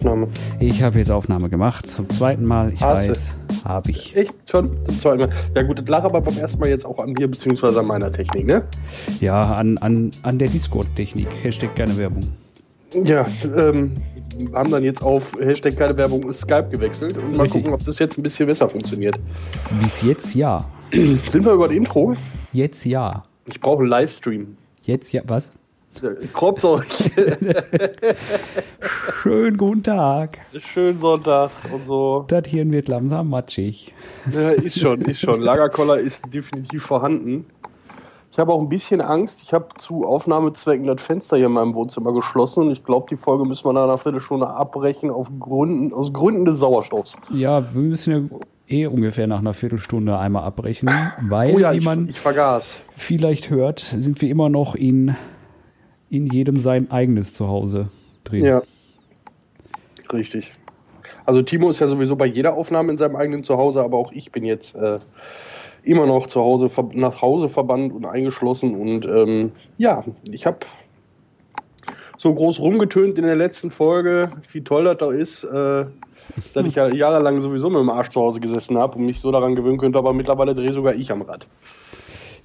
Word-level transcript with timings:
Aufnahme. 0.00 0.28
Ich 0.60 0.84
habe 0.84 0.98
jetzt 0.98 1.10
Aufnahme 1.10 1.48
gemacht, 1.48 1.90
zum 1.90 2.08
zweiten 2.08 2.44
Mal. 2.44 2.72
Ich 2.72 2.80
Hast 2.80 3.08
weiß, 3.08 3.36
habe 3.64 3.90
ich. 3.90 4.14
Echt 4.14 4.32
schon 4.48 4.70
zum 4.86 4.94
zweiten 4.96 5.18
Mal. 5.22 5.30
Ja 5.56 5.62
gut, 5.62 5.80
das 5.80 5.88
lag 5.88 6.04
aber 6.04 6.20
beim 6.20 6.38
ersten 6.38 6.60
Mal 6.60 6.68
jetzt 6.68 6.86
auch 6.86 6.98
an 6.98 7.14
mir, 7.14 7.26
beziehungsweise 7.26 7.80
an 7.80 7.86
meiner 7.86 8.12
Technik, 8.12 8.46
ne? 8.46 8.62
Ja, 9.18 9.40
an, 9.40 9.76
an, 9.78 10.12
an 10.22 10.38
der 10.38 10.46
Discord-Technik. 10.50 11.26
Hashtag 11.42 11.74
keine 11.74 11.98
Werbung. 11.98 12.20
Ja, 12.92 13.24
ähm, 13.56 13.92
haben 14.54 14.70
dann 14.70 14.84
jetzt 14.84 15.02
auf 15.02 15.32
Hashtag 15.40 15.76
keine 15.76 15.96
Werbung 15.96 16.32
Skype 16.32 16.68
gewechselt 16.70 17.18
und 17.18 17.32
mal 17.32 17.42
Richtig. 17.42 17.64
gucken, 17.64 17.74
ob 17.74 17.84
das 17.84 17.98
jetzt 17.98 18.18
ein 18.18 18.22
bisschen 18.22 18.46
besser 18.46 18.68
funktioniert. 18.68 19.18
Bis 19.82 20.02
jetzt 20.02 20.32
ja. 20.36 20.64
Sind 20.92 21.44
wir 21.44 21.54
über 21.54 21.66
das 21.66 21.76
Intro? 21.76 22.14
Jetzt 22.52 22.84
ja. 22.84 23.24
Ich 23.46 23.60
brauche 23.60 23.80
einen 23.80 23.88
Livestream. 23.88 24.58
Jetzt 24.84 25.10
ja. 25.12 25.22
Was? 25.26 25.50
Kommt 26.32 26.62
euch. 26.62 26.86
Schönen 29.20 29.56
guten 29.56 29.82
Tag. 29.82 30.38
Schönen 30.72 31.00
Sonntag 31.00 31.50
und 31.72 31.84
so. 31.84 32.24
Das 32.28 32.46
Hirn 32.46 32.72
wird 32.72 32.86
langsam 32.86 33.30
matschig. 33.30 33.92
Ja, 34.32 34.50
ist 34.50 34.78
schon, 34.78 35.00
ist 35.00 35.18
schon. 35.20 35.42
Lagerkoller 35.42 35.98
ist 35.98 36.32
definitiv 36.32 36.84
vorhanden. 36.84 37.44
Ich 38.30 38.38
habe 38.38 38.52
auch 38.52 38.60
ein 38.60 38.68
bisschen 38.68 39.00
Angst. 39.00 39.42
Ich 39.42 39.52
habe 39.52 39.66
zu 39.76 40.06
Aufnahmezwecken 40.06 40.86
das 40.86 41.02
Fenster 41.02 41.36
hier 41.36 41.46
in 41.46 41.52
meinem 41.52 41.74
Wohnzimmer 41.74 42.12
geschlossen 42.12 42.60
und 42.60 42.70
ich 42.70 42.84
glaube, 42.84 43.06
die 43.10 43.16
Folge 43.16 43.44
müssen 43.44 43.64
wir 43.64 43.72
nach 43.72 43.82
einer 43.84 43.98
Viertelstunde 43.98 44.48
abbrechen 44.48 45.10
auf 45.10 45.26
Gründen, 45.40 45.92
aus 45.92 46.12
Gründen 46.12 46.44
des 46.44 46.58
Sauerstoffs. 46.58 47.16
Ja, 47.30 47.74
wir 47.74 47.82
müssen 47.82 48.30
ja 48.68 48.76
eh 48.82 48.86
ungefähr 48.86 49.26
nach 49.26 49.40
einer 49.40 49.52
Viertelstunde 49.52 50.16
einmal 50.16 50.44
abbrechen, 50.44 50.88
weil, 51.22 51.56
Oh 51.56 51.58
ja, 51.58 51.72
wie 51.72 51.78
ich, 51.78 51.84
man 51.84 52.08
ich 52.08 52.20
vergaß. 52.20 52.82
vielleicht 52.94 53.50
hört, 53.50 53.80
sind 53.80 54.20
wir 54.22 54.30
immer 54.30 54.48
noch 54.48 54.76
in, 54.76 55.16
in 56.08 56.26
jedem 56.28 56.60
sein 56.60 56.92
eigenes 56.92 57.34
Zuhause 57.34 57.88
drin. 58.22 58.44
Ja. 58.44 58.62
Richtig. 60.12 60.52
Also 61.26 61.42
Timo 61.42 61.68
ist 61.70 61.80
ja 61.80 61.88
sowieso 61.88 62.16
bei 62.16 62.26
jeder 62.26 62.54
Aufnahme 62.54 62.92
in 62.92 62.98
seinem 62.98 63.16
eigenen 63.16 63.44
Zuhause, 63.44 63.82
aber 63.82 63.98
auch 63.98 64.12
ich 64.12 64.32
bin 64.32 64.44
jetzt 64.44 64.74
äh, 64.74 64.98
immer 65.82 66.06
noch 66.06 66.26
zu 66.26 66.40
Hause 66.40 66.70
nach 66.92 67.20
Hause 67.20 67.48
verbannt 67.48 67.92
und 67.92 68.04
eingeschlossen 68.04 68.74
und 68.74 69.04
ähm, 69.04 69.52
ja, 69.76 70.04
ich 70.30 70.46
habe 70.46 70.58
so 72.18 72.34
groß 72.34 72.60
rumgetönt 72.60 73.16
in 73.16 73.24
der 73.24 73.36
letzten 73.36 73.70
Folge, 73.70 74.30
wie 74.52 74.62
toll 74.62 74.84
das 74.84 74.96
da 74.98 75.12
ist, 75.12 75.44
äh, 75.44 75.86
dass 76.54 76.66
ich 76.66 76.74
ja 76.74 76.92
jahrelang 76.92 77.40
sowieso 77.40 77.70
mit 77.70 77.80
dem 77.80 77.90
Arsch 77.90 78.10
zu 78.10 78.20
Hause 78.20 78.40
gesessen 78.40 78.76
habe 78.76 78.96
und 78.96 79.06
mich 79.06 79.20
so 79.20 79.30
daran 79.30 79.54
gewöhnen 79.54 79.78
könnte, 79.78 79.98
aber 79.98 80.12
mittlerweile 80.12 80.54
drehe 80.54 80.72
sogar 80.72 80.94
ich 80.94 81.10
am 81.12 81.22
Rad. 81.22 81.46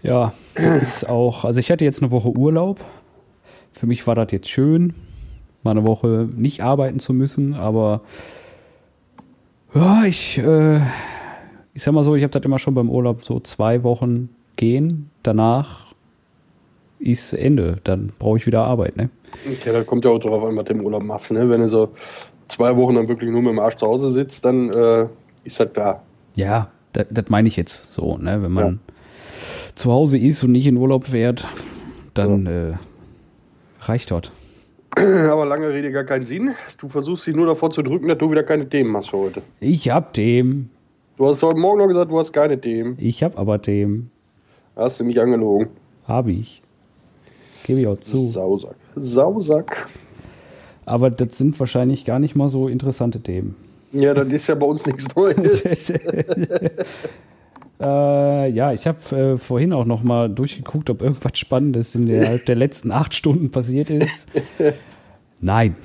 Ja, 0.02 0.34
das 0.56 0.82
ist 0.82 1.10
auch. 1.10 1.46
Also 1.46 1.62
ich 1.62 1.72
hatte 1.72 1.86
jetzt 1.86 2.02
eine 2.02 2.12
Woche 2.12 2.30
Urlaub. 2.30 2.82
Für 3.72 3.88
mich 3.88 4.06
war 4.06 4.16
das 4.16 4.32
jetzt 4.32 4.50
schön, 4.50 4.94
mal 5.64 5.72
eine 5.72 5.86
Woche 5.86 6.30
nicht 6.36 6.62
arbeiten 6.62 7.00
zu 7.00 7.14
müssen, 7.14 7.54
aber 7.54 8.02
ja, 9.74 10.04
ich, 10.06 10.38
äh, 10.38 10.80
ich 11.74 11.84
sag 11.84 11.94
mal 11.94 12.04
so, 12.04 12.16
ich 12.16 12.24
habe 12.24 12.32
das 12.32 12.44
immer 12.44 12.60
schon 12.60 12.76
beim 12.76 12.90
Urlaub 12.90 13.24
so 13.24 13.40
zwei 13.40 13.84
Wochen 13.84 14.30
gehen. 14.56 15.10
Danach 15.24 15.94
ist 17.00 17.34
Ende. 17.34 17.80
Dann 17.84 18.14
brauche 18.20 18.38
ich 18.38 18.46
wieder 18.46 18.64
Arbeit, 18.64 18.98
ne? 18.98 19.10
Ja, 19.66 19.74
da 19.74 19.84
kommt 19.84 20.06
ja 20.06 20.12
auch 20.12 20.20
drauf 20.20 20.44
an, 20.44 20.56
was 20.56 20.66
du 20.66 20.74
im 20.74 20.82
Urlaub 20.82 21.04
machst, 21.04 21.32
ne? 21.32 21.50
Wenn 21.50 21.62
du 21.62 21.70
so 21.70 21.90
zwei 22.48 22.76
Wochen 22.78 22.96
dann 22.96 23.10
wirklich 23.10 23.32
nur 23.32 23.42
mit 23.42 23.54
dem 23.54 23.60
Arsch 23.60 23.78
zu 23.78 23.88
Hause 23.88 24.12
sitzt, 24.12 24.46
dann 24.46 24.70
äh, 24.70 25.08
ist 25.44 25.60
das 25.60 25.74
klar. 25.74 26.04
Ja, 26.36 26.70
das, 26.94 27.30
meine 27.30 27.48
ich 27.48 27.56
jetzt 27.56 27.94
so, 27.94 28.18
ne? 28.18 28.44
Wenn 28.44 28.52
man 28.52 28.80
zu 29.76 29.92
Hause 29.92 30.20
ist 30.20 30.44
und 30.44 30.52
nicht 30.52 30.68
in 30.68 30.78
Urlaub 30.78 31.08
fährt, 31.08 31.48
dann 32.14 32.46
äh, 32.46 32.74
reicht 33.82 34.12
dort. 34.12 34.32
Aber 35.30 35.46
lange 35.46 35.70
Rede 35.70 35.92
gar 35.92 36.04
keinen 36.04 36.26
Sinn. 36.26 36.54
Du 36.78 36.88
versuchst 36.88 37.26
dich 37.28 37.36
nur 37.36 37.48
davor 37.48 37.72
zu 37.72 37.82
drücken, 37.82 38.08
dass 38.08 38.18
du 38.18 38.30
wieder 38.30 38.44
keine 38.44 38.68
Themen 38.68 38.96
hast 38.96 39.10
für 39.10 39.18
heute. 39.18 39.42
Ich 39.60 39.90
hab 39.90 40.14
dem. 40.14 40.70
Du 41.18 41.28
hast 41.28 41.44
heute 41.44 41.60
Morgen 41.60 41.80
noch 41.80 41.88
gesagt, 41.88 42.12
du 42.12 42.20
hast 42.20 42.34
keine 42.34 42.60
Themen. 42.60 42.98
Ich 43.00 43.24
hab 43.24 43.38
aber 43.38 43.58
dem. 43.58 44.10
Hast 44.76 45.00
du 45.00 45.04
mich 45.04 45.20
angelogen. 45.20 45.68
Habe 46.08 46.32
ich. 46.32 46.62
Gebe 47.64 47.82
ich 47.82 47.88
auch 47.88 47.98
zu. 47.98 48.28
Sausack. 48.32 48.76
Sausack. 48.96 49.88
Aber 50.86 51.10
das 51.10 51.38
sind 51.38 51.60
wahrscheinlich 51.60 52.04
gar 52.06 52.20
nicht 52.20 52.36
mal 52.36 52.50
so 52.50 52.68
interessante 52.68 53.22
Themen. 53.22 53.56
Ja, 53.92 54.14
das 54.14 54.28
ist 54.28 54.48
ja 54.48 54.56
bei 54.56 54.66
uns 54.66 54.86
nichts 54.86 55.08
Neues. 55.16 55.94
äh, 57.84 58.50
ja, 58.50 58.74
ich 58.74 58.88
habe 58.88 59.16
äh, 59.16 59.38
vorhin 59.38 59.74
auch 59.74 59.86
noch 59.86 60.04
mal 60.04 60.30
durchgeguckt, 60.30 60.90
ob 60.90 61.02
irgendwas 61.02 61.38
Spannendes 61.38 61.96
innerhalb 61.96 62.46
der 62.48 62.56
letzten 62.56 62.92
acht 62.92 63.14
Stunden 63.14 63.52
passiert 63.52 63.90
ist. 63.90 64.28
Nein. 65.42 65.76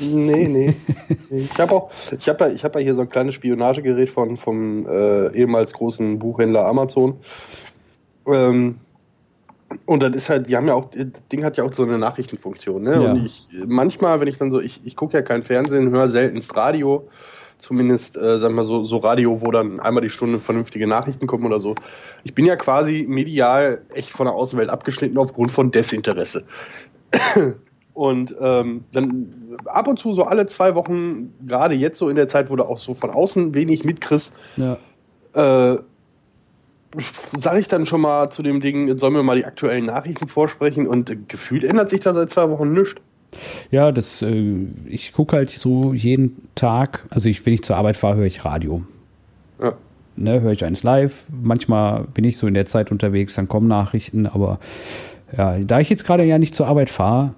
nee, 0.00 0.48
nee. 0.48 0.74
Ich 1.30 1.58
habe 1.58 1.72
auch, 1.72 1.90
ich 2.16 2.28
habe 2.28 2.44
ja, 2.44 2.50
ich 2.50 2.64
hab 2.64 2.74
ja 2.74 2.80
hier 2.80 2.94
so 2.94 3.02
ein 3.02 3.08
kleines 3.08 3.34
Spionagegerät 3.34 4.10
von, 4.10 4.36
vom 4.36 4.86
äh, 4.86 5.34
ehemals 5.36 5.72
großen 5.72 6.18
Buchhändler 6.18 6.66
Amazon. 6.66 7.16
Ähm, 8.26 8.76
und 9.84 10.02
das 10.02 10.12
ist 10.12 10.30
halt, 10.30 10.48
die 10.48 10.56
haben 10.56 10.66
ja 10.66 10.74
auch, 10.74 10.86
das 10.90 11.06
Ding 11.30 11.44
hat 11.44 11.56
ja 11.56 11.64
auch 11.64 11.72
so 11.72 11.82
eine 11.82 11.98
Nachrichtenfunktion, 11.98 12.82
ne? 12.82 12.92
Ja. 12.92 13.12
Und 13.12 13.26
ich, 13.26 13.48
manchmal, 13.66 14.20
wenn 14.20 14.28
ich 14.28 14.38
dann 14.38 14.50
so, 14.50 14.60
ich, 14.60 14.80
ich 14.84 14.96
gucke 14.96 15.14
ja 15.14 15.22
kein 15.22 15.42
Fernsehen, 15.42 15.90
höre 15.90 16.08
seltenst 16.08 16.56
Radio, 16.56 17.08
zumindest, 17.58 18.16
äh, 18.16 18.38
sagen 18.38 18.54
wir 18.54 18.64
so, 18.64 18.84
so 18.84 18.98
Radio, 18.98 19.40
wo 19.44 19.50
dann 19.50 19.80
einmal 19.80 20.02
die 20.02 20.10
Stunde 20.10 20.38
vernünftige 20.40 20.86
Nachrichten 20.86 21.26
kommen 21.26 21.44
oder 21.44 21.60
so. 21.60 21.74
Ich 22.24 22.34
bin 22.34 22.46
ja 22.46 22.56
quasi 22.56 23.04
medial 23.08 23.82
echt 23.92 24.10
von 24.10 24.26
der 24.26 24.34
Außenwelt 24.34 24.70
abgeschnitten 24.70 25.18
aufgrund 25.18 25.50
von 25.52 25.70
Desinteresse. 25.70 26.44
Und 27.94 28.32
ähm, 28.40 28.84
dann 28.92 29.56
ab 29.64 29.88
und 29.88 29.98
zu 29.98 30.12
so 30.12 30.22
alle 30.22 30.46
zwei 30.46 30.76
Wochen, 30.76 31.34
gerade 31.48 31.74
jetzt 31.74 31.98
so 31.98 32.08
in 32.08 32.14
der 32.14 32.28
Zeit, 32.28 32.48
wo 32.48 32.54
du 32.54 32.62
auch 32.62 32.78
so 32.78 32.94
von 32.94 33.10
außen 33.10 33.54
wenig 33.54 33.84
mitkriegst, 33.84 34.32
Ja. 34.54 34.78
äh, 35.32 35.78
sage 37.36 37.58
ich 37.58 37.66
dann 37.66 37.86
schon 37.86 38.00
mal 38.00 38.30
zu 38.30 38.44
dem 38.44 38.60
Ding, 38.60 38.96
sollen 38.98 39.14
wir 39.14 39.24
mal 39.24 39.36
die 39.36 39.44
aktuellen 39.44 39.86
Nachrichten 39.86 40.28
vorsprechen 40.28 40.86
und 40.86 41.10
äh, 41.10 41.16
gefühlt 41.26 41.64
ändert 41.64 41.90
sich 41.90 42.00
da 42.00 42.14
seit 42.14 42.30
zwei 42.30 42.48
Wochen 42.50 42.72
nichts. 42.72 43.00
Ja, 43.70 43.92
das, 43.92 44.22
äh, 44.22 44.66
ich 44.86 45.12
gucke 45.12 45.36
halt 45.36 45.50
so 45.50 45.92
jeden 45.92 46.48
Tag, 46.54 47.06
also 47.10 47.28
ich, 47.28 47.44
wenn 47.44 47.54
ich 47.54 47.62
zur 47.62 47.76
Arbeit 47.76 47.96
fahre, 47.96 48.16
höre 48.16 48.26
ich 48.26 48.44
Radio. 48.44 48.82
Ja. 49.60 49.74
Ne, 50.16 50.40
höre 50.40 50.52
ich 50.52 50.64
eins 50.64 50.82
live. 50.82 51.24
Manchmal 51.30 52.04
bin 52.14 52.24
ich 52.24 52.38
so 52.38 52.46
in 52.46 52.54
der 52.54 52.66
Zeit 52.66 52.90
unterwegs, 52.90 53.34
dann 53.34 53.48
kommen 53.48 53.68
Nachrichten, 53.68 54.26
aber 54.26 54.58
ja, 55.36 55.58
da 55.58 55.80
ich 55.80 55.90
jetzt 55.90 56.04
gerade 56.04 56.24
ja 56.24 56.38
nicht 56.38 56.54
zur 56.54 56.66
Arbeit 56.66 56.90
fahre, 56.90 57.34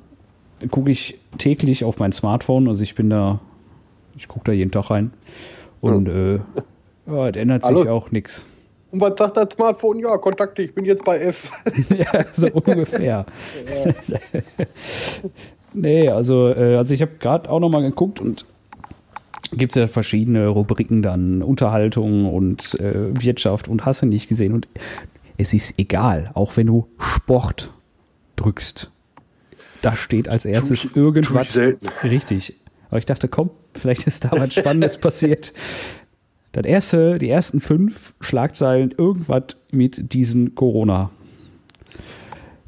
gucke 0.70 0.90
ich 0.90 1.18
täglich 1.38 1.84
auf 1.84 1.98
mein 1.98 2.12
Smartphone. 2.12 2.68
Also 2.68 2.82
ich 2.82 2.94
bin 2.94 3.10
da, 3.10 3.40
ich 4.16 4.28
gucke 4.28 4.44
da 4.44 4.52
jeden 4.52 4.70
Tag 4.70 4.90
rein. 4.90 5.12
Und 5.80 6.08
äh, 6.08 6.36
ja, 7.06 7.28
es 7.28 7.36
ändert 7.36 7.64
sich 7.64 7.76
Hallo? 7.76 7.90
auch 7.90 8.10
nichts. 8.10 8.44
Und 8.92 9.00
was 9.00 9.16
sagt 9.16 9.36
das 9.36 9.48
Smartphone? 9.54 10.00
Ja, 10.00 10.16
Kontakte, 10.18 10.62
ich 10.62 10.74
bin 10.74 10.84
jetzt 10.84 11.04
bei 11.04 11.18
F. 11.20 11.50
ja, 11.90 12.24
so 12.32 12.48
ungefähr. 12.52 13.24
nee, 15.74 16.08
also, 16.08 16.48
äh, 16.48 16.76
also 16.76 16.94
ich 16.94 17.02
habe 17.02 17.12
gerade 17.18 17.50
auch 17.50 17.60
noch 17.60 17.70
mal 17.70 17.82
geguckt 17.82 18.20
und 18.20 18.44
gibt 19.52 19.72
es 19.72 19.76
ja 19.80 19.86
verschiedene 19.88 20.48
Rubriken 20.48 21.02
dann, 21.02 21.42
Unterhaltung 21.42 22.32
und 22.32 22.78
äh, 22.80 23.10
Wirtschaft 23.22 23.68
und 23.68 23.84
hast 23.84 24.02
du 24.02 24.06
nicht 24.06 24.28
gesehen. 24.28 24.52
Und 24.52 24.68
es 25.38 25.52
ist 25.54 25.78
egal, 25.78 26.30
auch 26.34 26.56
wenn 26.56 26.66
du 26.68 26.86
Sport 26.98 27.72
drückst. 28.36 28.90
Da 29.82 29.96
steht 29.96 30.28
als 30.28 30.44
erstes 30.44 30.84
ich- 30.84 30.96
irgendwas. 30.96 31.58
Richtig. 32.04 32.56
Aber 32.90 32.98
ich 32.98 33.06
dachte, 33.06 33.28
komm, 33.28 33.50
vielleicht 33.74 34.06
ist 34.06 34.24
da 34.24 34.30
was 34.32 34.54
Spannendes 34.54 34.98
passiert. 35.00 35.52
Das 36.52 36.64
erste, 36.66 37.18
die 37.18 37.30
ersten 37.30 37.60
fünf 37.60 38.12
Schlagzeilen, 38.20 38.92
irgendwas 38.96 39.56
mit 39.70 40.12
diesen 40.12 40.54
Corona. 40.56 41.10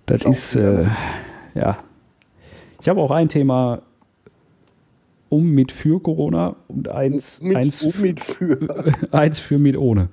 Das 0.06 0.20
Sau 0.20 0.30
ist, 0.30 0.56
äh, 0.56 0.86
ja. 1.54 1.78
Ich 2.82 2.88
habe 2.88 3.00
auch 3.00 3.12
ein 3.12 3.28
Thema 3.28 3.80
um 5.28 5.48
mit 5.52 5.70
für 5.70 6.02
Corona 6.02 6.56
und 6.66 6.88
eins, 6.88 7.40
Mit, 7.40 7.56
eins, 7.56 7.80
um 7.84 7.92
mit 8.02 8.18
für. 8.18 8.58
eins 9.12 9.38
für 9.38 9.56
mit 9.58 9.76
ohne. 9.76 10.08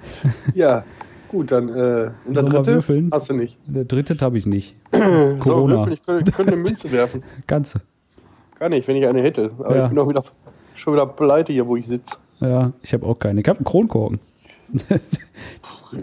ja, 0.54 0.82
gut, 1.28 1.52
dann. 1.52 1.68
Äh, 1.68 2.10
und 2.24 2.34
der 2.34 2.42
dritte 2.42 2.66
würfeln? 2.74 3.10
hast 3.12 3.28
du 3.28 3.34
nicht. 3.34 3.58
Der 3.66 3.84
dritte 3.84 4.16
habe 4.22 4.38
ich 4.38 4.46
nicht. 4.46 4.74
So, 4.92 4.98
Corona. 5.40 5.74
würfeln, 5.76 5.92
ich 5.92 6.02
könnte, 6.04 6.32
könnte 6.32 6.52
eine 6.52 6.62
Münze 6.62 6.90
werfen. 6.90 7.22
Ganze. 7.46 7.82
Kann 8.58 8.72
ich, 8.72 8.88
wenn 8.88 8.96
ich 8.96 9.06
eine 9.06 9.20
hätte. 9.20 9.50
Aber 9.58 9.76
Ja. 9.76 9.82
ich 9.84 9.90
bin 9.90 9.98
auch 9.98 10.08
wieder, 10.08 10.24
schon 10.74 10.94
wieder 10.94 11.04
pleite 11.06 11.52
hier, 11.52 11.66
wo 11.66 11.76
ich 11.76 11.86
sitze. 11.86 12.16
Ja, 12.40 12.72
ich 12.80 12.94
habe 12.94 13.04
auch 13.04 13.18
keine. 13.18 13.42
Ich 13.42 13.46
habe 13.48 13.58
einen 13.58 13.66
Kronkorken. 13.66 14.20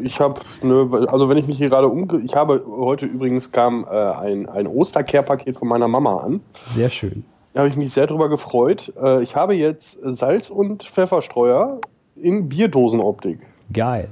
Ich 0.04 0.20
habe, 0.20 0.42
ne, 0.62 0.88
also 1.08 1.30
wenn 1.30 1.38
ich 1.38 1.48
mich 1.48 1.58
hier 1.58 1.70
gerade 1.70 1.88
umge... 1.88 2.22
Ich 2.24 2.36
habe, 2.36 2.64
heute 2.68 3.06
übrigens 3.06 3.52
kam 3.52 3.86
äh, 3.86 3.90
ein, 3.90 4.48
ein 4.50 4.68
Ostercare-Paket 4.68 5.58
von 5.58 5.68
meiner 5.68 5.88
Mama 5.88 6.18
an. 6.18 6.42
Sehr 6.72 6.90
schön. 6.90 7.26
Da 7.54 7.62
habe 7.62 7.70
ich 7.70 7.76
mich 7.76 7.94
sehr 7.94 8.08
drüber 8.08 8.30
gefreut. 8.30 8.92
Äh, 9.02 9.24
ich 9.24 9.36
habe 9.36 9.54
jetzt 9.56 10.00
Salz- 10.04 10.50
und 10.50 10.84
Pfefferstreuer 10.84 11.80
in 12.16 12.50
Bierdosenoptik. 12.50 13.40
Geil. 13.72 14.10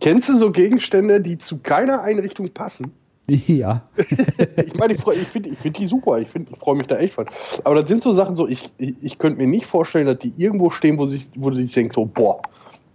Kennst 0.00 0.28
du 0.28 0.36
so 0.36 0.50
Gegenstände, 0.50 1.20
die 1.20 1.38
zu 1.38 1.58
keiner 1.58 2.02
Einrichtung 2.02 2.50
passen? 2.50 2.92
Ja. 3.46 3.82
ich 4.66 4.74
meine, 4.74 4.92
ich, 4.92 5.06
ich 5.06 5.28
finde 5.28 5.50
ich 5.50 5.58
find 5.58 5.78
die 5.78 5.86
super. 5.86 6.18
Ich, 6.18 6.28
find- 6.28 6.50
ich 6.50 6.58
freue 6.58 6.74
mich 6.74 6.88
da 6.88 6.96
echt 6.96 7.14
von. 7.14 7.26
Aber 7.62 7.76
das 7.76 7.88
sind 7.88 8.02
so 8.02 8.12
Sachen, 8.12 8.34
so 8.34 8.48
ich, 8.48 8.72
ich, 8.76 8.94
ich 9.00 9.18
könnte 9.18 9.38
mir 9.38 9.46
nicht 9.46 9.66
vorstellen, 9.66 10.08
dass 10.08 10.18
die 10.18 10.32
irgendwo 10.36 10.70
stehen, 10.70 10.98
wo, 10.98 11.06
sich, 11.06 11.28
wo 11.36 11.50
du 11.50 11.56
dich 11.56 11.72
denkst, 11.72 11.94
so, 11.94 12.06
boah, 12.06 12.42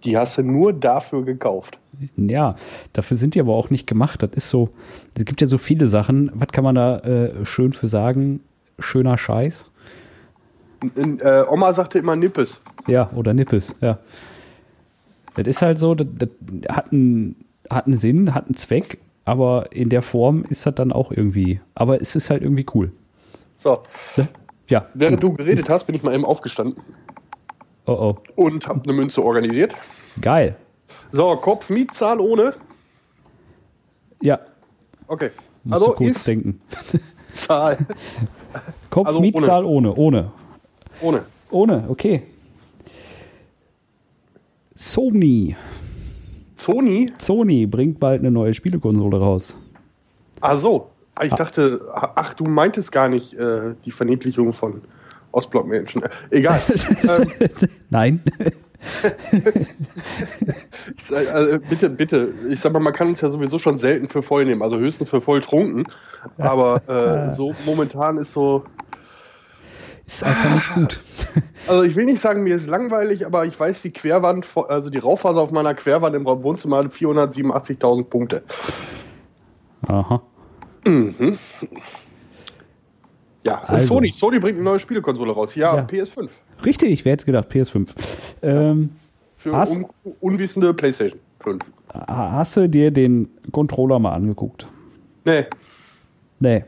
die 0.06 0.18
hast 0.18 0.38
du 0.38 0.44
nur 0.44 0.74
dafür 0.74 1.24
gekauft. 1.26 1.78
Ja, 2.16 2.56
dafür 2.94 3.18
sind 3.18 3.36
die 3.36 3.40
aber 3.40 3.54
auch 3.54 3.70
nicht 3.70 3.88
gemacht. 3.88 4.22
Das 4.22 4.32
ist 4.34 4.50
so, 4.50 4.70
es 5.18 5.26
gibt 5.26 5.42
ja 5.42 5.48
so 5.48 5.58
viele 5.58 5.88
Sachen. 5.88 6.32
Was 6.34 6.50
kann 6.50 6.64
man 6.64 6.76
da 6.76 7.00
äh, 7.00 7.46
schön 7.46 7.74
für 7.74 7.88
sagen? 7.88 8.42
Schöner 8.80 9.18
Scheiß. 9.18 9.70
In, 10.96 11.20
äh, 11.20 11.44
Oma 11.50 11.74
sagte 11.74 12.00
immer 12.00 12.16
Nippes. 12.16 12.62
Ja, 12.88 13.10
oder 13.16 13.34
Nippes, 13.34 13.76
ja. 13.82 13.98
Das 15.36 15.48
ist 15.48 15.62
halt 15.62 15.80
so, 15.80 15.96
das, 15.96 16.08
das 16.14 16.30
hat, 16.70 16.92
einen, 16.92 17.36
hat 17.70 17.88
einen 17.88 17.98
Sinn, 17.98 18.34
hat 18.36 18.46
einen 18.46 18.56
Zweck, 18.56 19.00
aber 19.26 19.72
in 19.72 19.90
der 19.90 20.02
Form 20.02 20.46
ist 20.50 20.66
das 20.66 20.76
dann 20.76 20.92
auch 20.92 21.12
irgendwie. 21.12 21.60
Aber 21.74 22.02
es 22.02 22.16
ist 22.16 22.30
halt 22.30 22.44
irgendwie 22.44 22.66
cool. 22.76 22.92
So, 23.58 23.84
Ne? 24.18 24.28
Ja. 24.68 24.88
während 24.96 25.22
du 25.22 25.34
geredet 25.34 25.70
hast, 25.70 25.86
bin 25.86 25.96
ich 25.96 26.02
mal 26.04 26.14
eben 26.14 26.26
aufgestanden 26.26 26.82
Oh 27.88 27.92
oh. 27.94 28.18
und 28.36 28.68
habe 28.68 28.82
eine 28.84 28.94
Münze 28.94 29.24
organisiert. 29.24 29.76
Geil. 30.22 30.56
So, 31.12 31.36
Kopf, 31.38 31.70
Mietzahl 31.70 32.20
ohne. 32.20 32.54
Ja. 34.22 34.40
Okay. 35.08 35.32
Musst 35.64 35.82
du 35.82 35.86
Also 35.88 35.96
kurz 35.98 36.18
ist 36.18 36.28
denken. 36.28 36.62
Zahl 37.32 37.78
Kopf, 38.90 39.08
Also 39.08 39.20
Mietzahl 39.20 39.66
ohne. 39.66 39.94
Ohne. 39.94 40.32
ohne. 41.02 41.24
Ohne, 41.52 41.86
okay. 41.90 42.24
Sony. 44.74 45.56
Sony? 46.56 47.12
Sony 47.20 47.66
bringt 47.66 48.00
bald 48.00 48.22
eine 48.22 48.32
neue 48.32 48.54
Spielekonsole 48.54 49.20
raus. 49.20 49.58
Ah 50.42 50.58
so. 50.58 50.90
Ich 51.24 51.32
Ah. 51.32 51.36
dachte, 51.38 51.82
ach, 51.94 52.34
du 52.34 52.44
meintest 52.46 52.92
gar 52.92 53.08
nicht 53.08 53.34
äh, 53.36 53.74
die 53.86 53.92
Verniedlichung 53.92 54.52
von 54.54 54.82
Ostblockmenschen. 55.36 56.04
Egal. 56.30 56.62
ähm, 57.04 57.32
Nein. 57.90 58.22
sag, 60.98 61.34
also, 61.34 61.60
bitte, 61.60 61.90
bitte. 61.90 62.34
Ich 62.50 62.60
sag 62.60 62.74
mal, 62.74 62.80
man 62.80 62.94
kann 62.94 63.10
uns 63.10 63.22
ja 63.22 63.30
sowieso 63.30 63.60
schon 63.60 63.78
selten 63.78 64.10
für 64.10 64.24
voll 64.24 64.46
nehmen. 64.46 64.62
Also 64.62 64.78
höchstens 64.78 65.10
für 65.10 65.22
voll 65.22 65.42
trunken. 65.42 65.86
Aber 66.38 66.82
äh, 66.88 67.32
so 67.36 67.54
momentan 67.66 68.18
ist 68.18 68.34
so. 68.34 68.64
Ist 70.08 70.24
einfach 70.24 70.54
nicht 70.54 70.72
gut. 70.76 71.00
Also 71.68 71.82
ich 71.82 71.96
will 71.96 72.06
nicht 72.06 72.22
sagen, 72.22 72.44
mir 72.44 72.56
ist 72.56 72.68
langweilig, 72.68 73.26
aber 73.26 73.46
ich 73.46 73.60
weiß, 73.60 73.82
die 73.82 73.92
Querwand, 73.92 74.46
also 74.68 74.92
die 74.92 75.00
Raufaser 75.00 75.42
auf 75.42 75.50
meiner 75.50 75.74
Querwand 75.74 76.16
im 76.16 76.26
Wohnzimmer 76.26 76.78
hat 76.78 76.94
487.000 76.94 78.04
Punkte. 78.04 78.44
Aha. 79.88 80.22
Ja, 83.46 83.62
Also. 83.64 83.96
Sony. 83.96 84.12
Sony 84.12 84.40
bringt 84.40 84.56
eine 84.58 84.64
neue 84.64 84.80
Spielekonsole 84.80 85.32
raus. 85.32 85.56
Ja, 85.56 85.76
Ja. 85.76 85.84
PS5. 85.86 86.30
Richtig, 86.66 87.06
wer 87.06 87.14
hätte 87.14 87.26
gedacht, 87.26 87.50
PS5. 87.52 87.94
Ähm, 88.42 88.90
Für 89.36 89.52
un 89.54 89.86
unwissende 90.22 90.74
PlayStation 90.74 91.20
5. 91.42 91.62
hast 91.94 92.58
du 92.58 92.68
dir 92.68 92.90
den 92.92 93.30
Controller 93.52 94.00
mal 94.00 94.14
angeguckt? 94.14 94.68
Nee, 95.26 95.46
Nee. 96.40 96.64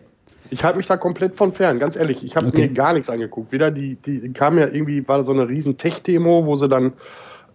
ich 0.51 0.63
halte 0.63 0.77
mich 0.77 0.87
da 0.87 0.97
komplett 0.97 1.35
von 1.35 1.51
fern, 1.51 1.79
ganz 1.79 1.95
ehrlich. 1.95 2.23
Ich 2.23 2.35
habe 2.35 2.47
Okay. 2.47 2.61
mir 2.61 2.69
gar 2.69 2.93
nichts 2.93 3.09
angeguckt. 3.09 3.51
Weder 3.51 3.71
die, 3.71 3.95
die 3.95 4.31
kam 4.33 4.57
ja 4.57 4.67
irgendwie, 4.67 5.07
war 5.07 5.23
so 5.23 5.31
eine 5.31 5.47
riesen 5.49 5.77
Tech-Demo, 5.77 6.45
wo 6.45 6.55
sie 6.55 6.69
dann 6.69 6.93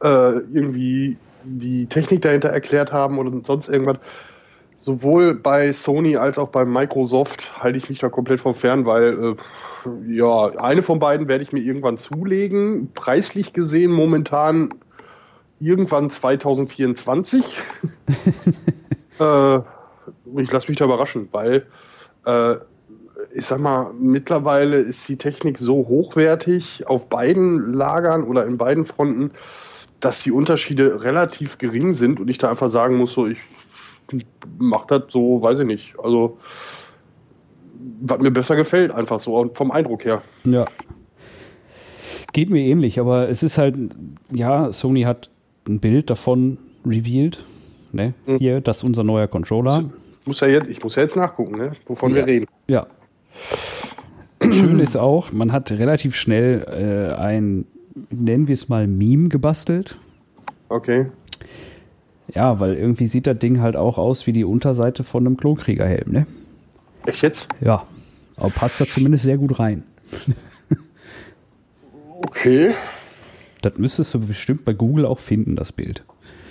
äh, 0.02 0.32
irgendwie 0.52 1.16
die 1.44 1.86
Technik 1.86 2.22
dahinter 2.22 2.48
erklärt 2.50 2.92
haben 2.92 3.18
oder 3.18 3.30
sonst 3.44 3.68
irgendwas. 3.68 3.96
Sowohl 4.82 5.36
bei 5.36 5.72
Sony 5.72 6.16
als 6.16 6.38
auch 6.38 6.48
bei 6.48 6.64
Microsoft 6.64 7.62
halte 7.62 7.78
ich 7.78 7.88
mich 7.88 8.00
da 8.00 8.08
komplett 8.08 8.40
von 8.40 8.56
fern, 8.56 8.84
weil 8.84 9.36
äh, 9.86 10.12
ja, 10.12 10.46
eine 10.56 10.82
von 10.82 10.98
beiden 10.98 11.28
werde 11.28 11.44
ich 11.44 11.52
mir 11.52 11.60
irgendwann 11.60 11.98
zulegen. 11.98 12.90
Preislich 12.92 13.52
gesehen 13.52 13.92
momentan 13.92 14.70
irgendwann 15.60 16.10
2024. 16.10 17.58
äh, 19.20 19.58
ich 20.36 20.50
lasse 20.50 20.66
mich 20.66 20.78
da 20.78 20.86
überraschen, 20.86 21.28
weil 21.30 21.66
äh, 22.26 22.56
ich 23.32 23.46
sag 23.46 23.60
mal, 23.60 23.92
mittlerweile 23.96 24.78
ist 24.78 25.08
die 25.08 25.16
Technik 25.16 25.58
so 25.58 25.86
hochwertig 25.86 26.88
auf 26.88 27.08
beiden 27.08 27.72
Lagern 27.72 28.24
oder 28.24 28.46
in 28.46 28.58
beiden 28.58 28.84
Fronten, 28.84 29.30
dass 30.00 30.24
die 30.24 30.32
Unterschiede 30.32 31.04
relativ 31.04 31.58
gering 31.58 31.92
sind 31.92 32.18
und 32.18 32.28
ich 32.28 32.38
da 32.38 32.50
einfach 32.50 32.68
sagen 32.68 32.96
muss, 32.96 33.12
so 33.12 33.28
ich 33.28 33.38
mach 34.58 34.86
das 34.86 35.04
so, 35.08 35.40
weiß 35.42 35.60
ich 35.60 35.66
nicht. 35.66 35.94
Also 36.02 36.38
was 38.00 38.20
mir 38.20 38.30
besser 38.30 38.56
gefällt, 38.56 38.92
einfach 38.92 39.20
so 39.20 39.36
und 39.36 39.56
vom 39.56 39.70
Eindruck 39.70 40.04
her. 40.04 40.22
Ja. 40.44 40.66
Geht 42.32 42.50
mir 42.50 42.60
ähnlich, 42.60 42.98
aber 43.00 43.28
es 43.28 43.42
ist 43.42 43.58
halt, 43.58 43.76
ja, 44.30 44.72
Sony 44.72 45.02
hat 45.02 45.30
ein 45.68 45.80
Bild 45.80 46.10
davon 46.10 46.58
revealed. 46.86 47.44
Ne? 47.92 48.14
Mhm. 48.26 48.38
Hier, 48.38 48.60
das 48.60 48.78
ist 48.78 48.84
unser 48.84 49.04
neuer 49.04 49.26
Controller. 49.28 49.84
Ich 50.20 50.26
muss 50.26 50.40
ja 50.40 50.48
jetzt, 50.48 50.68
ich 50.68 50.82
muss 50.82 50.94
ja 50.96 51.02
jetzt 51.02 51.16
nachgucken, 51.16 51.58
ne? 51.58 51.72
wovon 51.86 52.10
Ja. 52.10 52.16
wir 52.16 52.26
reden. 52.26 52.46
Ja. 52.68 52.86
Schön 54.50 54.80
ist 54.80 54.96
auch, 54.96 55.30
man 55.32 55.52
hat 55.52 55.70
relativ 55.72 56.14
schnell 56.14 56.64
äh, 56.68 57.20
ein, 57.20 57.66
nennen 58.10 58.48
wir 58.48 58.54
es 58.54 58.68
mal, 58.68 58.86
Meme 58.86 59.28
gebastelt. 59.28 59.96
Okay. 60.68 61.06
Ja, 62.34 62.60
weil 62.60 62.74
irgendwie 62.74 63.08
sieht 63.08 63.26
das 63.26 63.38
Ding 63.38 63.60
halt 63.60 63.76
auch 63.76 63.98
aus 63.98 64.26
wie 64.26 64.32
die 64.32 64.44
Unterseite 64.44 65.04
von 65.04 65.26
einem 65.26 65.36
Klonkriegerhelm, 65.36 66.10
ne? 66.10 66.26
Echt 67.06 67.22
jetzt? 67.22 67.48
Ja. 67.60 67.86
Aber 68.36 68.50
passt 68.50 68.80
da 68.80 68.86
zumindest 68.86 69.24
sehr 69.24 69.38
gut 69.38 69.58
rein. 69.58 69.84
Okay. 72.24 72.74
Das 73.62 73.78
müsstest 73.78 74.14
du 74.14 74.20
bestimmt 74.20 74.64
bei 74.64 74.72
Google 74.72 75.06
auch 75.06 75.18
finden, 75.18 75.56
das 75.56 75.72
Bild. 75.72 76.04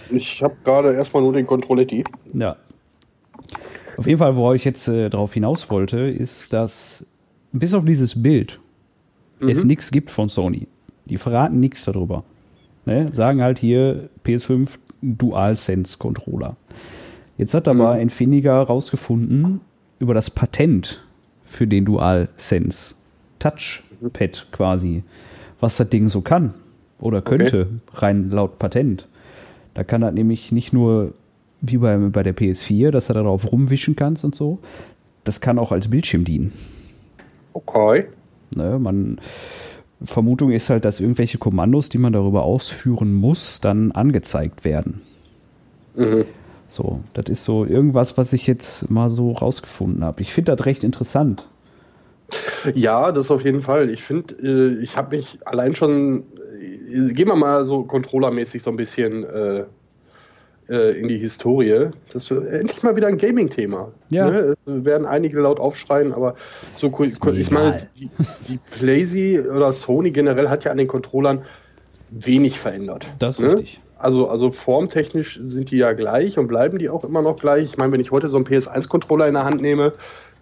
Ich 0.09 0.43
habe 0.43 0.55
gerade 0.63 0.93
erstmal 0.93 1.23
nur 1.23 1.33
den 1.33 1.47
Controletti. 1.47 2.03
Ja. 2.33 2.57
Auf 3.97 4.07
jeden 4.07 4.19
Fall, 4.19 4.35
worauf 4.35 4.55
ich 4.55 4.65
jetzt 4.65 4.87
äh, 4.87 5.09
drauf 5.09 5.33
hinaus 5.33 5.69
wollte, 5.69 5.99
ist, 5.99 6.53
dass 6.53 7.05
bis 7.51 7.73
auf 7.73 7.85
dieses 7.85 8.21
Bild 8.21 8.59
es 9.39 9.63
nichts 9.63 9.91
gibt 9.91 10.11
von 10.11 10.29
Sony. 10.29 10.67
Die 11.05 11.17
verraten 11.17 11.59
nichts 11.59 11.85
darüber. 11.85 12.23
Ne? 12.85 13.09
Sagen 13.13 13.41
halt 13.41 13.59
hier 13.59 14.09
PS5 14.25 14.77
DualSense 15.01 15.97
Controller. 15.97 16.55
Jetzt 17.37 17.53
hat 17.53 17.67
aber 17.67 17.99
Infineon 17.99 18.63
rausgefunden 18.65 19.61
über 19.99 20.13
das 20.13 20.29
Patent 20.29 21.03
für 21.43 21.67
den 21.67 21.85
DualSense 21.85 22.95
Touchpad 23.39 24.47
quasi, 24.51 25.03
was 25.59 25.77
das 25.77 25.89
Ding 25.89 26.09
so 26.09 26.21
kann 26.21 26.53
oder 26.99 27.21
könnte, 27.21 27.67
rein 27.93 28.29
laut 28.29 28.59
Patent. 28.59 29.07
Da 29.73 29.83
kann 29.83 30.03
er 30.03 30.11
nämlich 30.11 30.51
nicht 30.51 30.73
nur 30.73 31.13
wie 31.61 31.77
bei, 31.77 31.97
bei 31.97 32.23
der 32.23 32.35
PS4, 32.35 32.91
dass 32.91 33.07
du 33.07 33.13
darauf 33.13 33.51
rumwischen 33.51 33.95
kannst 33.95 34.23
und 34.23 34.35
so. 34.35 34.59
Das 35.23 35.41
kann 35.41 35.59
auch 35.59 35.71
als 35.71 35.89
Bildschirm 35.89 36.25
dienen. 36.25 36.51
Okay. 37.53 38.05
Ne? 38.55 38.79
Man, 38.79 39.19
Vermutung 40.03 40.51
ist 40.51 40.69
halt, 40.69 40.85
dass 40.85 40.99
irgendwelche 40.99 41.37
Kommandos, 41.37 41.89
die 41.89 41.97
man 41.97 42.13
darüber 42.13 42.43
ausführen 42.43 43.13
muss, 43.13 43.61
dann 43.61 43.91
angezeigt 43.91 44.63
werden. 44.63 45.01
Mhm. 45.95 46.25
So, 46.69 47.01
das 47.13 47.25
ist 47.25 47.43
so 47.43 47.65
irgendwas, 47.65 48.17
was 48.17 48.31
ich 48.33 48.47
jetzt 48.47 48.89
mal 48.89 49.09
so 49.09 49.31
rausgefunden 49.33 50.03
habe. 50.03 50.21
Ich 50.21 50.33
finde 50.33 50.55
das 50.55 50.65
recht 50.65 50.83
interessant. 50.83 51.47
Ja, 52.73 53.11
das 53.11 53.29
auf 53.29 53.43
jeden 53.43 53.61
Fall. 53.61 53.89
Ich 53.89 54.03
finde, 54.03 54.35
äh, 54.41 54.83
ich 54.83 54.95
habe 54.95 55.17
mich 55.17 55.39
allein 55.45 55.75
schon, 55.75 56.23
äh, 56.59 57.11
gehen 57.11 57.27
wir 57.27 57.35
mal 57.35 57.65
so 57.65 57.83
controllermäßig 57.83 58.63
so 58.63 58.69
ein 58.69 58.77
bisschen 58.77 59.25
äh, 60.71 60.91
äh, 60.91 60.91
in 60.97 61.07
die 61.07 61.17
Historie. 61.17 61.89
Das 62.13 62.23
ist 62.23 62.31
endlich 62.31 62.81
mal 62.81 62.95
wieder 62.95 63.07
ein 63.07 63.17
Gaming-Thema. 63.17 63.91
Ja. 64.09 64.29
Ne? 64.29 64.55
Es 64.55 64.59
werden 64.65 65.05
einige 65.05 65.41
laut 65.41 65.59
aufschreien, 65.59 66.13
aber 66.13 66.35
so, 66.77 66.89
mir 66.89 67.33
ich 67.33 67.51
meine, 67.51 67.89
die, 67.97 68.09
die 68.47 68.59
Playsee 68.71 69.41
oder 69.41 69.73
Sony 69.73 70.11
generell 70.11 70.49
hat 70.49 70.63
ja 70.63 70.71
an 70.71 70.77
den 70.77 70.87
Controllern 70.87 71.43
wenig 72.09 72.59
verändert. 72.59 73.05
Das 73.19 73.37
ist 73.37 73.45
ne? 73.45 73.53
richtig. 73.53 73.81
Also, 73.97 74.29
also 74.29 74.51
formtechnisch 74.51 75.39
sind 75.43 75.71
die 75.71 75.77
ja 75.77 75.91
gleich 75.91 76.39
und 76.39 76.47
bleiben 76.47 76.79
die 76.79 76.89
auch 76.89 77.03
immer 77.03 77.21
noch 77.21 77.37
gleich. 77.37 77.65
Ich 77.65 77.77
meine, 77.77 77.91
wenn 77.91 78.01
ich 78.01 78.11
heute 78.11 78.29
so 78.29 78.37
einen 78.37 78.45
PS1-Controller 78.45 79.27
in 79.27 79.35
der 79.35 79.43
Hand 79.43 79.61
nehme, 79.61 79.93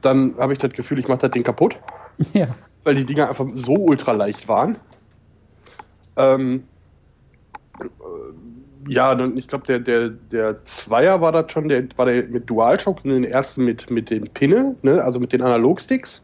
dann 0.02 0.36
habe 0.38 0.54
ich 0.54 0.60
das 0.60 0.72
Gefühl, 0.72 1.00
ich 1.00 1.08
mache 1.08 1.22
das 1.22 1.32
Ding 1.32 1.44
kaputt 1.44 1.76
Ja. 2.34 2.48
weil 2.84 2.96
die 2.96 3.04
Dinger 3.04 3.30
einfach 3.30 3.48
so 3.54 3.74
ultra 3.74 4.14
leicht 4.14 4.48
waren. 4.48 4.78
Ähm, 6.16 6.56
äh, 6.56 6.69
ja, 8.90 9.14
dann, 9.14 9.38
ich 9.38 9.48
glaube, 9.48 9.66
der, 9.68 9.80
der, 9.80 10.10
der 10.10 10.66
Zweier 10.66 11.22
war 11.22 11.32
das 11.32 11.52
schon, 11.52 11.70
der 11.70 11.84
war 11.96 12.08
der 12.08 12.24
mit 12.24 12.50
DualShock 12.50 13.06
und 13.06 13.12
den 13.12 13.24
ersten 13.24 13.64
mit, 13.64 13.90
mit 13.92 14.10
den 14.10 14.28
Pinne, 14.30 14.76
ne, 14.82 15.04
also 15.04 15.20
mit 15.20 15.32
den 15.32 15.44
Analogsticks, 15.44 16.24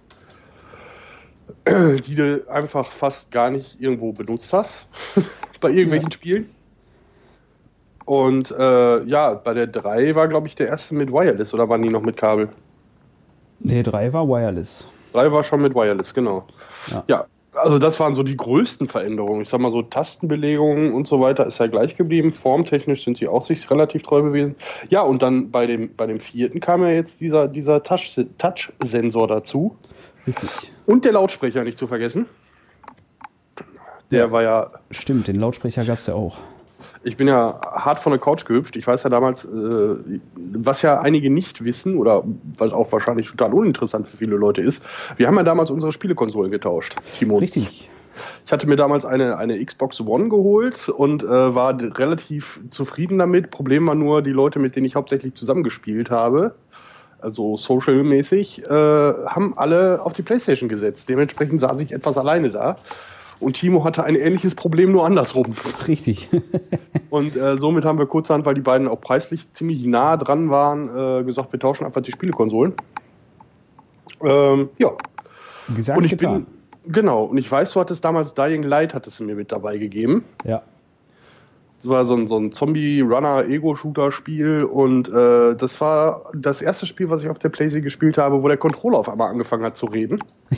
die 1.68 2.16
du 2.16 2.44
einfach 2.50 2.92
fast 2.92 3.32
gar 3.32 3.52
nicht 3.52 3.80
irgendwo 3.80 4.12
benutzt 4.14 4.52
hast 4.52 4.88
bei 5.62 5.70
irgendwelchen 5.70 6.12
Spielen. 6.12 6.50
Und 8.06 8.52
äh, 8.52 9.04
ja, 9.04 9.34
bei 9.36 9.54
der 9.54 9.68
3 9.68 10.16
war, 10.16 10.28
glaube 10.28 10.48
ich, 10.48 10.56
der 10.56 10.68
erste 10.68 10.96
mit 10.96 11.12
Wireless 11.12 11.54
oder 11.54 11.70
waren 11.70 11.84
die 11.84 11.90
noch 11.90 12.02
mit 12.02 12.18
Kabel? 12.18 12.50
Nee, 13.60 13.84
3 13.84 14.12
war 14.12 14.28
Wireless. 14.28 14.88
3 15.14 15.32
war 15.32 15.44
schon 15.44 15.62
mit 15.62 15.76
Wireless, 15.76 16.14
genau. 16.14 16.48
Ja. 16.88 17.04
ja, 17.08 17.26
also 17.56 17.80
das 17.80 18.00
waren 18.00 18.16
so 18.16 18.24
die 18.24 18.38
größten 18.38 18.88
Veränderungen. 18.88 19.42
Ich 19.42 19.50
sag 19.50 19.60
mal 19.60 19.72
so 19.72 19.82
Tastenbelegungen 19.82 20.94
und 20.94 21.08
so 21.08 21.20
weiter 21.22 21.46
ist 21.46 21.60
ja 21.60 21.68
gleich 21.68 21.96
geblieben. 21.96 22.32
Formtechnisch 22.32 23.04
sind 23.04 23.18
sie 23.18 23.28
auch 23.28 23.42
sich 23.42 23.70
relativ 23.70 24.04
treu 24.04 24.22
gewesen. 24.22 24.56
Ja, 24.90 25.02
und 25.02 25.22
dann 25.22 25.52
bei 25.52 25.66
dem, 25.66 25.96
bei 25.96 26.06
dem 26.06 26.20
vierten 26.20 26.60
kam 26.60 26.82
ja 26.84 26.90
jetzt 26.90 27.22
dieser, 27.22 27.48
dieser 27.48 27.84
Touch- 27.84 28.26
Touch-Sensor 28.38 29.28
dazu. 29.28 29.76
Richtig. 30.28 30.50
Und 30.86 31.06
der 31.06 31.14
Lautsprecher 31.14 31.64
nicht 31.64 31.78
zu 31.78 31.88
vergessen. 31.88 32.26
Der 34.12 34.32
war 34.32 34.44
ja, 34.44 34.72
Stimmt, 34.92 35.28
den 35.28 35.40
Lautsprecher 35.40 35.84
gab 35.86 35.98
es 35.98 36.08
ja 36.08 36.14
auch. 36.14 36.38
Ich 37.06 37.18
bin 37.18 37.28
ja 37.28 37.62
hart 37.64 38.00
von 38.00 38.12
der 38.12 38.20
Couch 38.20 38.46
gehüpft. 38.46 38.76
Ich 38.76 38.88
weiß 38.88 39.04
ja 39.04 39.10
damals, 39.12 39.46
äh, 39.46 39.50
was 40.36 40.82
ja 40.82 41.00
einige 41.02 41.30
nicht 41.30 41.64
wissen 41.64 41.98
oder 41.98 42.24
was 42.58 42.74
auch 42.74 42.92
wahrscheinlich 42.92 43.30
total 43.30 43.54
uninteressant 43.54 44.08
für 44.08 44.18
viele 44.18 44.36
Leute 44.36 44.62
ist. 44.62 44.84
Wir 45.16 45.28
haben 45.28 45.38
ja 45.38 45.44
damals 45.44 45.70
unsere 45.70 45.92
Spielekonsolen 45.92 46.52
getauscht, 46.52 46.96
Timo. 47.14 47.38
Richtig. 47.38 47.90
Ich 48.46 48.52
hatte 48.52 48.68
mir 48.68 48.76
damals 48.76 49.06
eine, 49.06 49.38
eine 49.38 49.64
Xbox 49.64 50.02
One 50.02 50.30
geholt 50.30 50.90
und 50.90 51.24
äh, 51.24 51.28
war 51.28 51.78
relativ 51.80 52.60
zufrieden 52.72 53.20
damit. 53.20 53.52
Problem 53.52 53.88
war 53.88 53.96
nur, 53.96 54.24
die 54.24 54.32
Leute, 54.32 54.58
mit 54.58 54.76
denen 54.76 54.86
ich 54.86 54.96
hauptsächlich 54.96 55.36
zusammengespielt 55.36 56.10
habe, 56.10 56.56
also 57.20 57.56
social-mäßig, 57.56 58.64
äh, 58.64 58.70
haben 58.70 59.54
alle 59.58 60.02
auf 60.02 60.14
die 60.14 60.24
Playstation 60.24 60.70
gesetzt. 60.70 61.08
Dementsprechend 61.08 61.60
saß 61.60 61.80
ich 61.82 61.92
etwas 61.92 62.18
alleine 62.18 62.50
da. 62.50 62.78
Und 63.40 63.54
Timo 63.54 63.84
hatte 63.84 64.04
ein 64.04 64.16
ähnliches 64.16 64.56
Problem, 64.56 64.92
nur 64.92 65.06
andersrum. 65.06 65.54
Richtig. 65.88 66.30
Und 67.10 67.36
äh, 67.36 67.58
somit 67.58 67.86
haben 67.86 68.00
wir 68.00 68.06
kurzerhand, 68.06 68.46
weil 68.46 68.54
die 68.54 68.62
beiden 68.62 68.88
auch 68.88 69.02
preislich 69.02 69.52
ziemlich 69.52 69.86
nah 69.86 70.18
dran 70.18 70.50
waren, 70.50 70.90
äh, 71.22 71.24
gesagt, 71.24 71.52
wir 71.52 71.60
tauschen 71.60 71.86
einfach 71.86 72.02
die 72.02 72.12
Spielekonsolen. 72.12 72.74
Ähm, 74.22 74.70
ja, 74.78 74.92
Gesagt, 75.76 75.98
und 75.98 76.04
ich 76.04 76.12
getan. 76.12 76.46
bin, 76.84 76.94
genau, 76.94 77.24
und 77.24 77.38
ich 77.38 77.52
weiß, 77.52 77.74
du 77.74 77.80
hattest 77.80 78.04
damals 78.06 78.34
Dying 78.34 78.64
Light, 78.64 78.94
hattest 78.94 79.20
du 79.20 79.24
mir 79.24 79.36
mit 79.36 79.52
dabei 79.52 79.78
gegeben. 79.78 80.24
Ja. 80.44 80.62
Das 81.86 81.92
war 81.92 82.06
so 82.06 82.16
ein, 82.16 82.26
so 82.26 82.40
ein 82.40 82.52
Zombie-Runner-Ego-Shooter-Spiel 82.52 84.64
und 84.64 85.08
äh, 85.08 85.56
das 85.56 85.80
war 85.80 86.32
das 86.34 86.64
erste 86.64 86.88
Spiel, 86.88 87.12
was 87.12 87.22
ich 87.22 87.30
auf 87.30 87.38
der 87.38 87.50
Playsee 87.50 87.82
gespielt 87.82 88.18
habe, 88.18 88.42
wo 88.42 88.48
der 88.48 88.58
Controller 88.58 88.98
auf 88.98 89.08
einmal 89.08 89.30
angefangen 89.30 89.64
hat 89.64 89.78
zu 89.78 89.86
reden. 89.86 90.18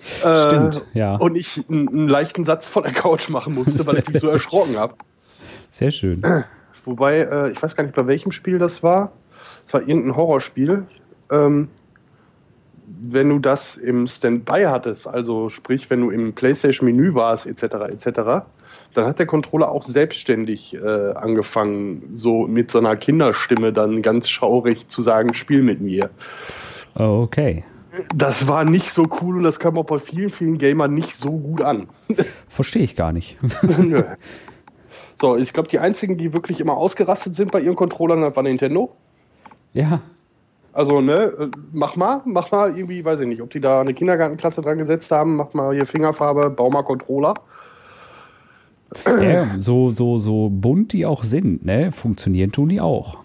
Stimmt, 0.00 0.84
ja. 0.92 1.14
Und 1.14 1.36
ich 1.36 1.62
einen, 1.68 1.88
einen 1.88 2.08
leichten 2.08 2.44
Satz 2.44 2.66
von 2.66 2.82
der 2.82 2.92
Couch 2.92 3.28
machen 3.28 3.54
musste, 3.54 3.86
weil 3.86 3.98
ich 3.98 4.08
mich 4.08 4.20
so 4.20 4.26
erschrocken 4.28 4.76
habe. 4.76 4.94
Sehr 5.70 5.92
schön. 5.92 6.20
Wobei, 6.84 7.18
äh, 7.18 7.52
ich 7.52 7.62
weiß 7.62 7.76
gar 7.76 7.84
nicht, 7.84 7.94
bei 7.94 8.08
welchem 8.08 8.32
Spiel 8.32 8.58
das 8.58 8.82
war. 8.82 9.12
Es 9.68 9.74
war 9.74 9.82
irgendein 9.82 10.16
Horrorspiel. 10.16 10.84
Ähm, 11.30 11.68
wenn 13.02 13.28
du 13.28 13.38
das 13.38 13.76
im 13.76 14.06
Standby 14.06 14.64
hattest, 14.66 15.06
also 15.06 15.48
sprich, 15.48 15.90
wenn 15.90 16.00
du 16.00 16.10
im 16.10 16.34
PlayStation-Menü 16.34 17.14
warst, 17.14 17.46
etc., 17.46 17.62
etc., 17.90 18.44
dann 18.92 19.06
hat 19.06 19.18
der 19.20 19.26
Controller 19.26 19.70
auch 19.70 19.84
selbstständig 19.84 20.74
äh, 20.74 21.12
angefangen, 21.12 22.10
so 22.14 22.46
mit 22.46 22.72
so 22.72 22.78
einer 22.78 22.96
Kinderstimme 22.96 23.72
dann 23.72 24.02
ganz 24.02 24.28
schaurig 24.28 24.88
zu 24.88 25.02
sagen, 25.02 25.34
spiel 25.34 25.62
mit 25.62 25.80
mir. 25.80 26.10
Oh, 26.96 27.22
Okay. 27.22 27.64
Das 28.14 28.46
war 28.46 28.64
nicht 28.64 28.90
so 28.90 29.04
cool 29.20 29.38
und 29.38 29.42
das 29.42 29.58
kam 29.58 29.76
auch 29.76 29.84
bei 29.84 29.98
vielen, 29.98 30.30
vielen 30.30 30.58
Gamern 30.58 30.94
nicht 30.94 31.16
so 31.16 31.30
gut 31.30 31.60
an. 31.60 31.88
Verstehe 32.48 32.82
ich 32.82 32.94
gar 32.94 33.12
nicht. 33.12 33.38
Nö. 33.78 34.02
So, 35.20 35.36
ich 35.36 35.52
glaube, 35.52 35.68
die 35.68 35.78
einzigen, 35.78 36.16
die 36.16 36.32
wirklich 36.32 36.60
immer 36.60 36.78
ausgerastet 36.78 37.34
sind 37.34 37.52
bei 37.52 37.60
ihren 37.60 37.76
Controllern, 37.76 38.34
war 38.34 38.42
Nintendo. 38.42 38.96
ja. 39.74 40.00
Also, 40.72 41.00
ne, 41.00 41.14
äh, 41.14 41.48
mach 41.72 41.96
mal, 41.96 42.22
mach 42.24 42.50
mal 42.52 42.76
irgendwie, 42.76 43.04
weiß 43.04 43.20
ich 43.20 43.26
nicht, 43.26 43.42
ob 43.42 43.50
die 43.50 43.60
da 43.60 43.80
eine 43.80 43.92
Kindergartenklasse 43.92 44.62
dran 44.62 44.78
gesetzt 44.78 45.10
haben, 45.10 45.36
mach 45.36 45.52
mal 45.52 45.74
hier 45.74 45.86
Fingerfarbe, 45.86 46.50
bau 46.50 46.70
mal 46.70 46.82
Controller. 46.82 47.34
ja. 49.06 49.48
So, 49.58 49.90
so, 49.90 50.18
so 50.18 50.48
bunt 50.48 50.92
die 50.92 51.06
auch 51.06 51.24
sind, 51.24 51.64
ne? 51.64 51.92
Funktionieren 51.92 52.52
tun 52.52 52.68
die 52.68 52.80
auch. 52.80 53.18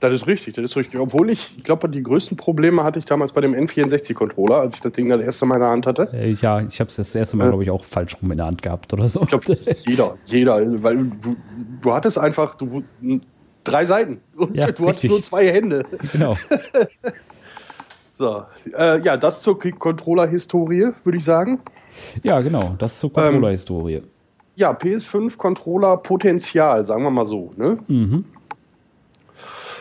Das 0.00 0.14
ist 0.14 0.26
richtig, 0.26 0.54
das 0.54 0.64
ist 0.64 0.76
richtig. 0.76 0.98
Obwohl 0.98 1.28
ich, 1.30 1.54
ich 1.58 1.62
glaube, 1.62 1.86
die 1.88 2.02
größten 2.02 2.36
Probleme 2.36 2.82
hatte 2.82 2.98
ich 2.98 3.04
damals 3.04 3.32
bei 3.32 3.42
dem 3.42 3.54
N64-Controller, 3.54 4.60
als 4.60 4.76
ich 4.76 4.80
das 4.80 4.92
Ding 4.92 5.10
das 5.10 5.20
erste 5.20 5.44
Mal 5.44 5.56
in 5.56 5.60
der 5.60 5.70
Hand 5.70 5.86
hatte. 5.86 6.08
Äh, 6.14 6.32
Ja, 6.40 6.60
ich 6.60 6.80
habe 6.80 6.88
es 6.88 6.96
das 6.96 7.14
erste 7.14 7.36
Mal, 7.36 7.48
glaube 7.48 7.64
ich, 7.64 7.70
auch 7.70 7.84
falsch 7.84 8.16
rum 8.20 8.30
in 8.32 8.38
der 8.38 8.46
Hand 8.46 8.62
gehabt 8.62 8.92
oder 8.94 9.08
so. 9.08 9.22
Ich 9.22 9.28
glaube, 9.28 9.44
jeder, 9.86 10.16
jeder, 10.24 10.82
weil 10.82 10.96
du, 10.96 11.36
du 11.82 11.92
hattest 11.92 12.18
einfach 12.18 12.54
du, 12.54 12.82
drei 13.64 13.84
Seiten 13.84 14.20
und 14.36 14.56
Ja, 14.56 14.70
du 14.72 14.86
richtig. 14.86 15.10
nur 15.10 15.22
zwei 15.22 15.50
Hände. 15.52 15.84
genau. 16.12 16.36
So, 18.20 18.44
äh, 18.76 19.00
ja, 19.00 19.16
das 19.16 19.40
zur 19.40 19.58
Controller-Historie, 19.58 20.90
würde 21.04 21.16
ich 21.16 21.24
sagen. 21.24 21.58
Ja, 22.22 22.40
genau. 22.42 22.74
Das 22.78 23.00
zur 23.00 23.10
Controller-Historie. 23.10 24.02
Ja, 24.56 24.72
PS5-Controller 24.72 25.96
Potenzial, 25.96 26.84
sagen 26.84 27.02
wir 27.02 27.10
mal 27.10 27.24
so. 27.24 27.52
Ne? 27.56 27.78
Mhm. 27.88 28.26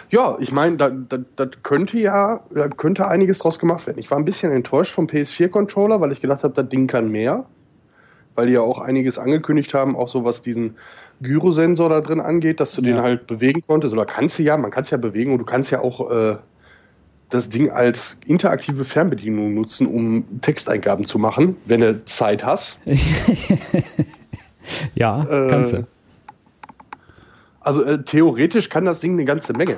Ja, 0.10 0.38
ich 0.40 0.54
meine, 0.54 0.78
da, 0.78 0.90
da, 0.90 1.18
da 1.36 1.48
könnte 1.64 2.00
ja 2.00 2.40
da 2.50 2.70
könnte 2.70 3.10
einiges 3.10 3.40
draus 3.40 3.60
gemacht 3.60 3.86
werden. 3.88 4.00
Ich 4.00 4.10
war 4.10 4.18
ein 4.18 4.24
bisschen 4.24 4.54
enttäuscht 4.54 4.94
vom 4.94 5.08
PS4-Controller, 5.08 6.00
weil 6.00 6.14
ich 6.14 6.22
gedacht 6.22 6.44
habe, 6.44 6.54
das 6.54 6.70
Ding 6.70 6.88
kann 6.88 7.12
mehr. 7.12 7.44
Weil 8.36 8.48
die 8.48 8.54
ja 8.54 8.62
auch 8.62 8.80
einiges 8.80 9.20
angekündigt 9.20 9.74
haben, 9.74 9.98
auch 9.98 10.08
so 10.08 10.24
was 10.24 10.42
diesen 10.42 10.78
Gyrosensor 11.22 11.90
da 11.90 12.02
drin 12.02 12.20
angeht, 12.22 12.60
dass 12.60 12.74
du 12.74 12.82
den 12.82 12.96
Ja. 12.98 13.02
halt 13.04 13.28
bewegen 13.28 13.62
konntest. 13.66 13.94
Oder 13.94 14.06
kannst 14.06 14.40
du 14.40 14.44
ja, 14.44 14.56
man 14.58 14.72
kann 14.72 14.84
es 14.84 14.90
ja 14.90 14.98
bewegen 14.98 15.32
und 15.34 15.40
du 15.40 15.46
kannst 15.46 15.72
ja 15.72 15.82
auch 15.82 16.10
äh, 16.12 16.38
das 17.30 17.50
Ding 17.50 17.70
als 17.70 18.18
interaktive 18.26 18.86
Fernbedienung 18.86 19.54
nutzen, 19.54 19.86
um 19.88 20.42
Texteingaben 20.42 21.06
zu 21.06 21.20
machen, 21.20 21.58
wenn 21.66 21.82
du 21.82 22.04
Zeit 22.06 22.46
hast. 22.46 22.80
Ja, 24.94 25.24
Äh, 25.24 25.48
kannst 25.50 25.74
du. 25.74 25.88
Also 27.62 27.84
äh, 27.84 28.04
theoretisch 28.04 28.70
kann 28.70 28.86
das 28.86 29.00
Ding 29.00 29.14
eine 29.14 29.26
ganze 29.26 29.54
Menge. 29.54 29.78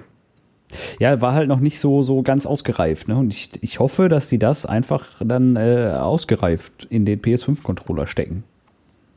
Ja, 1.00 1.20
war 1.22 1.34
halt 1.34 1.48
noch 1.48 1.60
nicht 1.60 1.80
so, 1.80 2.04
so 2.04 2.24
ganz 2.24 2.46
ausgereift. 2.46 3.08
Ne? 3.08 3.18
Und 3.18 3.32
ich, 3.34 3.52
ich 3.62 3.80
hoffe, 3.80 4.10
dass 4.10 4.28
die 4.30 4.40
das 4.40 4.66
einfach 4.66 5.06
dann 5.24 5.56
äh, 5.56 5.94
ausgereift 5.98 6.88
in 6.90 7.06
den 7.06 7.22
PS5-Controller 7.22 8.08
stecken. 8.08 8.44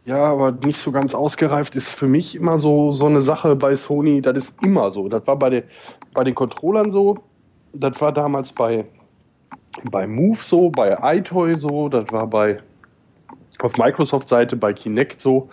Ja, 0.07 0.23
aber 0.25 0.53
nicht 0.53 0.79
so 0.79 0.93
ganz 0.93 1.15
ausgereift 1.15 1.77
ist 1.77 1.89
für 1.89 2.07
mich 2.07 2.35
immer 2.35 2.59
so, 2.59 2.93
so 2.93 3.07
eine 3.07 3.23
Sache 3.23 3.57
bei 3.57 3.75
Sony. 3.75 4.21
Das 4.21 4.37
ist 4.37 4.63
immer 4.63 4.93
so. 4.93 5.09
Das 5.09 5.27
war 5.27 5.39
bei, 5.39 5.51
den 5.51 5.63
bei 6.13 6.25
den 6.25 6.35
Controllern 6.35 6.93
so. 6.93 7.19
Das 7.73 7.99
war 8.01 8.13
damals 8.13 8.53
bei, 8.53 8.85
bei 9.91 10.07
Move 10.07 10.39
so, 10.43 10.69
bei 10.69 10.99
iToy 11.17 11.55
so. 11.55 11.89
Das 11.89 12.13
war 12.13 12.27
bei 12.27 12.59
auf 13.61 13.79
Microsoft-Seite 13.79 14.57
bei 14.57 14.75
Kinect 14.75 15.23
so. 15.23 15.49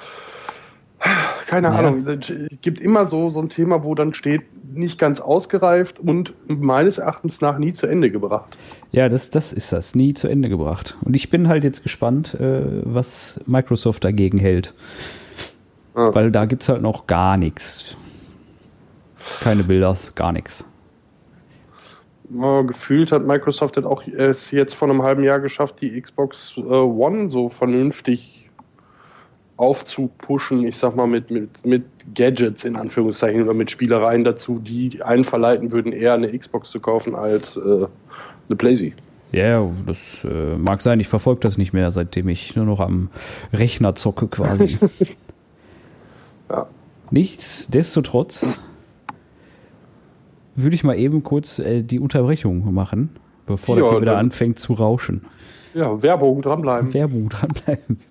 Keine 1.52 1.68
Ja. 1.68 1.74
Ahnung. 1.74 2.08
Es 2.08 2.32
gibt 2.62 2.80
immer 2.80 3.06
so, 3.08 3.30
so 3.30 3.42
ein 3.42 3.50
Thema, 3.50 3.84
wo 3.84 3.94
dann 3.94 4.14
steht, 4.14 4.44
nicht 4.74 4.98
ganz 4.98 5.20
ausgereift 5.20 6.00
und 6.00 6.34
meines 6.48 6.98
Erachtens 6.98 7.42
nach 7.42 7.58
nie 7.58 7.74
zu 7.74 7.88
Ende 7.88 8.10
gebracht. 8.10 8.56
Ja, 8.94 9.10
das, 9.10 9.32
das 9.32 9.52
ist 9.52 9.74
das. 9.74 9.94
Nie 9.94 10.14
zu 10.14 10.30
Ende 10.30 10.48
gebracht. 10.48 10.98
Und 11.04 11.14
ich 11.14 11.30
bin 11.30 11.50
halt 11.50 11.66
jetzt 11.66 11.84
gespannt, 11.84 12.36
äh, 12.36 12.62
was 12.86 13.42
Microsoft 13.48 14.06
dagegen 14.06 14.38
hält. 14.38 14.74
Ja. 15.94 16.16
Weil 16.16 16.32
da 16.32 16.46
gibt 16.46 16.64
es 16.64 16.70
halt 16.70 16.82
noch 16.82 17.06
gar 17.06 17.36
nichts. 17.36 17.98
Keine 19.42 19.66
Bilder, 19.66 19.98
gar 20.16 20.32
nichts. 20.32 20.64
Ja, 22.30 22.62
gefühlt 22.62 23.12
hat 23.12 23.28
Microsoft 23.28 23.76
das 23.76 23.84
auch 23.84 24.04
es 24.08 24.52
jetzt 24.52 24.74
vor 24.74 24.90
einem 24.90 25.04
halben 25.04 25.24
Jahr 25.24 25.42
geschafft, 25.42 25.82
die 25.82 26.00
Xbox 26.00 26.54
äh, 26.56 26.62
One 26.62 27.30
so 27.30 27.50
vernünftig 27.50 28.41
aufzupushen, 29.62 30.66
ich 30.66 30.76
sag 30.78 30.96
mal, 30.96 31.06
mit, 31.08 31.30
mit, 31.30 31.66
mit 31.66 31.84
Gadgets 32.16 32.66
in 32.66 32.76
Anführungszeichen 32.76 33.44
oder 33.44 33.54
mit 33.54 33.70
Spielereien 33.70 34.24
dazu, 34.24 34.58
die 34.60 35.02
einen 35.04 35.24
verleiten 35.24 35.72
würden, 35.72 35.94
eher 35.94 36.14
eine 36.16 36.36
Xbox 36.38 36.72
zu 36.72 36.80
kaufen 36.80 37.14
als 37.16 37.56
äh, 37.58 37.60
eine 37.60 38.56
Playsee. 38.58 38.94
Ja, 39.32 39.70
das 39.86 40.26
äh, 40.26 40.58
mag 40.58 40.82
sein. 40.82 41.00
Ich 41.00 41.08
verfolge 41.08 41.40
das 41.42 41.58
nicht 41.58 41.72
mehr, 41.74 41.92
seitdem 41.92 42.28
ich 42.28 42.56
nur 42.56 42.66
noch 42.66 42.80
am 42.80 43.10
Rechner 43.54 43.96
zocke 43.96 44.28
quasi. 44.28 44.78
Ja. 46.50 46.68
Nichtsdestotrotz 47.12 48.58
würde 50.56 50.76
ich 50.76 50.84
mal 50.84 50.98
eben 50.98 51.24
kurz 51.24 51.60
äh, 51.60 51.82
die 51.82 51.98
Unterbrechung 52.00 52.74
machen, 52.74 53.10
bevor 53.46 53.78
Ja, 53.78 53.82
das 53.84 53.92
hier 53.92 54.02
wieder 54.02 54.12
dann- 54.12 54.26
anfängt 54.26 54.60
zu 54.60 54.74
rauschen. 54.74 55.22
Ja, 55.74 56.02
Werbung, 56.02 56.42
dranbleiben. 56.42 56.94
Werbung 56.94 57.30
dranbleiben. 57.30 58.02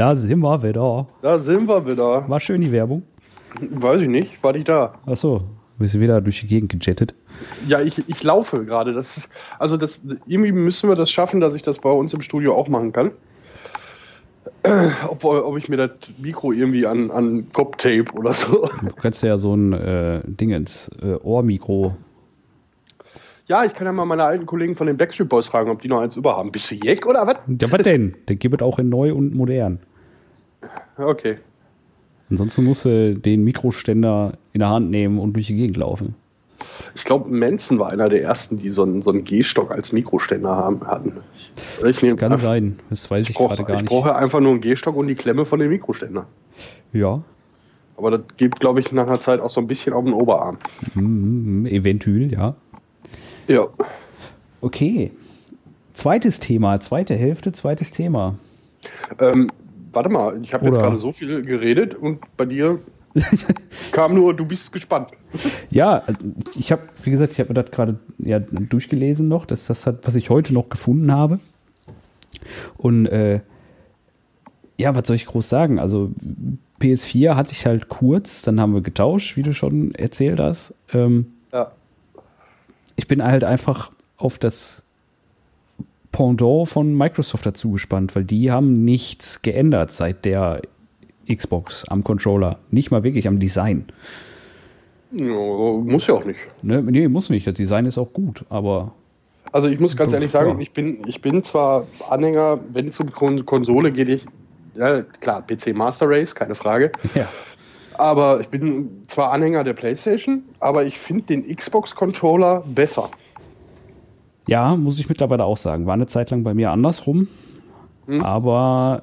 Da 0.00 0.14
sind 0.14 0.40
wir 0.40 0.62
wieder. 0.62 1.06
Da 1.20 1.38
sind 1.38 1.68
wir 1.68 1.84
wieder. 1.84 2.26
War 2.26 2.40
schön 2.40 2.62
die 2.62 2.72
Werbung. 2.72 3.02
Weiß 3.60 4.00
ich 4.00 4.08
nicht, 4.08 4.42
war 4.42 4.54
ich 4.54 4.64
da. 4.64 4.94
Achso, 5.04 5.42
bist 5.78 5.94
du 5.94 6.00
wieder 6.00 6.22
durch 6.22 6.40
die 6.40 6.46
Gegend 6.46 6.72
gejettet. 6.72 7.14
Ja, 7.68 7.82
ich, 7.82 8.02
ich 8.08 8.22
laufe 8.22 8.64
gerade. 8.64 8.94
Das 8.94 9.18
ist, 9.18 9.28
also 9.58 9.76
das, 9.76 10.00
irgendwie 10.26 10.52
müssen 10.52 10.88
wir 10.88 10.96
das 10.96 11.10
schaffen, 11.10 11.40
dass 11.40 11.54
ich 11.54 11.60
das 11.60 11.80
bei 11.80 11.90
uns 11.90 12.14
im 12.14 12.22
Studio 12.22 12.54
auch 12.54 12.68
machen 12.68 12.92
kann. 12.92 13.10
Ob, 15.06 15.22
ob 15.22 15.58
ich 15.58 15.68
mir 15.68 15.76
das 15.76 15.90
Mikro 16.16 16.52
irgendwie 16.52 16.86
an, 16.86 17.10
an 17.10 17.52
Kopftape 17.52 18.06
oder 18.14 18.32
so. 18.32 18.70
Du 18.80 18.94
kannst 19.02 19.22
ja 19.22 19.36
so 19.36 19.54
ein 19.54 19.74
äh, 19.74 20.22
Ding 20.24 20.48
ins 20.48 20.90
äh, 21.02 21.16
Ohrmikro. 21.16 21.94
Ja, 23.48 23.66
ich 23.66 23.74
kann 23.74 23.84
ja 23.84 23.92
mal 23.92 24.06
meine 24.06 24.24
alten 24.24 24.46
Kollegen 24.46 24.76
von 24.76 24.86
den 24.86 24.96
Backstreet 24.96 25.28
Boys 25.28 25.48
fragen, 25.48 25.70
ob 25.70 25.82
die 25.82 25.88
noch 25.88 26.00
eins 26.00 26.16
überhaben. 26.16 26.52
Bist 26.52 26.70
du 26.70 26.76
Jack 26.76 27.04
oder 27.04 27.26
was? 27.26 27.36
Ja, 27.60 27.70
was 27.70 27.82
denn? 27.82 28.16
Der 28.28 28.36
gibt 28.36 28.54
es 28.54 28.62
auch 28.62 28.78
in 28.78 28.88
neu 28.88 29.12
und 29.12 29.34
modern. 29.34 29.80
Okay. 30.96 31.38
Ansonsten 32.30 32.64
musst 32.64 32.84
du 32.84 33.16
den 33.16 33.42
Mikroständer 33.44 34.34
in 34.52 34.60
der 34.60 34.70
Hand 34.70 34.90
nehmen 34.90 35.18
und 35.18 35.32
durch 35.34 35.48
die 35.48 35.56
Gegend 35.56 35.76
laufen. 35.76 36.14
Ich 36.94 37.04
glaube, 37.04 37.28
Manson 37.30 37.78
war 37.78 37.90
einer 37.90 38.08
der 38.08 38.22
ersten, 38.22 38.58
die 38.58 38.68
so 38.68 38.82
einen, 38.82 39.02
so 39.02 39.10
einen 39.10 39.24
Gehstock 39.24 39.70
als 39.70 39.92
Mikroständer 39.92 40.50
haben, 40.50 40.86
hatten. 40.86 41.18
Ich, 41.34 41.52
ich 41.82 42.00
das 42.00 42.16
kann 42.16 42.32
einfach, 42.32 42.42
sein, 42.42 42.78
das 42.88 43.10
weiß 43.10 43.24
ich, 43.24 43.30
ich 43.30 43.36
gerade 43.36 43.64
gar 43.64 43.74
nicht. 43.74 43.84
Ich 43.84 43.88
brauche 43.88 44.14
einfach 44.14 44.40
nur 44.40 44.52
einen 44.52 44.60
Gehstock 44.60 44.96
und 44.96 45.06
die 45.08 45.14
Klemme 45.14 45.44
von 45.44 45.60
dem 45.60 45.70
Mikroständer. 45.70 46.26
Ja. 46.92 47.22
Aber 47.96 48.10
das 48.12 48.20
gibt, 48.36 48.60
glaube 48.60 48.80
ich, 48.80 48.92
nach 48.92 49.06
einer 49.06 49.20
Zeit 49.20 49.40
auch 49.40 49.50
so 49.50 49.60
ein 49.60 49.66
bisschen 49.66 49.92
auf 49.92 50.04
den 50.04 50.14
Oberarm. 50.14 50.58
Mm, 50.94 51.66
eventuell, 51.66 52.32
ja. 52.32 52.54
Ja. 53.46 53.68
Okay. 54.60 55.10
Zweites 55.92 56.40
Thema, 56.40 56.80
zweite 56.80 57.14
Hälfte, 57.14 57.52
zweites 57.52 57.90
Thema. 57.90 58.38
Ähm, 59.18 59.48
warte 59.92 60.08
mal, 60.08 60.40
ich 60.42 60.54
habe 60.54 60.66
jetzt 60.66 60.78
gerade 60.78 60.98
so 60.98 61.12
viel 61.12 61.42
geredet 61.42 61.94
und 61.94 62.20
bei 62.36 62.44
dir 62.46 62.80
kam 63.92 64.14
nur, 64.14 64.34
du 64.34 64.44
bist 64.44 64.72
gespannt. 64.72 65.10
Ja, 65.70 66.02
ich 66.58 66.72
habe, 66.72 66.82
wie 67.04 67.12
gesagt, 67.12 67.32
ich 67.32 67.38
habe 67.38 67.50
mir 67.50 67.62
das 67.62 67.70
gerade 67.70 68.00
ja, 68.18 68.40
durchgelesen 68.40 69.28
noch, 69.28 69.46
das 69.46 69.60
ist 69.60 69.70
das, 69.70 69.86
hat, 69.86 70.00
was 70.02 70.16
ich 70.16 70.28
heute 70.28 70.52
noch 70.52 70.68
gefunden 70.68 71.12
habe. 71.12 71.38
Und 72.76 73.06
äh, 73.06 73.40
ja, 74.76 74.96
was 74.96 75.06
soll 75.06 75.14
ich 75.14 75.26
groß 75.26 75.48
sagen? 75.48 75.78
Also 75.78 76.10
PS4 76.80 77.36
hatte 77.36 77.52
ich 77.52 77.66
halt 77.66 77.88
kurz, 77.88 78.42
dann 78.42 78.58
haben 78.60 78.74
wir 78.74 78.80
getauscht, 78.80 79.36
wie 79.36 79.42
du 79.42 79.52
schon 79.52 79.94
erzählt 79.94 80.40
hast. 80.40 80.74
Ähm, 80.92 81.26
ja. 81.52 81.70
Ich 82.96 83.06
bin 83.06 83.22
halt 83.22 83.44
einfach 83.44 83.92
auf 84.16 84.38
das 84.38 84.84
Pendant 86.12 86.68
von 86.68 86.96
Microsoft 86.96 87.46
dazu 87.46 87.72
gespannt, 87.72 88.16
weil 88.16 88.24
die 88.24 88.50
haben 88.50 88.84
nichts 88.84 89.42
geändert 89.42 89.92
seit 89.92 90.24
der 90.24 90.62
Xbox 91.32 91.84
am 91.88 92.02
Controller. 92.02 92.58
Nicht 92.70 92.90
mal 92.90 93.02
wirklich 93.02 93.28
am 93.28 93.38
Design. 93.38 93.86
Ja, 95.12 95.34
muss 95.34 96.06
ja 96.06 96.14
auch 96.14 96.24
nicht. 96.24 96.38
Ne, 96.62 96.82
nee, 96.82 97.08
muss 97.08 97.30
nicht. 97.30 97.46
Das 97.46 97.54
Design 97.54 97.86
ist 97.86 97.98
auch 97.98 98.12
gut, 98.12 98.44
aber. 98.48 98.92
Also 99.52 99.68
ich 99.68 99.80
muss 99.80 99.96
ganz 99.96 100.12
ehrlich 100.12 100.30
sagen, 100.30 100.60
ich 100.60 100.72
bin, 100.72 101.02
ich 101.06 101.20
bin 101.20 101.42
zwar 101.42 101.86
Anhänger, 102.08 102.60
wenn 102.72 102.88
es 102.88 103.00
um 103.00 103.10
Kon 103.10 103.44
Konsole 103.44 103.90
geht, 103.90 104.08
ich, 104.08 104.24
ja 104.76 105.02
klar, 105.02 105.44
PC 105.44 105.74
Master 105.74 106.08
Race, 106.08 106.34
keine 106.34 106.54
Frage. 106.54 106.92
Ja. 107.14 107.28
Aber 107.94 108.40
ich 108.40 108.48
bin 108.48 109.02
zwar 109.08 109.32
Anhänger 109.32 109.64
der 109.64 109.72
PlayStation, 109.72 110.42
aber 110.60 110.84
ich 110.84 110.98
finde 110.98 111.24
den 111.24 111.56
Xbox-Controller 111.56 112.62
besser. 112.74 113.10
Ja, 114.46 114.76
muss 114.76 114.98
ich 114.98 115.08
mittlerweile 115.08 115.44
auch 115.44 115.56
sagen. 115.56 115.86
War 115.86 115.94
eine 115.94 116.06
Zeit 116.06 116.30
lang 116.30 116.42
bei 116.42 116.54
mir 116.54 116.70
andersrum. 116.70 117.28
Hm. 118.06 118.22
Aber 118.22 119.02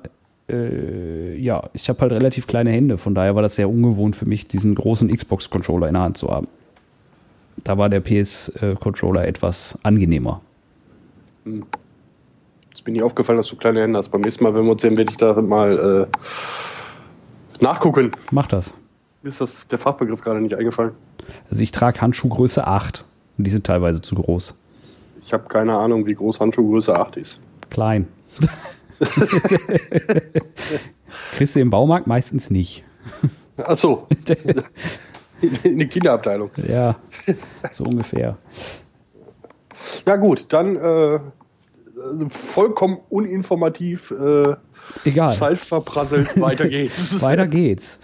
äh, 0.49 1.35
ja, 1.37 1.69
ich 1.73 1.89
habe 1.89 1.99
halt 2.01 2.11
relativ 2.11 2.47
kleine 2.47 2.71
Hände. 2.71 2.97
Von 2.97 3.15
daher 3.15 3.35
war 3.35 3.41
das 3.41 3.55
sehr 3.55 3.69
ungewohnt 3.69 4.15
für 4.15 4.25
mich, 4.25 4.47
diesen 4.47 4.75
großen 4.75 5.15
Xbox-Controller 5.15 5.87
in 5.87 5.93
der 5.93 6.03
Hand 6.03 6.17
zu 6.17 6.29
haben. 6.29 6.47
Da 7.63 7.77
war 7.77 7.89
der 7.89 8.01
PS-Controller 8.01 9.27
etwas 9.27 9.77
angenehmer. 9.83 10.41
Hm. 11.45 11.65
Jetzt 12.69 12.83
bin 12.83 12.95
ich 12.95 13.03
aufgefallen, 13.03 13.37
dass 13.37 13.47
du 13.47 13.55
kleine 13.55 13.81
Hände 13.81 13.97
hast. 13.97 14.09
Beim 14.09 14.21
nächsten 14.21 14.43
Mal, 14.43 14.53
wenn 14.53 14.65
wir 14.65 14.71
uns 14.71 14.81
sehen, 14.81 14.97
werde 14.97 15.11
ich 15.11 15.17
da 15.17 15.33
mal 15.41 16.07
äh, 16.11 17.63
nachgucken. 17.63 18.11
Mach 18.31 18.47
das. 18.47 18.73
Mir 19.23 19.29
ist 19.29 19.41
das 19.41 19.57
der 19.69 19.79
Fachbegriff 19.79 20.21
gerade 20.21 20.39
nicht 20.39 20.53
eingefallen. 20.53 20.91
Also 21.49 21.63
ich 21.63 21.71
trage 21.71 21.99
Handschuhgröße 22.01 22.65
8 22.65 23.03
und 23.37 23.43
die 23.45 23.51
sind 23.51 23.65
teilweise 23.65 24.01
zu 24.01 24.15
groß. 24.15 24.57
Ich 25.27 25.33
habe 25.33 25.43
keine 25.49 25.77
Ahnung, 25.77 26.05
wie 26.05 26.13
groß 26.13 26.39
Handschuhgröße 26.39 26.97
8 26.97 27.17
ist. 27.17 27.41
Klein. 27.69 28.07
Kriegst 31.33 31.57
du 31.57 31.59
im 31.59 31.69
Baumarkt 31.69 32.07
meistens 32.07 32.49
nicht. 32.49 32.85
Ach 33.57 33.77
so. 33.77 34.07
In 35.63 35.79
die 35.79 35.87
Kinderabteilung. 35.87 36.51
Ja, 36.65 36.95
so 37.73 37.83
ungefähr. 37.83 38.37
Ja 40.05 40.15
gut, 40.15 40.45
dann 40.47 40.77
äh, 40.77 41.19
vollkommen 42.29 42.99
uninformativ. 43.09 44.11
Äh, 44.11 44.55
Egal. 45.03 45.35
Schalt 45.35 45.59
verprasselt, 45.59 46.39
weiter 46.39 46.69
geht's. 46.69 47.21
weiter 47.21 47.47
geht's. 47.47 47.99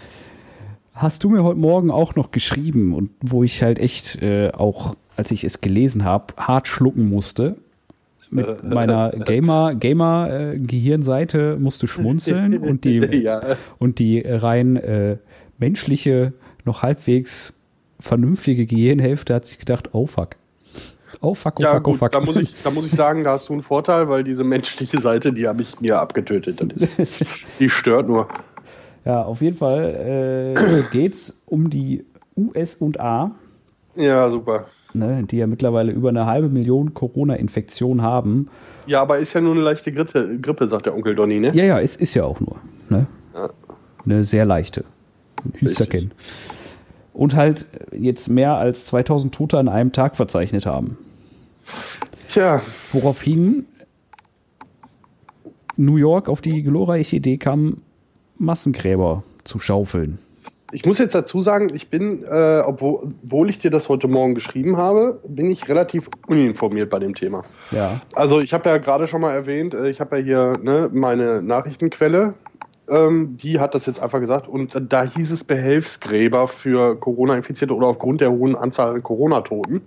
Hast 0.92 1.24
du 1.24 1.30
mir 1.30 1.42
heute 1.42 1.58
Morgen 1.58 1.90
auch 1.90 2.16
noch 2.16 2.32
geschrieben 2.32 2.92
und 2.92 3.12
wo 3.22 3.42
ich 3.42 3.62
halt 3.62 3.78
echt 3.78 4.20
äh, 4.20 4.50
auch 4.52 4.94
als 5.16 5.30
ich 5.30 5.44
es 5.44 5.60
gelesen 5.60 6.04
habe, 6.04 6.34
hart 6.36 6.68
schlucken 6.68 7.08
musste. 7.08 7.56
Mit 8.30 8.46
äh, 8.46 8.56
meiner 8.66 9.10
Gamer, 9.10 9.74
Gamer 9.74 10.28
äh, 10.54 10.58
Gehirnseite 10.58 11.56
musste 11.58 11.86
schmunzeln 11.86 12.58
und 12.58 12.84
die, 12.84 12.98
ja. 12.98 13.56
und 13.78 13.98
die 13.98 14.20
rein 14.20 14.76
äh, 14.76 15.18
menschliche, 15.58 16.32
noch 16.64 16.82
halbwegs 16.82 17.54
vernünftige 18.00 18.66
Gehirnhälfte 18.66 19.34
hat 19.34 19.46
sich 19.46 19.58
gedacht, 19.58 19.90
oh 19.92 20.06
fuck. 20.06 20.30
Oh 21.20 21.34
fuck, 21.34 21.54
oh 21.58 21.62
ja, 21.62 21.70
fuck, 21.70 21.80
oh, 21.80 21.90
gut, 21.90 21.96
fuck. 21.96 22.12
Da 22.12 22.20
muss, 22.20 22.36
ich, 22.36 22.54
da 22.62 22.70
muss 22.70 22.86
ich 22.86 22.92
sagen, 22.92 23.22
da 23.22 23.32
hast 23.32 23.48
du 23.48 23.52
einen 23.52 23.62
Vorteil, 23.62 24.08
weil 24.08 24.24
diese 24.24 24.42
menschliche 24.42 24.98
Seite, 24.98 25.32
die 25.32 25.46
habe 25.46 25.62
ich 25.62 25.80
mir 25.80 26.00
abgetötet. 26.00 26.60
Ist, 26.72 27.24
die 27.60 27.70
stört 27.70 28.08
nur. 28.08 28.28
Ja, 29.04 29.22
auf 29.22 29.40
jeden 29.42 29.56
Fall 29.56 30.54
äh, 30.56 30.82
geht 30.92 31.12
es 31.12 31.42
um 31.46 31.70
die 31.70 32.04
US 32.36 32.74
und 32.74 32.98
A. 32.98 33.30
Ja, 33.94 34.28
super 34.30 34.66
ne, 34.94 35.24
die 35.24 35.36
ja 35.38 35.46
mittlerweile 35.46 35.92
über 35.92 36.08
eine 36.08 36.26
halbe 36.26 36.48
Million 36.48 36.94
Corona-Infektionen 36.94 38.02
haben. 38.02 38.48
Ja, 38.86 39.02
aber 39.02 39.18
ist 39.18 39.32
ja 39.32 39.40
nur 39.40 39.52
eine 39.52 39.62
leichte 39.62 39.92
Grippe, 39.92 40.38
Grippe 40.40 40.68
sagt 40.68 40.86
der 40.86 40.94
Onkel 40.94 41.14
Donny, 41.14 41.40
ne? 41.40 41.50
Ja, 41.54 41.64
ja, 41.64 41.78
ist, 41.78 42.00
ist 42.00 42.14
ja 42.14 42.24
auch 42.24 42.40
nur. 42.40 42.56
Ne? 42.88 43.06
Ja. 43.34 43.50
Eine 44.04 44.24
sehr 44.24 44.44
leichte. 44.44 44.84
Hüsterken. 45.54 46.12
Und 47.12 47.34
halt 47.34 47.66
jetzt 47.92 48.28
mehr 48.28 48.54
als 48.56 48.86
2000 48.86 49.34
Tote 49.34 49.58
an 49.58 49.68
einem 49.68 49.92
Tag 49.92 50.16
verzeichnet 50.16 50.66
haben. 50.66 50.98
Tja. 52.28 52.62
Woraufhin 52.92 53.66
New 55.76 55.96
York 55.96 56.28
auf 56.28 56.40
die 56.40 56.62
glorreiche 56.62 57.16
Idee 57.16 57.36
kam, 57.36 57.82
Massengräber 58.36 59.22
zu 59.44 59.58
schaufeln. 59.58 60.18
Ich 60.74 60.84
muss 60.84 60.98
jetzt 60.98 61.14
dazu 61.14 61.40
sagen, 61.40 61.68
ich 61.72 61.88
bin, 61.88 62.24
äh, 62.24 62.60
obwohl, 62.66 63.14
obwohl 63.22 63.48
ich 63.48 63.58
dir 63.58 63.70
das 63.70 63.88
heute 63.88 64.08
Morgen 64.08 64.34
geschrieben 64.34 64.76
habe, 64.76 65.20
bin 65.24 65.48
ich 65.48 65.68
relativ 65.68 66.10
uninformiert 66.26 66.90
bei 66.90 66.98
dem 66.98 67.14
Thema. 67.14 67.44
Ja. 67.70 68.00
Also 68.16 68.40
ich 68.40 68.52
habe 68.52 68.68
ja 68.68 68.78
gerade 68.78 69.06
schon 69.06 69.20
mal 69.20 69.32
erwähnt, 69.32 69.72
äh, 69.72 69.88
ich 69.88 70.00
habe 70.00 70.18
ja 70.18 70.24
hier 70.24 70.52
ne, 70.60 70.90
meine 70.92 71.42
Nachrichtenquelle, 71.42 72.34
ähm, 72.88 73.36
die 73.36 73.60
hat 73.60 73.76
das 73.76 73.86
jetzt 73.86 74.00
einfach 74.00 74.18
gesagt 74.18 74.48
und 74.48 74.76
da 74.88 75.04
hieß 75.04 75.30
es 75.30 75.44
Behelfsgräber 75.44 76.48
für 76.48 76.98
Corona-Infizierte 76.98 77.72
oder 77.72 77.86
aufgrund 77.86 78.20
der 78.20 78.32
hohen 78.32 78.56
Anzahl 78.56 78.96
an 78.96 79.02
Corona-Toten. 79.04 79.82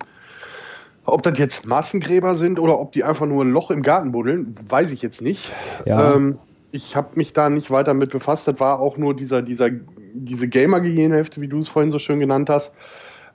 Ob 1.04 1.22
das 1.22 1.38
jetzt 1.38 1.66
Massengräber 1.66 2.36
sind 2.36 2.62
oder 2.62 2.80
ob 2.80 2.94
die 2.94 3.04
einfach 3.04 3.26
nur 3.26 3.44
ein 3.44 3.52
Loch 3.52 3.72
im 3.72 3.82
Garten 3.82 4.14
buddeln, 4.14 4.56
weiß 4.70 4.94
ich 4.94 5.02
jetzt 5.02 5.22
nicht. 5.22 5.52
Ja. 5.86 6.16
Ähm, 6.16 6.38
ich 6.72 6.96
habe 6.96 7.10
mich 7.16 7.34
da 7.34 7.50
nicht 7.50 7.72
weiter 7.72 7.94
mit 7.94 8.12
befasst. 8.12 8.48
Das 8.48 8.60
war 8.60 8.80
auch 8.80 8.98
nur 8.98 9.16
dieser, 9.16 9.42
dieser, 9.42 9.70
diese 10.14 10.48
Gamer-Gehirnhälfte, 10.48 11.42
wie 11.42 11.48
du 11.48 11.60
es 11.60 11.68
vorhin 11.68 11.92
so 11.92 12.00
schön 12.00 12.20
genannt 12.20 12.50
hast, 12.50 12.74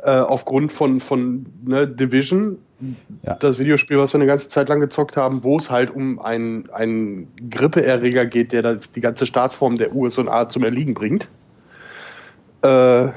äh, 0.02 0.10
aufgrund 0.10 0.72
von, 0.72 1.00
von 1.00 1.46
ne, 1.64 1.86
Division, 1.86 2.58
ja. 3.22 3.34
das 3.34 3.58
Videospiel, 3.58 3.98
was 3.98 4.12
wir 4.12 4.18
eine 4.18 4.26
ganze 4.26 4.48
Zeit 4.48 4.68
lang 4.68 4.80
gezockt 4.80 5.16
haben, 5.16 5.44
wo 5.44 5.56
es 5.56 5.70
halt 5.70 5.94
um 5.94 6.18
einen, 6.18 6.68
einen 6.70 7.28
Grippeerreger 7.50 8.26
geht, 8.26 8.52
der 8.52 8.62
das, 8.62 8.90
die 8.92 9.00
ganze 9.00 9.26
Staatsform 9.26 9.78
der 9.78 9.94
USA 9.94 10.48
zum 10.48 10.64
Erliegen 10.64 10.94
bringt. 10.94 11.28
Äh, 12.62 13.10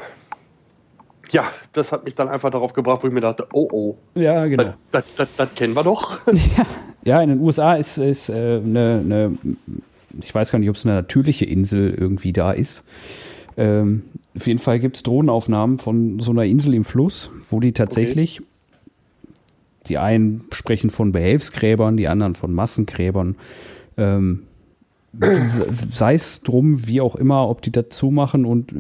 ja, 1.32 1.44
das 1.74 1.92
hat 1.92 2.06
mich 2.06 2.14
dann 2.14 2.30
einfach 2.30 2.52
darauf 2.52 2.74
gebracht, 2.74 3.02
wo 3.02 3.08
ich 3.08 3.14
mir 3.14 3.22
dachte, 3.22 3.48
oh 3.52 3.68
oh. 3.72 3.98
Ja, 4.14 4.46
genau. 4.46 4.64
Das, 4.64 4.76
das, 4.92 5.06
das, 5.16 5.28
das 5.38 5.56
kennen 5.56 5.74
wir 5.74 5.84
doch. 5.84 6.20
Ja, 6.58 6.66
ja 7.04 7.22
in 7.22 7.30
den 7.30 7.40
USA 7.40 7.74
ist, 7.74 7.98
ist 7.98 8.30
äh, 8.30 8.62
eine, 8.64 9.02
eine 9.04 9.38
ich 10.22 10.34
weiß 10.34 10.52
gar 10.52 10.60
nicht, 10.60 10.70
ob 10.70 10.76
es 10.76 10.86
eine 10.86 10.96
natürliche 10.96 11.46
Insel 11.46 11.94
irgendwie 11.94 12.34
da 12.34 12.52
ist. 12.52 12.84
Ähm, 13.58 14.04
auf 14.36 14.48
jeden 14.48 14.60
Fall 14.60 14.80
gibt 14.80 14.98
es 14.98 15.04
Drohnenaufnahmen 15.04 15.80
von 15.80 16.20
so 16.20 16.32
einer 16.32 16.44
Insel 16.44 16.74
im 16.74 16.84
Fluss, 16.84 17.30
wo 17.50 17.60
die 17.60 17.72
tatsächlich, 17.72 18.42
okay. 18.42 19.34
die 19.88 19.98
einen 19.98 20.46
sprechen 20.52 20.90
von 20.90 21.12
Behelfsgräbern, 21.12 21.98
die 21.98 22.08
anderen 22.08 22.36
von 22.36 22.54
Massengräbern. 22.54 23.36
Ähm, 23.98 24.44
sei 25.90 26.16
es 26.16 26.42
drum, 26.42 26.86
wie 26.88 27.00
auch 27.00 27.16
immer, 27.16 27.48
ob 27.48 27.62
die 27.62 27.72
dazu 27.72 28.12
machen 28.12 28.46
und 28.46 28.74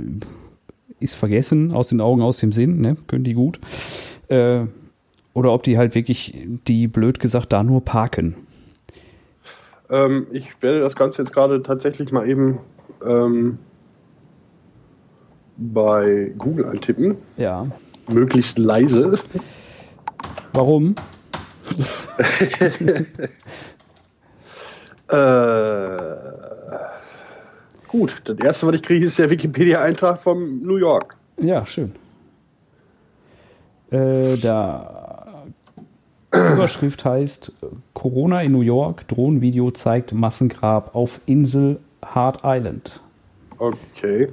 ist 0.99 1.15
vergessen, 1.15 1.71
aus 1.71 1.88
den 1.88 2.01
Augen, 2.01 2.21
aus 2.21 2.38
dem 2.39 2.51
Sinn, 2.51 2.81
ne? 2.81 2.97
können 3.07 3.23
die 3.23 3.33
gut. 3.33 3.59
Äh, 4.27 4.65
oder 5.33 5.53
ob 5.53 5.63
die 5.63 5.77
halt 5.77 5.95
wirklich, 5.95 6.33
die 6.67 6.88
blöd 6.88 7.19
gesagt, 7.19 7.53
da 7.53 7.63
nur 7.63 7.83
parken. 7.83 8.35
Ähm, 9.89 10.27
ich 10.31 10.49
werde 10.61 10.79
das 10.79 10.95
Ganze 10.95 11.21
jetzt 11.21 11.33
gerade 11.33 11.61
tatsächlich 11.61 12.11
mal 12.11 12.27
eben 12.27 12.59
ähm, 13.05 13.59
bei 15.58 16.32
Google 16.38 16.65
eintippen. 16.65 17.18
Ja. 17.38 17.68
Möglichst 18.12 18.58
leise. 18.58 19.20
Warum? 20.54 20.96
äh, 25.08 25.98
gut, 27.88 28.22
das 28.26 28.38
erste, 28.38 28.68
was 28.68 28.76
ich 28.76 28.84
kriege, 28.84 29.06
ist 29.06 29.18
der 29.18 29.30
Wikipedia-Eintrag 29.30 30.22
von 30.22 30.62
New 30.62 30.78
York. 30.78 31.18
Ja, 31.41 31.65
schön. 31.65 31.96
Äh, 33.91 34.38
da 34.38 35.44
Überschrift 36.32 37.06
heißt 37.06 37.54
Corona 37.94 38.41
in 38.41 38.52
New 38.52 38.62
York, 38.62 39.08
Drohnenvideo 39.08 39.72
zeigt 39.72 40.12
Massengrab 40.12 40.94
auf 40.94 41.22
Insel 41.26 41.80
Hard 42.04 42.41
Island. 42.44 43.00
Okay. 43.58 44.30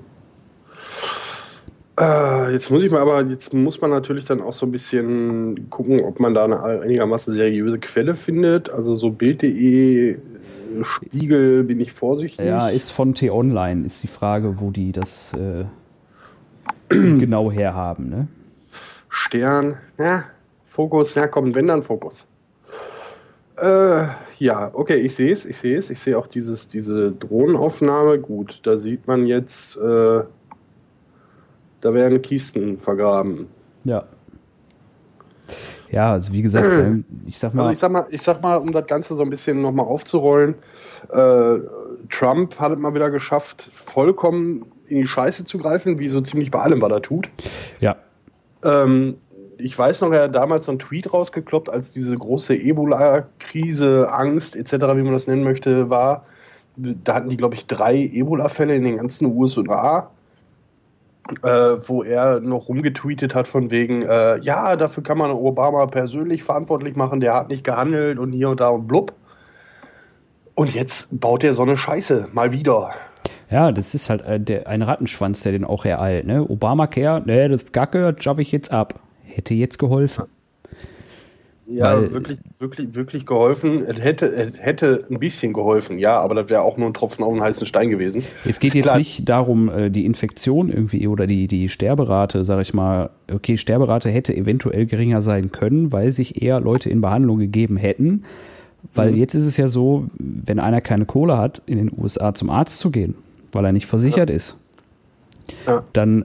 Äh, 2.00 2.52
jetzt 2.52 2.70
muss 2.70 2.82
ich 2.82 2.90
mal 2.90 3.00
aber, 3.00 3.22
jetzt 3.24 3.52
muss 3.52 3.80
man 3.80 3.90
natürlich 3.90 4.24
dann 4.24 4.40
auch 4.40 4.54
so 4.54 4.66
ein 4.66 4.72
bisschen 4.72 5.68
gucken, 5.68 6.00
ob 6.02 6.20
man 6.20 6.34
da 6.34 6.44
eine 6.44 6.62
einigermaßen 6.62 7.34
seriöse 7.34 7.78
Quelle 7.78 8.16
findet. 8.16 8.70
Also 8.70 8.96
so 8.96 9.10
Bild.de, 9.10 10.18
Spiegel 10.82 11.64
bin 11.64 11.80
ich 11.80 11.92
vorsichtig. 11.92 12.46
Ja, 12.46 12.68
ist 12.68 12.90
von 12.90 13.14
T-Online, 13.14 13.86
ist 13.86 14.02
die 14.02 14.08
Frage, 14.08 14.60
wo 14.60 14.70
die 14.70 14.92
das 14.92 15.32
äh, 15.34 15.64
genau 16.88 17.50
herhaben, 17.52 18.08
ne? 18.08 18.28
Stern, 19.10 19.76
ja, 19.98 20.24
Fokus, 20.70 21.14
ja 21.14 21.26
komm, 21.26 21.54
wenn 21.54 21.66
dann 21.66 21.82
Fokus. 21.82 22.26
Äh, 23.56 24.06
ja, 24.38 24.70
okay, 24.72 24.96
ich 24.96 25.14
sehe 25.14 25.32
es, 25.32 25.44
ich 25.44 25.58
sehe 25.58 25.76
es. 25.76 25.90
Ich 25.90 26.00
sehe 26.00 26.18
auch 26.18 26.26
dieses, 26.26 26.68
diese 26.68 27.12
Drohnenaufnahme. 27.12 28.18
Gut, 28.18 28.60
da 28.64 28.78
sieht 28.78 29.06
man 29.06 29.26
jetzt, 29.26 29.76
äh, 29.76 30.22
da 31.82 31.92
werden 31.92 32.22
Kisten 32.22 32.78
vergraben. 32.78 33.48
Ja. 33.84 34.04
Ja, 35.90 36.12
also 36.12 36.32
wie 36.32 36.40
gesagt, 36.40 36.66
ähm, 36.72 37.04
ich 37.26 37.38
sag 37.38 37.52
mal. 37.52 37.64
Also 37.64 37.72
ich 37.72 37.78
sag 37.78 37.92
mal, 37.92 38.06
ich 38.08 38.22
sag 38.22 38.40
mal, 38.40 38.56
um 38.56 38.72
das 38.72 38.86
Ganze 38.86 39.14
so 39.14 39.22
ein 39.22 39.28
bisschen 39.28 39.60
nochmal 39.60 39.84
aufzurollen, 39.84 40.54
äh, 41.12 41.58
Trump 42.08 42.58
hat 42.58 42.72
es 42.72 42.78
mal 42.78 42.94
wieder 42.94 43.10
geschafft, 43.10 43.70
vollkommen 43.72 44.66
in 44.88 44.98
die 44.98 45.06
Scheiße 45.06 45.44
zu 45.44 45.58
greifen, 45.58 45.98
wie 45.98 46.08
so 46.08 46.20
ziemlich 46.20 46.50
bei 46.50 46.60
allem, 46.60 46.80
was 46.80 46.90
er 46.90 47.02
tut. 47.02 47.28
Ja. 47.80 47.96
Ähm, 48.62 49.16
ich 49.58 49.76
weiß 49.78 50.00
noch, 50.00 50.12
er 50.12 50.24
hat 50.24 50.34
damals 50.34 50.66
so 50.66 50.72
einen 50.72 50.78
Tweet 50.78 51.12
rausgekloppt, 51.12 51.68
als 51.68 51.90
diese 51.90 52.16
große 52.16 52.54
Ebola-Krise, 52.54 54.08
Angst 54.10 54.56
etc., 54.56 54.72
wie 54.72 55.02
man 55.02 55.12
das 55.12 55.26
nennen 55.26 55.42
möchte, 55.44 55.90
war. 55.90 56.26
Da 56.76 57.14
hatten 57.14 57.28
die, 57.28 57.36
glaube 57.36 57.54
ich, 57.54 57.66
drei 57.66 57.96
Ebola-Fälle 57.96 58.74
in 58.74 58.84
den 58.84 58.96
ganzen 58.96 59.26
USA 59.36 60.10
äh, 61.42 61.48
wo 61.86 62.02
er 62.02 62.40
noch 62.40 62.68
rumgetweetet 62.68 63.34
hat 63.34 63.48
von 63.48 63.70
wegen, 63.70 64.02
äh, 64.02 64.38
ja, 64.40 64.76
dafür 64.76 65.02
kann 65.02 65.18
man 65.18 65.30
Obama 65.30 65.86
persönlich 65.86 66.42
verantwortlich 66.42 66.96
machen, 66.96 67.20
der 67.20 67.34
hat 67.34 67.48
nicht 67.48 67.64
gehandelt 67.64 68.18
und 68.18 68.32
hier 68.32 68.50
und 68.50 68.60
da 68.60 68.68
und 68.68 68.86
blub. 68.86 69.12
Und 70.54 70.74
jetzt 70.74 71.08
baut 71.10 71.44
er 71.44 71.54
so 71.54 71.62
eine 71.62 71.76
Scheiße, 71.76 72.28
mal 72.32 72.52
wieder. 72.52 72.90
Ja, 73.50 73.72
das 73.72 73.94
ist 73.94 74.10
halt 74.10 74.22
äh, 74.22 74.40
der, 74.40 74.66
ein 74.66 74.82
Rattenschwanz, 74.82 75.42
der 75.42 75.52
den 75.52 75.64
auch 75.64 75.84
ereilt. 75.84 76.26
Ne? 76.26 76.42
Obamacare, 76.48 77.22
ne, 77.24 77.48
das 77.48 77.72
Gacke, 77.72 78.14
schaffe 78.18 78.42
ich 78.42 78.52
jetzt 78.52 78.72
ab. 78.72 78.98
Hätte 79.24 79.54
jetzt 79.54 79.78
geholfen. 79.78 80.24
Ja, 81.66 81.94
Weil, 81.94 82.12
wirklich, 82.12 82.40
wirklich, 82.58 82.94
wirklich 82.94 83.24
geholfen. 83.24 83.84
Es 83.86 83.98
hätte, 84.00 84.26
es 84.34 84.58
hätte 84.58 85.06
ein 85.08 85.20
bisschen 85.20 85.52
geholfen, 85.52 85.98
ja, 85.98 86.18
aber 86.20 86.34
das 86.34 86.50
wäre 86.50 86.62
auch 86.62 86.76
nur 86.76 86.88
ein 86.88 86.94
Tropfen 86.94 87.24
auf 87.24 87.32
einen 87.32 87.40
heißen 87.40 87.66
Stein 87.66 87.88
gewesen. 87.88 88.24
Es 88.44 88.58
geht 88.58 88.74
jetzt 88.74 88.86
klar. 88.86 88.98
nicht 88.98 89.28
darum, 89.28 89.68
äh, 89.68 89.90
die 89.90 90.04
Infektion 90.04 90.70
irgendwie 90.70 91.06
oder 91.06 91.26
die, 91.26 91.46
die 91.46 91.68
Sterberate, 91.68 92.44
sag 92.44 92.60
ich 92.60 92.74
mal, 92.74 93.10
okay, 93.32 93.56
Sterberate 93.56 94.10
hätte 94.10 94.36
eventuell 94.36 94.86
geringer 94.86 95.22
sein 95.22 95.52
können, 95.52 95.92
weil 95.92 96.10
sich 96.10 96.42
eher 96.42 96.58
Leute 96.60 96.90
in 96.90 97.00
Behandlung 97.00 97.38
gegeben 97.38 97.76
hätten. 97.76 98.24
Weil 98.94 99.12
mhm. 99.12 99.18
jetzt 99.18 99.34
ist 99.34 99.46
es 99.46 99.56
ja 99.56 99.68
so, 99.68 100.06
wenn 100.18 100.58
einer 100.58 100.80
keine 100.80 101.04
Kohle 101.04 101.38
hat, 101.38 101.62
in 101.66 101.78
den 101.78 101.92
USA 101.96 102.34
zum 102.34 102.50
Arzt 102.50 102.80
zu 102.80 102.90
gehen, 102.90 103.14
weil 103.52 103.64
er 103.64 103.72
nicht 103.72 103.86
versichert 103.86 104.30
ja. 104.30 104.36
ist, 104.36 104.56
ja. 105.68 105.84
dann 105.92 106.24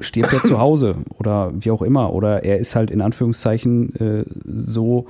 stirbt 0.00 0.32
er 0.32 0.42
zu 0.42 0.58
Hause 0.60 0.96
oder 1.18 1.52
wie 1.54 1.70
auch 1.70 1.82
immer. 1.82 2.12
Oder 2.12 2.44
er 2.44 2.58
ist 2.58 2.76
halt 2.76 2.90
in 2.90 3.00
Anführungszeichen 3.00 3.94
äh, 3.96 4.24
so 4.44 5.06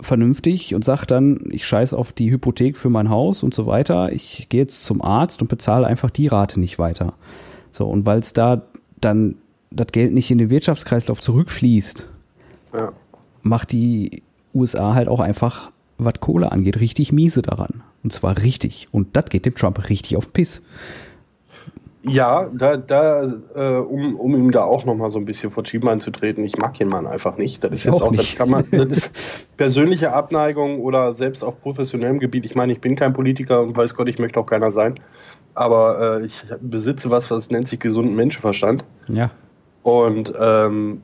vernünftig 0.00 0.74
und 0.74 0.84
sagt 0.84 1.10
dann, 1.10 1.40
ich 1.50 1.66
scheiße 1.66 1.96
auf 1.96 2.12
die 2.12 2.30
Hypothek 2.30 2.76
für 2.76 2.90
mein 2.90 3.10
Haus 3.10 3.42
und 3.42 3.54
so 3.54 3.66
weiter. 3.66 4.12
Ich 4.12 4.48
gehe 4.48 4.62
jetzt 4.62 4.84
zum 4.84 5.02
Arzt 5.02 5.42
und 5.42 5.48
bezahle 5.48 5.86
einfach 5.86 6.10
die 6.10 6.28
Rate 6.28 6.60
nicht 6.60 6.78
weiter. 6.78 7.14
So, 7.72 7.86
und 7.86 8.06
weil 8.06 8.20
es 8.20 8.32
da 8.32 8.62
dann 9.00 9.36
das 9.70 9.88
Geld 9.88 10.14
nicht 10.14 10.30
in 10.30 10.38
den 10.38 10.50
Wirtschaftskreislauf 10.50 11.20
zurückfließt, 11.20 12.08
ja. 12.74 12.92
macht 13.42 13.72
die 13.72 14.22
USA 14.54 14.94
halt 14.94 15.08
auch 15.08 15.20
einfach, 15.20 15.70
was 15.98 16.14
Kohle 16.20 16.52
angeht, 16.52 16.80
richtig 16.80 17.12
miese 17.12 17.42
daran. 17.42 17.82
Und 18.02 18.12
zwar 18.12 18.38
richtig. 18.38 18.88
Und 18.92 19.16
das 19.16 19.26
geht 19.26 19.46
dem 19.46 19.54
Trump 19.54 19.88
richtig 19.88 20.16
auf 20.16 20.26
den 20.26 20.32
Piss. 20.32 20.62
Ja, 22.08 22.48
da, 22.52 22.76
da 22.76 23.24
äh, 23.54 23.78
um, 23.78 24.16
um 24.16 24.34
ihm 24.34 24.50
da 24.50 24.64
auch 24.64 24.84
nochmal 24.84 25.10
so 25.10 25.18
ein 25.18 25.24
bisschen 25.24 25.50
vor 25.50 25.64
Schienbein 25.64 26.00
zu 26.00 26.10
treten, 26.10 26.44
ich 26.44 26.56
mag 26.58 26.76
den 26.78 26.88
Mann 26.88 27.06
einfach 27.06 27.36
nicht. 27.36 27.62
Das 27.62 27.72
ist 27.72 27.84
jetzt 27.84 27.94
auch, 27.94 28.02
auch 28.02 28.12
das 28.12 28.34
kann 28.34 28.50
man, 28.50 28.64
das 28.70 28.86
ist 28.86 29.46
persönliche 29.56 30.12
Abneigung 30.12 30.80
oder 30.80 31.12
selbst 31.12 31.42
auf 31.42 31.60
professionellem 31.60 32.18
Gebiet. 32.18 32.44
Ich 32.44 32.54
meine, 32.54 32.72
ich 32.72 32.80
bin 32.80 32.96
kein 32.96 33.12
Politiker 33.12 33.62
und 33.62 33.76
weiß 33.76 33.94
Gott, 33.94 34.08
ich 34.08 34.18
möchte 34.18 34.40
auch 34.40 34.46
keiner 34.46 34.72
sein. 34.72 34.94
Aber 35.54 36.20
äh, 36.20 36.24
ich 36.24 36.44
besitze 36.60 37.10
was, 37.10 37.30
was 37.30 37.50
nennt 37.50 37.68
sich 37.68 37.80
gesunden 37.80 38.14
Menschenverstand. 38.14 38.84
Ja. 39.08 39.30
Und 39.82 40.32
ähm, 40.38 41.02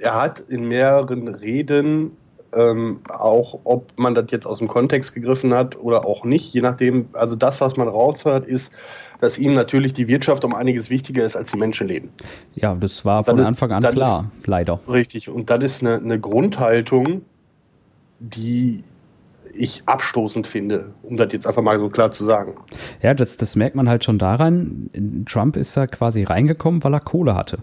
er 0.00 0.20
hat 0.20 0.40
in 0.40 0.68
mehreren 0.68 1.28
Reden 1.28 2.12
ähm, 2.52 3.00
auch 3.08 3.60
ob 3.64 3.92
man 3.96 4.14
das 4.14 4.26
jetzt 4.30 4.46
aus 4.46 4.58
dem 4.58 4.68
Kontext 4.68 5.14
gegriffen 5.14 5.54
hat 5.54 5.78
oder 5.78 6.06
auch 6.06 6.24
nicht, 6.24 6.52
je 6.54 6.60
nachdem, 6.60 7.06
also 7.12 7.36
das, 7.36 7.60
was 7.60 7.76
man 7.76 7.88
raushört, 7.88 8.46
ist, 8.46 8.72
dass 9.20 9.38
ihm 9.38 9.54
natürlich 9.54 9.92
die 9.92 10.08
Wirtschaft 10.08 10.44
um 10.44 10.54
einiges 10.54 10.90
wichtiger 10.90 11.24
ist 11.24 11.36
als 11.36 11.50
die 11.50 11.58
Menschenleben. 11.58 12.10
Ja, 12.54 12.74
das 12.74 13.04
war 13.04 13.24
von 13.24 13.40
Anfang 13.40 13.72
an 13.72 13.82
klar, 13.82 14.30
ist, 14.38 14.46
leider. 14.46 14.80
Richtig, 14.88 15.28
und 15.28 15.50
das 15.50 15.62
ist 15.62 15.82
eine, 15.82 15.96
eine 15.96 16.20
Grundhaltung, 16.20 17.22
die 18.20 18.84
ich 19.52 19.82
abstoßend 19.86 20.46
finde, 20.46 20.92
um 21.02 21.16
das 21.16 21.32
jetzt 21.32 21.46
einfach 21.46 21.62
mal 21.62 21.78
so 21.78 21.88
klar 21.88 22.10
zu 22.10 22.24
sagen. 22.24 22.54
Ja, 23.02 23.14
das, 23.14 23.36
das 23.36 23.56
merkt 23.56 23.76
man 23.76 23.88
halt 23.88 24.04
schon 24.04 24.18
daran, 24.18 24.90
Trump 25.26 25.56
ist 25.56 25.76
da 25.76 25.86
quasi 25.86 26.22
reingekommen, 26.22 26.84
weil 26.84 26.94
er 26.94 27.00
Kohle 27.00 27.34
hatte. 27.34 27.58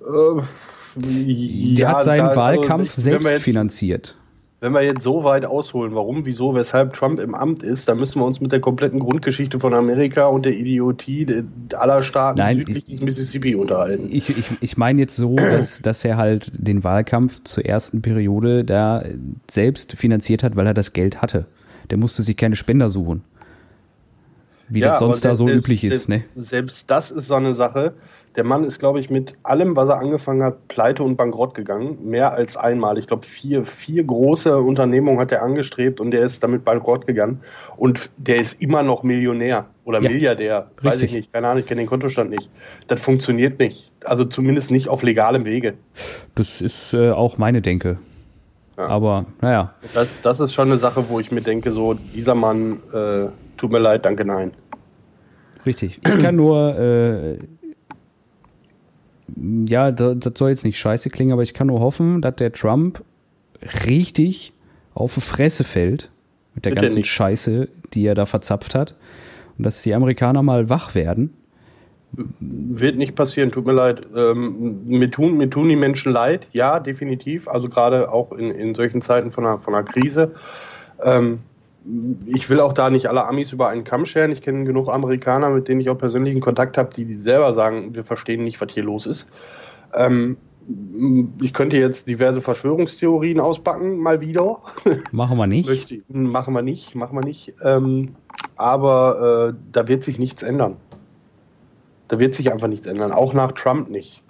Äh, 0.00 0.42
Der 0.96 1.88
ja, 1.88 1.88
hat 1.92 2.04
seinen 2.04 2.18
da, 2.18 2.28
also 2.28 2.40
Wahlkampf 2.40 2.90
also, 2.90 3.00
selbst 3.00 3.30
jetzt, 3.30 3.42
finanziert 3.42 4.16
wenn 4.60 4.72
wir 4.72 4.82
jetzt 4.82 5.02
so 5.02 5.22
weit 5.22 5.44
ausholen, 5.44 5.94
warum, 5.94 6.24
wieso, 6.24 6.54
weshalb 6.54 6.94
Trump 6.94 7.20
im 7.20 7.34
Amt 7.34 7.62
ist, 7.62 7.88
dann 7.88 7.98
müssen 7.98 8.20
wir 8.20 8.26
uns 8.26 8.40
mit 8.40 8.52
der 8.52 8.60
kompletten 8.60 9.00
Grundgeschichte 9.00 9.60
von 9.60 9.74
Amerika 9.74 10.26
und 10.26 10.46
der 10.46 10.54
Idiotie 10.54 11.44
aller 11.74 12.02
Staaten 12.02 12.38
Nein, 12.38 12.56
südlich 12.56 12.84
des 12.84 13.00
Mississippi 13.02 13.54
unterhalten. 13.54 14.08
Ich, 14.10 14.30
ich, 14.30 14.50
ich 14.60 14.76
meine 14.78 15.00
jetzt 15.00 15.16
so, 15.16 15.36
dass, 15.36 15.82
dass 15.82 16.04
er 16.04 16.16
halt 16.16 16.50
den 16.54 16.84
Wahlkampf 16.84 17.44
zur 17.44 17.66
ersten 17.66 18.00
Periode 18.00 18.64
da 18.64 19.04
selbst 19.50 19.92
finanziert 19.92 20.42
hat, 20.42 20.56
weil 20.56 20.66
er 20.66 20.74
das 20.74 20.94
Geld 20.94 21.20
hatte. 21.20 21.44
Der 21.90 21.98
musste 21.98 22.22
sich 22.22 22.36
keine 22.36 22.56
Spender 22.56 22.88
suchen. 22.88 23.22
Wie 24.68 24.80
ja, 24.80 24.90
das 24.90 24.98
sonst 24.98 25.24
da 25.24 25.36
so 25.36 25.46
selbst, 25.46 25.58
üblich 25.58 25.84
ist. 25.84 26.08
Ne? 26.08 26.24
Selbst 26.34 26.90
das 26.90 27.10
ist 27.10 27.28
so 27.28 27.34
eine 27.34 27.54
Sache. 27.54 27.94
Der 28.34 28.44
Mann 28.44 28.64
ist, 28.64 28.78
glaube 28.78 29.00
ich, 29.00 29.08
mit 29.08 29.34
allem, 29.44 29.76
was 29.76 29.88
er 29.88 29.98
angefangen 29.98 30.42
hat, 30.42 30.68
pleite 30.68 31.02
und 31.02 31.16
bankrott 31.16 31.54
gegangen. 31.54 31.98
Mehr 32.04 32.34
als 32.34 32.56
einmal. 32.56 32.98
Ich 32.98 33.06
glaube, 33.06 33.24
vier, 33.24 33.64
vier 33.64 34.04
große 34.04 34.58
Unternehmungen 34.58 35.18
hat 35.18 35.32
er 35.32 35.42
angestrebt 35.42 36.00
und 36.00 36.10
der 36.10 36.22
ist 36.22 36.42
damit 36.42 36.64
bankrott 36.64 37.06
gegangen. 37.06 37.40
Und 37.76 38.10
der 38.18 38.36
ist 38.36 38.60
immer 38.60 38.82
noch 38.82 39.02
Millionär 39.04 39.66
oder 39.84 40.02
ja, 40.02 40.10
Milliardär. 40.10 40.70
Richtig. 40.76 40.84
Weiß 40.84 41.02
ich 41.02 41.12
nicht. 41.12 41.32
Keine 41.32 41.48
Ahnung, 41.48 41.60
ich 41.60 41.66
kenne 41.66 41.80
den 41.80 41.88
Kontostand 41.88 42.30
nicht. 42.30 42.50
Das 42.88 43.00
funktioniert 43.00 43.58
nicht. 43.58 43.90
Also 44.04 44.24
zumindest 44.24 44.70
nicht 44.70 44.88
auf 44.88 45.02
legalem 45.02 45.46
Wege. 45.46 45.74
Das 46.34 46.60
ist 46.60 46.92
äh, 46.92 47.12
auch 47.12 47.38
meine 47.38 47.62
Denke. 47.62 47.98
Ja. 48.76 48.88
Aber 48.88 49.24
naja. 49.40 49.72
Das, 49.94 50.08
das 50.20 50.40
ist 50.40 50.52
schon 50.52 50.68
eine 50.68 50.78
Sache, 50.78 51.08
wo 51.08 51.20
ich 51.20 51.30
mir 51.30 51.40
denke, 51.40 51.72
so, 51.72 51.94
dieser 51.94 52.34
Mann. 52.34 52.80
Äh, 52.92 53.28
Tut 53.56 53.72
mir 53.72 53.78
leid, 53.78 54.04
danke, 54.04 54.24
nein. 54.24 54.52
Richtig. 55.64 56.00
Ich 56.06 56.18
kann 56.18 56.36
nur, 56.36 56.78
äh, 56.78 57.38
ja, 59.66 59.90
das, 59.90 60.32
soll 60.38 60.50
jetzt 60.50 60.64
nicht 60.64 60.78
scheiße 60.78 61.10
klingen, 61.10 61.32
aber 61.32 61.42
ich 61.42 61.54
kann 61.54 61.66
nur 61.66 61.80
hoffen, 61.80 62.22
dass 62.22 62.36
der 62.36 62.52
Trump 62.52 63.02
richtig 63.86 64.52
auf 64.94 65.14
die 65.14 65.20
Fresse 65.20 65.64
fällt 65.64 66.10
mit 66.54 66.64
der 66.64 66.70
Bitte 66.70 66.82
ganzen 66.82 66.98
nicht. 66.98 67.10
Scheiße, 67.10 67.68
die 67.92 68.06
er 68.06 68.14
da 68.14 68.26
verzapft 68.26 68.74
hat. 68.74 68.94
Und 69.58 69.64
dass 69.64 69.82
die 69.82 69.94
Amerikaner 69.94 70.42
mal 70.42 70.68
wach 70.68 70.94
werden. 70.94 71.34
Wird 72.40 72.96
nicht 72.96 73.14
passieren, 73.14 73.50
tut 73.50 73.66
mir 73.66 73.72
leid. 73.72 74.06
Ähm, 74.14 74.86
mir, 74.86 75.10
tun, 75.10 75.36
mir 75.36 75.50
tun 75.50 75.68
die 75.68 75.76
Menschen 75.76 76.12
leid, 76.12 76.46
ja, 76.52 76.78
definitiv. 76.78 77.48
Also 77.48 77.68
gerade 77.68 78.10
auch 78.12 78.32
in, 78.32 78.50
in 78.50 78.74
solchen 78.74 79.00
Zeiten 79.00 79.32
von 79.32 79.44
einer, 79.44 79.58
von 79.58 79.74
einer 79.74 79.84
Krise. 79.84 80.34
Ähm, 81.02 81.40
ich 82.26 82.50
will 82.50 82.60
auch 82.60 82.72
da 82.72 82.90
nicht 82.90 83.08
alle 83.08 83.26
Amis 83.26 83.52
über 83.52 83.68
einen 83.68 83.84
Kamm 83.84 84.06
scheren. 84.06 84.32
Ich 84.32 84.42
kenne 84.42 84.64
genug 84.64 84.88
Amerikaner, 84.88 85.50
mit 85.50 85.68
denen 85.68 85.80
ich 85.80 85.88
auch 85.88 85.98
persönlichen 85.98 86.40
Kontakt 86.40 86.76
habe, 86.76 86.90
die 86.94 87.16
selber 87.16 87.52
sagen, 87.52 87.94
wir 87.94 88.04
verstehen 88.04 88.44
nicht, 88.44 88.60
was 88.60 88.72
hier 88.72 88.82
los 88.82 89.06
ist. 89.06 89.26
Ähm, 89.94 90.36
ich 91.40 91.54
könnte 91.54 91.76
jetzt 91.76 92.08
diverse 92.08 92.42
Verschwörungstheorien 92.42 93.38
auspacken, 93.38 93.98
mal 93.98 94.20
wieder. 94.20 94.58
Machen 95.12 95.38
wir 95.38 95.46
nicht. 95.46 95.68
Möchte, 95.68 95.98
machen 96.08 96.54
wir 96.54 96.62
nicht, 96.62 96.94
machen 96.96 97.16
wir 97.16 97.24
nicht. 97.24 97.54
Ähm, 97.62 98.16
aber 98.56 99.50
äh, 99.50 99.58
da 99.70 99.86
wird 99.86 100.02
sich 100.02 100.18
nichts 100.18 100.42
ändern. 100.42 100.76
Da 102.08 102.18
wird 102.18 102.34
sich 102.34 102.52
einfach 102.52 102.68
nichts 102.68 102.86
ändern, 102.86 103.12
auch 103.12 103.32
nach 103.32 103.52
Trump 103.52 103.90
nicht. 103.90 104.22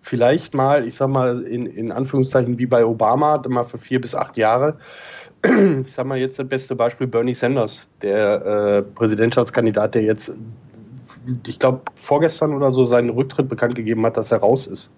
Vielleicht 0.00 0.54
mal, 0.54 0.86
ich 0.86 0.96
sag 0.96 1.08
mal, 1.08 1.40
in, 1.42 1.66
in 1.66 1.90
Anführungszeichen 1.90 2.58
wie 2.58 2.66
bei 2.66 2.84
Obama, 2.84 3.42
mal 3.48 3.64
für 3.64 3.78
vier 3.78 4.00
bis 4.00 4.14
acht 4.14 4.36
Jahre. 4.36 4.76
Ich 5.86 5.92
sag 5.92 6.06
mal 6.06 6.18
jetzt 6.18 6.38
das 6.38 6.48
beste 6.48 6.74
Beispiel 6.74 7.06
Bernie 7.06 7.34
Sanders, 7.34 7.88
der 8.00 8.46
äh, 8.46 8.82
Präsidentschaftskandidat, 8.82 9.94
der 9.94 10.02
jetzt, 10.02 10.32
ich 11.46 11.58
glaube, 11.58 11.80
vorgestern 11.96 12.54
oder 12.54 12.70
so 12.70 12.84
seinen 12.84 13.10
Rücktritt 13.10 13.48
bekannt 13.48 13.74
gegeben 13.74 14.06
hat, 14.06 14.16
dass 14.16 14.32
er 14.32 14.38
raus 14.38 14.66
ist. 14.66 14.90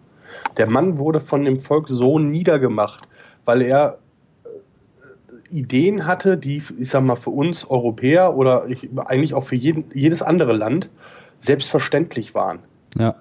Der 0.56 0.68
Mann 0.68 0.98
wurde 0.98 1.20
von 1.20 1.44
dem 1.44 1.59
Volk 1.59 1.88
so 1.88 2.18
niedergemacht, 2.18 3.09
weil 3.44 3.62
er 3.62 3.98
äh, 4.44 5.56
Ideen 5.56 6.06
hatte, 6.06 6.37
die, 6.37 6.62
ich 6.78 6.90
sag 6.90 7.02
mal, 7.02 7.16
für 7.16 7.30
uns 7.30 7.68
Europäer 7.68 8.37
oder 8.37 8.66
ich, 8.68 8.88
eigentlich 9.06 9.35
auch 9.35 9.44
für 9.44 9.56
jeden, 9.56 9.85
jedes 9.94 10.22
andere 10.22 10.52
Land 10.52 10.88
selbstverständlich 11.40 12.35
waren. 12.35 12.61
Ja. 12.96 13.16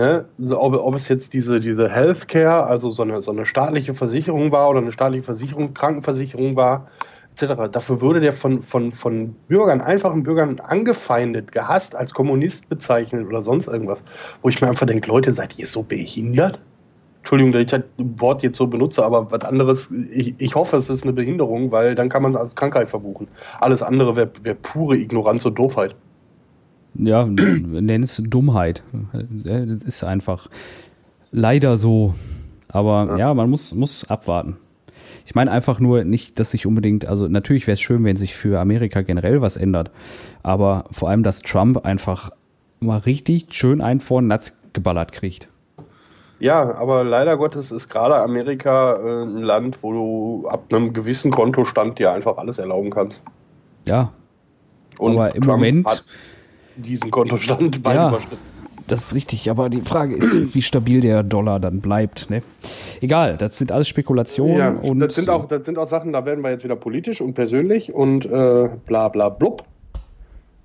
Ne? 0.00 0.24
Ob, 0.56 0.72
ob, 0.72 0.94
es 0.94 1.08
jetzt 1.08 1.34
diese, 1.34 1.60
diese 1.60 1.90
Healthcare, 1.90 2.64
also 2.64 2.88
so 2.90 3.02
eine, 3.02 3.20
so 3.20 3.32
eine 3.32 3.44
staatliche 3.44 3.92
Versicherung 3.92 4.50
war 4.50 4.70
oder 4.70 4.78
eine 4.78 4.92
staatliche 4.92 5.24
Versicherung, 5.24 5.74
Krankenversicherung 5.74 6.56
war, 6.56 6.86
etc. 7.34 7.70
Dafür 7.70 8.00
wurde 8.00 8.20
der 8.20 8.32
von, 8.32 8.62
von, 8.62 8.92
von 8.92 9.34
Bürgern, 9.46 9.82
einfachen 9.82 10.22
Bürgern 10.22 10.58
angefeindet, 10.58 11.52
gehasst, 11.52 11.94
als 11.94 12.14
Kommunist 12.14 12.70
bezeichnet 12.70 13.26
oder 13.26 13.42
sonst 13.42 13.66
irgendwas. 13.66 14.02
Wo 14.40 14.48
ich 14.48 14.58
mir 14.62 14.68
einfach 14.68 14.86
denke, 14.86 15.06
Leute, 15.06 15.34
seid 15.34 15.58
ihr 15.58 15.66
so 15.66 15.82
behindert? 15.82 16.60
Entschuldigung, 17.18 17.52
dass 17.52 17.60
ich 17.60 17.68
das 17.68 17.82
Wort 17.98 18.42
jetzt 18.42 18.56
so 18.56 18.68
benutze, 18.68 19.04
aber 19.04 19.30
was 19.30 19.42
anderes, 19.42 19.92
ich, 20.10 20.34
ich 20.38 20.54
hoffe, 20.54 20.78
es 20.78 20.88
ist 20.88 21.02
eine 21.02 21.12
Behinderung, 21.12 21.72
weil 21.72 21.94
dann 21.94 22.08
kann 22.08 22.22
man 22.22 22.32
es 22.32 22.38
als 22.38 22.54
Krankheit 22.54 22.88
verbuchen. 22.88 23.28
Alles 23.60 23.82
andere 23.82 24.16
wäre 24.16 24.30
wär 24.44 24.54
pure 24.54 24.96
Ignoranz 24.96 25.44
und 25.44 25.58
Doofheit 25.58 25.94
ja, 26.94 27.24
nenn 27.26 28.02
es 28.02 28.22
Dummheit. 28.24 28.82
Das 29.12 29.82
ist 29.82 30.04
einfach 30.04 30.48
leider 31.30 31.76
so. 31.76 32.14
Aber 32.68 33.08
ja, 33.10 33.18
ja 33.18 33.34
man 33.34 33.50
muss, 33.50 33.74
muss 33.74 34.08
abwarten. 34.08 34.56
Ich 35.26 35.34
meine 35.34 35.50
einfach 35.50 35.80
nur 35.80 36.04
nicht, 36.04 36.38
dass 36.40 36.52
sich 36.52 36.66
unbedingt, 36.66 37.06
also 37.06 37.28
natürlich 37.28 37.66
wäre 37.66 37.74
es 37.74 37.80
schön, 37.80 38.04
wenn 38.04 38.16
sich 38.16 38.34
für 38.34 38.58
Amerika 38.60 39.02
generell 39.02 39.40
was 39.40 39.56
ändert, 39.56 39.90
aber 40.42 40.84
vor 40.90 41.08
allem, 41.08 41.22
dass 41.22 41.42
Trump 41.42 41.84
einfach 41.84 42.30
mal 42.80 42.98
richtig 42.98 43.52
schön 43.54 43.80
einen 43.80 44.00
vor 44.00 44.22
Natz 44.22 44.56
geballert 44.72 45.12
kriegt. 45.12 45.48
Ja, 46.40 46.74
aber 46.76 47.04
leider 47.04 47.36
Gottes 47.36 47.70
ist 47.70 47.90
gerade 47.90 48.16
Amerika 48.16 48.96
äh, 48.96 49.22
ein 49.24 49.42
Land, 49.42 49.78
wo 49.82 49.92
du 49.92 50.48
ab 50.48 50.72
einem 50.72 50.94
gewissen 50.94 51.30
Kontostand 51.30 51.98
dir 51.98 52.12
einfach 52.12 52.38
alles 52.38 52.58
erlauben 52.58 52.90
kannst. 52.90 53.22
Ja. 53.86 54.12
Und 54.98 55.12
aber 55.12 55.34
im 55.34 55.42
Trump 55.42 55.58
Moment 55.58 55.86
diesen 56.80 57.10
Kontostand 57.10 57.84
weit 57.84 57.94
ja, 57.94 58.08
überschritten. 58.08 58.38
Das 58.90 59.02
ist 59.04 59.14
richtig, 59.14 59.48
aber 59.48 59.68
die 59.68 59.82
Frage 59.82 60.16
ist, 60.16 60.52
wie 60.54 60.62
stabil 60.62 61.00
der 61.00 61.22
Dollar 61.22 61.60
dann 61.60 61.80
bleibt. 61.80 62.28
Ne? 62.28 62.42
Egal, 63.00 63.36
das 63.36 63.56
sind 63.56 63.70
alles 63.70 63.86
Spekulationen. 63.86 64.58
Ja, 64.58 64.70
und 64.70 64.98
das, 64.98 65.14
sind 65.14 65.30
auch, 65.30 65.46
das 65.46 65.64
sind 65.64 65.78
auch 65.78 65.86
Sachen, 65.86 66.12
da 66.12 66.24
werden 66.24 66.42
wir 66.42 66.50
jetzt 66.50 66.64
wieder 66.64 66.74
politisch 66.74 67.20
und 67.20 67.34
persönlich 67.34 67.94
und 67.94 68.26
äh, 68.26 68.68
bla 68.86 69.08
bla 69.08 69.28
blub. 69.28 69.62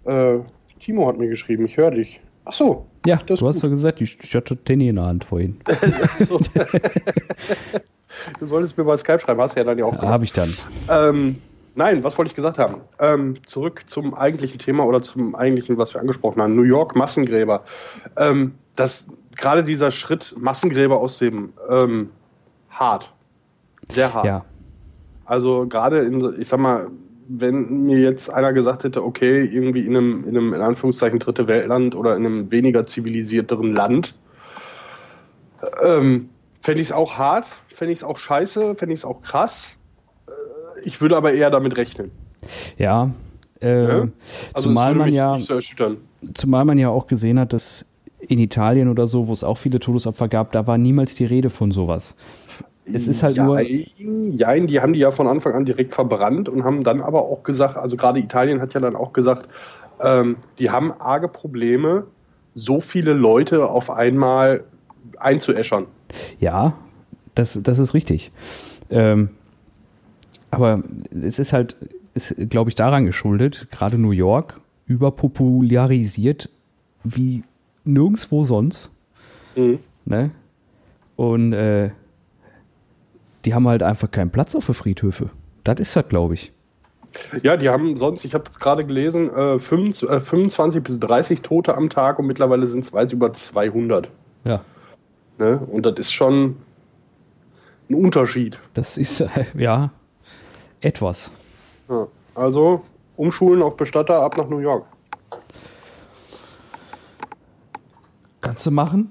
Äh, 0.06 0.40
Timo 0.80 1.08
hat 1.08 1.20
mir 1.20 1.28
geschrieben, 1.28 1.66
ich 1.66 1.78
höre 1.78 1.92
dich. 1.92 2.20
Ach 2.46 2.54
so. 2.54 2.88
Ja, 3.06 3.18
du 3.18 3.36
hast 3.48 3.64
doch 3.64 3.70
gesagt, 3.70 4.02
ich, 4.02 4.18
hatte 4.34 4.58
Tenny 4.58 4.90
in 4.90 4.96
der 4.96 5.06
Hand 5.06 5.24
vorhin. 5.24 5.58
du 8.40 8.46
solltest 8.46 8.76
mir 8.76 8.86
bei 8.86 8.98
Skype 8.98 9.20
schreiben, 9.20 9.40
hast 9.40 9.56
du 9.56 9.60
ja 9.60 9.64
dann 9.64 9.78
ja 9.78 9.86
auch. 9.86 9.94
Ja, 9.94 10.02
Habe 10.02 10.24
ich 10.24 10.34
dann. 10.34 10.52
Ähm, 10.90 11.36
Nein, 11.76 12.04
was 12.04 12.18
wollte 12.18 12.30
ich 12.30 12.36
gesagt 12.36 12.58
haben? 12.58 12.82
Ähm, 13.00 13.38
zurück 13.46 13.84
zum 13.88 14.14
eigentlichen 14.14 14.60
Thema 14.60 14.86
oder 14.86 15.02
zum 15.02 15.36
eigentlichen, 15.36 15.78
was 15.78 15.94
wir 15.94 16.00
angesprochen 16.00 16.42
haben. 16.42 16.56
New 16.56 16.64
York 16.64 16.96
Massengräber. 16.96 17.64
Ähm, 18.16 18.56
das 18.76 19.08
gerade 19.36 19.64
dieser 19.64 19.92
Schritt 19.92 20.36
Massengräber 20.38 20.98
aus 20.98 21.18
dem 21.18 21.54
ähm, 21.70 22.12
hart, 22.70 23.14
sehr 23.90 24.14
hart. 24.14 24.26
Ja. 24.26 24.46
Also 25.26 25.68
gerade 25.68 26.00
in, 26.00 26.40
ich 26.40 26.48
sag 26.48 26.60
mal, 26.60 26.88
wenn 27.28 27.86
mir 27.86 28.00
jetzt 28.00 28.30
einer 28.30 28.54
gesagt 28.54 28.84
hätte, 28.84 29.04
okay, 29.04 29.44
irgendwie 29.44 29.86
in 29.86 29.98
einem, 29.98 30.24
in 30.28 30.38
einem 30.38 30.54
in 30.54 30.62
Anführungszeichen 30.62 31.20
dritte 31.20 31.48
Weltland 31.48 31.96
oder 31.96 32.16
in 32.16 32.26
einem 32.26 32.52
weniger 32.52 32.86
zivilisierteren 32.86 33.76
Land, 33.76 34.16
ähm, 35.84 36.30
fände 36.62 36.82
ich 36.82 36.90
es 36.90 36.92
auch 36.94 37.18
hart, 37.18 37.48
fände 37.74 37.92
ich 37.92 38.00
es 38.00 38.04
auch 38.04 38.18
scheiße, 38.18 38.76
fände 38.76 38.94
ich 38.94 39.00
es 39.00 39.06
auch 39.06 39.22
krass 39.22 39.75
ich 40.84 41.02
würde 41.02 41.18
aber 41.18 41.34
eher 41.34 41.50
damit 41.50 41.78
rechnen. 41.78 42.12
Ja. 42.78 43.12
Äh, 43.62 43.84
ja? 43.84 44.08
Also 44.54 44.70
zumal 44.70 44.96
man 44.96 45.14
ja, 45.14 45.38
zumal 46.34 46.66
man 46.66 46.78
ja 46.78 46.90
auch 46.90 47.08
gesehen 47.08 47.40
hat, 47.40 47.54
dass 47.54 47.86
in 48.20 48.40
Italien 48.40 48.90
oder 48.90 49.08
so, 49.08 49.28
wo 49.28 49.34
es 49.34 49.44
auch 49.44 49.58
viele 49.58 49.80
Todesopfer 49.80 50.28
gab, 50.28 50.52
da 50.52 50.68
war 50.68 50.78
niemals 50.78 51.16
die 51.16 51.26
Rede 51.26 51.50
von 51.50 51.72
sowas. 51.72 52.16
Es 52.92 53.08
ist 53.08 53.24
halt 53.24 53.36
Jein, 53.36 53.46
nur. 53.46 53.62
Jein, 53.62 54.68
die 54.68 54.80
haben 54.80 54.94
die 54.94 55.00
ja 55.00 55.12
von 55.12 55.28
Anfang 55.28 55.54
an 55.54 55.66
direkt 55.66 55.94
verbrannt 55.94 56.50
und 56.50 56.64
haben 56.64 56.82
dann 56.82 57.02
aber 57.02 57.24
auch 57.24 57.44
gesagt, 57.44 57.78
also 57.78 57.98
gerade 57.98 58.20
Italien 58.20 58.62
hat 58.62 58.74
ja 58.74 58.80
dann 58.80 58.96
auch 58.96 59.12
gesagt, 59.12 59.50
ähm, 60.04 60.38
die 60.60 60.70
haben 60.70 60.94
arge 61.00 61.28
Probleme, 61.28 62.06
so 62.54 62.82
viele 62.82 63.14
Leute 63.14 63.68
auf 63.68 63.90
einmal 63.90 64.64
einzuäschern. 65.18 65.88
Ja, 66.40 66.74
das, 67.34 67.60
das 67.64 67.80
ist 67.80 67.94
richtig. 67.94 68.32
Ähm, 68.90 69.30
aber 70.56 70.84
es 71.24 71.40
ist 71.40 71.54
halt, 71.54 71.76
ist, 72.14 72.36
glaube 72.50 72.70
ich, 72.70 72.76
daran 72.76 73.06
geschuldet, 73.06 73.68
gerade 73.72 73.98
New 73.98 74.12
York 74.12 74.60
überpopularisiert 74.88 76.50
wie 77.04 77.44
nirgendwo 77.84 78.44
sonst. 78.44 78.92
Mhm. 79.56 79.80
Ne? 80.06 80.32
Und 81.16 81.54
äh, 81.54 81.92
die 83.46 83.54
haben 83.54 83.68
halt 83.68 83.84
einfach 83.84 84.10
keinen 84.10 84.32
Platz 84.32 84.56
auf 84.56 84.66
der 84.66 84.76
Friedhöfe. 84.76 85.30
Das 85.64 85.80
ist 85.80 85.96
das, 85.96 86.08
glaube 86.08 86.34
ich. 86.34 86.52
Ja, 87.44 87.56
die 87.56 87.70
haben 87.70 87.96
sonst, 87.98 88.26
ich 88.26 88.34
habe 88.34 88.46
es 88.50 88.60
gerade 88.60 88.86
gelesen, 88.86 89.30
äh, 89.30 89.60
25, 89.60 90.10
äh, 90.10 90.20
25 90.20 90.84
bis 90.84 91.00
30 91.00 91.42
Tote 91.42 91.76
am 91.76 91.90
Tag 91.90 92.20
und 92.20 92.28
mittlerweile 92.28 92.68
sind 92.68 92.84
es 92.84 92.92
weit 92.92 93.14
über 93.14 93.32
200. 93.32 94.10
Ja. 94.44 94.62
Ne? 95.38 95.58
Und 95.58 95.86
das 95.86 95.98
ist 95.98 96.14
schon 96.14 96.58
ein 97.90 97.96
Unterschied. 97.96 98.60
Das 98.74 98.98
ist, 98.98 99.24
ja, 99.58 99.92
etwas. 100.82 101.32
Ja, 101.90 102.08
also 102.34 102.82
umschulen 103.16 103.62
auf 103.62 103.78
Bestatter 103.78 104.22
ab 104.22 104.38
nach 104.38 104.48
New 104.48 104.60
York. 104.60 104.86
Kannst 108.42 108.66
du 108.68 108.72
machen? 108.72 109.10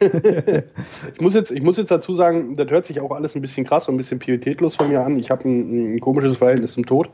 ich, 0.00 1.20
muss 1.20 1.34
jetzt, 1.34 1.52
ich 1.52 1.62
muss 1.62 1.76
jetzt 1.76 1.92
dazu 1.92 2.14
sagen, 2.14 2.56
das 2.56 2.68
hört 2.68 2.84
sich 2.84 3.00
auch 3.00 3.12
alles 3.12 3.36
ein 3.36 3.40
bisschen 3.40 3.64
krass 3.64 3.88
und 3.88 3.94
ein 3.94 3.98
bisschen 3.98 4.18
pietätlos 4.18 4.74
von 4.74 4.88
mir 4.88 5.02
an. 5.04 5.20
Ich 5.20 5.30
habe 5.30 5.48
ein, 5.48 5.94
ein, 5.94 6.00
komisches 6.00 6.36
Verhältnis 6.38 6.72
zum 6.72 6.84
Tod. 6.84 7.10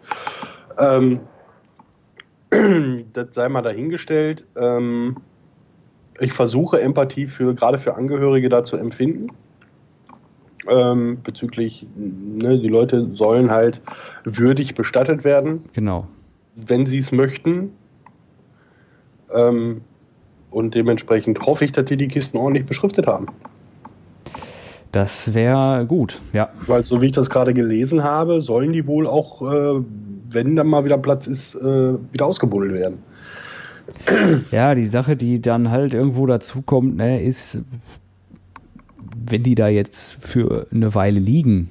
Ähm, 0.79 1.21
das 3.13 3.35
sei 3.35 3.51
mal 3.51 3.61
dahingestellt. 3.61 4.45
Ähm, 4.57 5.19
ich 6.19 6.33
versuche 6.33 6.81
Empathie 6.81 7.27
für 7.27 7.55
gerade 7.55 7.79
für 7.79 7.97
Angehörige 7.97 8.49
da 8.49 8.65
zu 8.65 8.79
empfinden 8.79 9.29
ähm, 10.69 11.19
bezüglich, 11.23 11.87
ne, 11.97 12.59
die 12.59 12.69
Leute 12.69 13.11
sollen 13.15 13.51
halt 13.51 13.81
würdig 14.25 14.75
bestattet 14.75 15.25
werden. 15.25 15.65
Genau. 15.73 16.07
Wenn 16.55 16.87
sie 16.87 16.99
es 16.99 17.13
möchten. 17.13 17.73
Ähm, 19.33 19.83
und 20.51 20.75
dementsprechend 20.75 21.41
hoffe 21.47 21.65
ich, 21.65 21.73
dass 21.73 21.85
die 21.85 21.97
die 21.97 22.09
Kisten 22.09 22.37
ordentlich 22.37 22.67
beschriftet 22.67 23.07
haben. 23.07 23.27
Das 24.93 25.35
wäre 25.35 25.87
gut, 25.87 26.21
ja. 26.33 26.51
Weil 26.67 26.83
so 26.83 27.01
wie 27.01 27.07
ich 27.07 27.13
das 27.13 27.31
gerade 27.31 27.55
gelesen 27.55 28.03
habe, 28.03 28.41
sollen 28.41 28.73
die 28.73 28.87
wohl 28.87 29.07
auch, 29.07 29.41
äh, 29.43 29.85
wenn 30.31 30.57
dann 30.57 30.67
mal 30.67 30.85
wieder 30.85 30.99
Platz 30.99 31.29
ist, 31.29 31.55
äh, 31.55 31.95
wieder 32.13 32.27
ausgebuddelt 32.27 32.75
werden. 32.75 32.99
Ja, 34.51 34.75
die 34.75 34.87
Sache, 34.87 35.17
die 35.17 35.41
dann 35.41 35.71
halt 35.71 35.95
irgendwo 35.95 36.27
dazukommt, 36.27 36.97
ne, 36.97 37.23
ist, 37.23 37.61
wenn 39.31 39.43
die 39.43 39.55
da 39.55 39.69
jetzt 39.69 40.15
für 40.15 40.67
eine 40.73 40.95
Weile 40.95 41.21
liegen, 41.21 41.71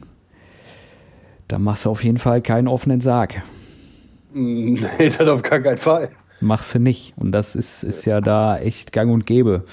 dann 1.48 1.64
machst 1.64 1.86
du 1.86 1.90
auf 1.90 2.04
jeden 2.04 2.18
Fall 2.18 2.42
keinen 2.42 2.68
offenen 2.68 3.02
Sarg. 3.02 3.42
Nee, 4.34 4.80
das 5.18 5.28
auf 5.28 5.42
gar 5.42 5.60
keinen 5.60 5.78
Fall. 5.78 6.10
Machst 6.42 6.74
du 6.74 6.80
nicht. 6.80 7.14
Und 7.18 7.32
das 7.32 7.56
ist, 7.56 7.84
ist 7.84 8.06
ja 8.06 8.22
da 8.22 8.58
echt 8.58 8.92
gang 8.94 9.12
und 9.12 9.26
gäbe. 9.26 9.64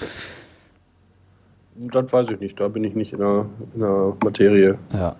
Das 1.75 2.11
weiß 2.11 2.31
ich 2.31 2.39
nicht, 2.39 2.59
da 2.59 2.67
bin 2.67 2.83
ich 2.83 2.95
nicht 2.95 3.13
in 3.13 3.19
der, 3.19 3.45
in 3.75 3.79
der 3.79 4.13
Materie. 4.23 4.77
Ja. 4.91 5.15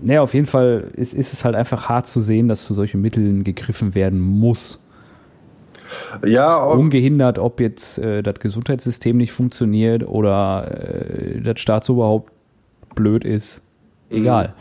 Naja, 0.00 0.22
auf 0.22 0.34
jeden 0.34 0.46
Fall 0.46 0.90
ist, 0.94 1.14
ist 1.14 1.32
es 1.32 1.44
halt 1.44 1.54
einfach 1.54 1.88
hart 1.88 2.06
zu 2.06 2.20
sehen, 2.20 2.48
dass 2.48 2.64
zu 2.64 2.74
solchen 2.74 3.00
Mitteln 3.00 3.44
gegriffen 3.44 3.94
werden 3.94 4.20
muss. 4.20 4.80
Ja, 6.26 6.56
ungehindert, 6.56 7.38
ob 7.38 7.60
jetzt 7.60 7.98
äh, 7.98 8.22
das 8.22 8.40
Gesundheitssystem 8.40 9.16
nicht 9.16 9.32
funktioniert 9.32 10.06
oder 10.06 10.70
äh, 10.70 11.40
das 11.40 11.60
Staatsoberhaupt 11.60 12.32
blöd 12.94 13.24
ist. 13.24 13.62
Egal. 14.10 14.48
Mhm. 14.48 14.52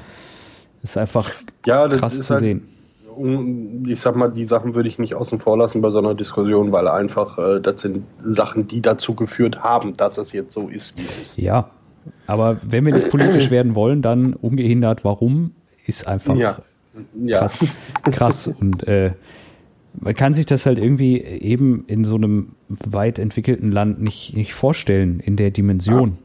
Ist 0.84 0.98
einfach 0.98 1.32
ja, 1.66 1.88
krass 1.88 2.22
zu 2.22 2.34
halt, 2.34 2.40
sehen. 2.40 2.68
Ich 3.88 4.00
sag 4.00 4.16
mal, 4.16 4.30
die 4.30 4.46
Sachen 4.46 4.76
würde 4.76 4.88
ich 4.90 5.00
nicht 5.00 5.16
außen 5.16 5.40
vor 5.40 5.58
lassen 5.58 5.82
bei 5.82 5.90
so 5.90 5.98
einer 5.98 6.14
Diskussion, 6.14 6.72
weil 6.72 6.88
einfach 6.88 7.38
äh, 7.40 7.60
das 7.60 7.82
sind 7.82 8.04
Sachen, 8.24 8.68
die 8.68 8.82
dazu 8.82 9.16
geführt 9.16 9.64
haben, 9.64 9.98
dass 9.98 10.18
es 10.18 10.34
jetzt 10.34 10.54
so 10.54 10.68
ist, 10.68 10.98
wie 10.98 11.04
es 11.04 11.20
ist. 11.20 11.38
Ja, 11.38 11.70
aber 12.28 12.58
wenn 12.62 12.86
wir 12.86 12.94
nicht 12.94 13.10
politisch 13.10 13.50
werden 13.50 13.76
wollen, 13.76 14.02
dann 14.02 14.34
ungehindert, 14.34 15.04
warum, 15.04 15.52
ist 15.86 16.08
einfach 16.08 16.36
ja. 16.36 16.58
krass. 17.30 17.60
Ja. 18.06 18.12
krass. 18.12 18.48
Und 18.48 18.88
äh, 18.88 19.12
man 20.00 20.16
kann 20.16 20.34
sich 20.34 20.46
das 20.46 20.66
halt 20.66 20.78
irgendwie 20.78 21.22
eben 21.22 21.86
in 21.88 22.04
so 22.04 22.16
einem 22.16 22.54
weit 22.70 23.20
entwickelten 23.20 23.72
Land 23.72 24.02
nicht, 24.02 24.36
nicht 24.36 24.54
vorstellen, 24.54 25.20
in 25.20 25.36
der 25.36 25.52
Dimension. 25.52 26.18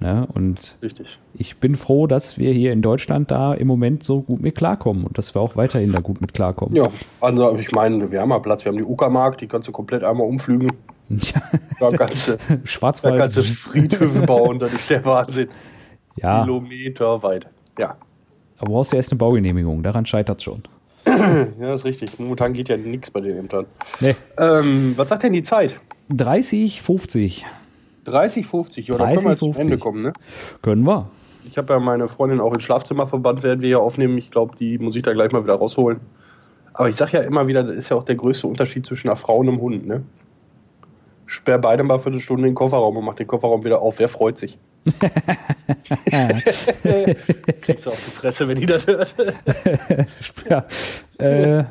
Ja. 0.00 0.14
Ne? 0.14 0.28
Und 0.32 0.78
Richtig. 0.82 1.18
ich 1.34 1.58
bin 1.58 1.76
froh, 1.76 2.06
dass 2.06 2.38
wir 2.38 2.52
hier 2.52 2.72
in 2.72 2.80
Deutschland 2.80 3.30
da 3.30 3.52
im 3.52 3.66
Moment 3.66 4.02
so 4.02 4.22
gut 4.22 4.40
mit 4.40 4.54
klarkommen 4.54 5.04
und 5.04 5.18
dass 5.18 5.34
wir 5.34 5.42
auch 5.42 5.56
weiterhin 5.56 5.92
da 5.92 6.00
gut 6.00 6.22
mit 6.22 6.32
klarkommen. 6.32 6.74
Ja, 6.74 6.88
also 7.20 7.56
ich 7.58 7.70
meine, 7.72 8.10
wir 8.10 8.20
haben 8.20 8.30
ja 8.30 8.38
Platz, 8.38 8.64
wir 8.64 8.72
haben 8.72 8.78
die 8.78 8.84
Uckermark, 8.84 9.36
die 9.38 9.46
kannst 9.46 9.68
du 9.68 9.72
komplett 9.72 10.02
einmal 10.02 10.26
umflügen. 10.26 10.68
Ja, 11.10 11.42
da 11.80 11.88
ganze, 11.88 12.38
Schwarzwald. 12.64 13.14
Da 13.14 13.18
ganze 13.18 13.42
Friedhöfe 13.42 14.22
bauen, 14.22 14.58
das 14.58 14.72
ist 14.72 14.88
der 14.88 15.04
Wahnsinn. 15.04 15.48
Ja. 16.16 16.44
Kilometer 16.44 17.22
weit. 17.22 17.46
Ja. 17.78 17.96
Aber 18.56 18.66
du 18.66 18.72
brauchst 18.72 18.92
ja 18.92 18.96
erst 18.96 19.10
eine 19.10 19.18
Baugenehmigung, 19.18 19.82
daran 19.82 20.06
scheitert 20.06 20.38
es 20.38 20.44
schon. 20.44 20.62
ja, 21.60 21.74
ist 21.74 21.84
richtig. 21.84 22.18
Momentan 22.18 22.52
geht 22.52 22.68
ja 22.68 22.76
nichts 22.76 23.10
bei 23.10 23.20
den 23.20 23.36
Ämtern. 23.36 23.66
Nee. 24.00 24.16
Ähm, 24.38 24.94
was 24.96 25.08
sagt 25.08 25.22
denn 25.22 25.32
die 25.32 25.42
Zeit? 25.42 25.78
30, 26.10 26.82
50. 26.82 27.46
30, 28.04 28.46
50, 28.46 28.88
ja, 28.88 28.96
30, 28.96 29.14
da 29.14 29.14
können 29.14 29.30
wir 29.30 29.36
50. 29.36 29.52
zum 29.52 29.62
Ende 29.62 29.78
kommen, 29.78 30.00
ne? 30.00 30.12
Können 30.62 30.84
wir. 30.84 31.10
Ich 31.44 31.56
habe 31.58 31.72
ja 31.72 31.78
meine 31.78 32.08
Freundin 32.08 32.40
auch 32.40 32.52
ins 32.52 32.62
Schlafzimmer 32.62 33.06
verbannt, 33.06 33.42
werden 33.42 33.60
wir 33.60 33.68
ja 33.68 33.78
aufnehmen. 33.78 34.18
Ich 34.18 34.30
glaube, 34.30 34.56
die 34.58 34.78
muss 34.78 34.96
ich 34.96 35.02
da 35.02 35.12
gleich 35.12 35.32
mal 35.32 35.44
wieder 35.44 35.54
rausholen. 35.54 36.00
Aber 36.72 36.88
ich 36.88 36.96
sage 36.96 37.18
ja 37.18 37.22
immer 37.22 37.46
wieder, 37.46 37.62
das 37.62 37.76
ist 37.76 37.88
ja 37.90 37.96
auch 37.96 38.04
der 38.04 38.14
größte 38.14 38.46
Unterschied 38.46 38.86
zwischen 38.86 39.08
einer 39.08 39.16
Frau 39.16 39.38
und 39.38 39.48
einem 39.48 39.60
Hund, 39.60 39.86
ne? 39.86 40.02
Sperr 41.30 41.58
beide 41.58 41.84
mal 41.84 42.00
für 42.00 42.08
eine 42.10 42.18
Stunde 42.18 42.48
den 42.48 42.56
Kofferraum 42.56 42.96
und 42.96 43.04
mach 43.04 43.14
den 43.14 43.28
Kofferraum 43.28 43.62
wieder 43.64 43.80
auf. 43.80 44.00
Wer 44.00 44.08
freut 44.08 44.36
sich? 44.36 44.58
Kriegst 47.60 47.86
du 47.86 47.90
auf 47.90 48.04
die 48.04 48.10
Fresse, 48.10 48.48
wenn 48.48 48.58
die 48.58 48.66
das 48.66 48.84
hört. 48.84 49.14
ja, 50.48 50.66
äh, 51.18 51.62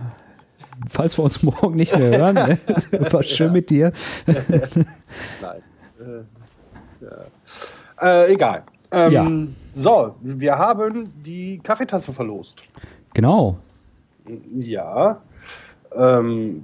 falls 0.88 1.20
wir 1.20 1.26
uns 1.26 1.44
morgen 1.44 1.76
nicht 1.76 1.94
mehr 1.98 2.18
hören, 2.18 2.36
ne? 2.36 2.58
war 3.12 3.22
schön 3.22 3.48
ja. 3.48 3.54
mit 3.54 3.70
dir. 3.70 3.92
Nein. 4.26 4.38
Äh, 6.00 6.24
ja. 7.02 7.26
äh, 8.02 8.32
egal. 8.32 8.64
Ähm, 8.92 9.12
ja. 9.12 9.30
So, 9.74 10.16
wir 10.22 10.58
haben 10.58 11.12
die 11.22 11.60
Kaffeetasse 11.62 12.14
verlost. 12.14 12.62
Genau. 13.14 13.58
Ja. 14.58 15.22
Ähm, 15.94 16.64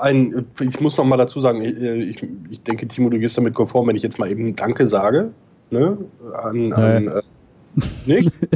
ein, 0.00 0.46
ich 0.60 0.80
muss 0.80 0.96
noch 0.96 1.04
mal 1.04 1.16
dazu 1.16 1.40
sagen, 1.40 1.62
ich, 1.62 2.22
ich 2.50 2.62
denke, 2.62 2.88
Timo, 2.88 3.10
du 3.10 3.18
gehst 3.18 3.36
damit 3.36 3.54
konform, 3.54 3.88
wenn 3.88 3.96
ich 3.96 4.02
jetzt 4.02 4.18
mal 4.18 4.30
eben 4.30 4.56
Danke 4.56 4.88
sage 4.88 5.32
ne? 5.72 5.98
An, 6.34 6.72
an 6.72 7.08
äh, 7.08 7.22
nicht? 8.06 8.32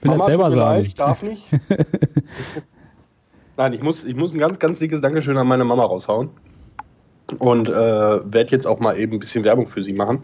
Will 0.00 0.10
Mama, 0.10 0.24
selber 0.24 0.50
sagen. 0.50 0.60
Leid, 0.60 0.86
ich 0.86 0.94
darf 0.94 1.22
nicht. 1.22 1.48
Nein, 3.56 3.72
ich 3.72 3.82
muss, 3.82 4.04
ich 4.04 4.14
muss 4.14 4.34
ein 4.34 4.38
ganz, 4.38 4.58
ganz 4.58 4.78
dickes 4.78 5.00
Dankeschön 5.00 5.36
an 5.36 5.48
meine 5.48 5.64
Mama 5.64 5.84
raushauen. 5.84 6.30
Und 7.38 7.68
äh, 7.68 7.72
werde 7.72 8.50
jetzt 8.50 8.66
auch 8.66 8.78
mal 8.78 8.98
eben 8.98 9.14
ein 9.14 9.18
bisschen 9.18 9.44
Werbung 9.44 9.66
für 9.66 9.82
sie 9.82 9.92
machen, 9.92 10.22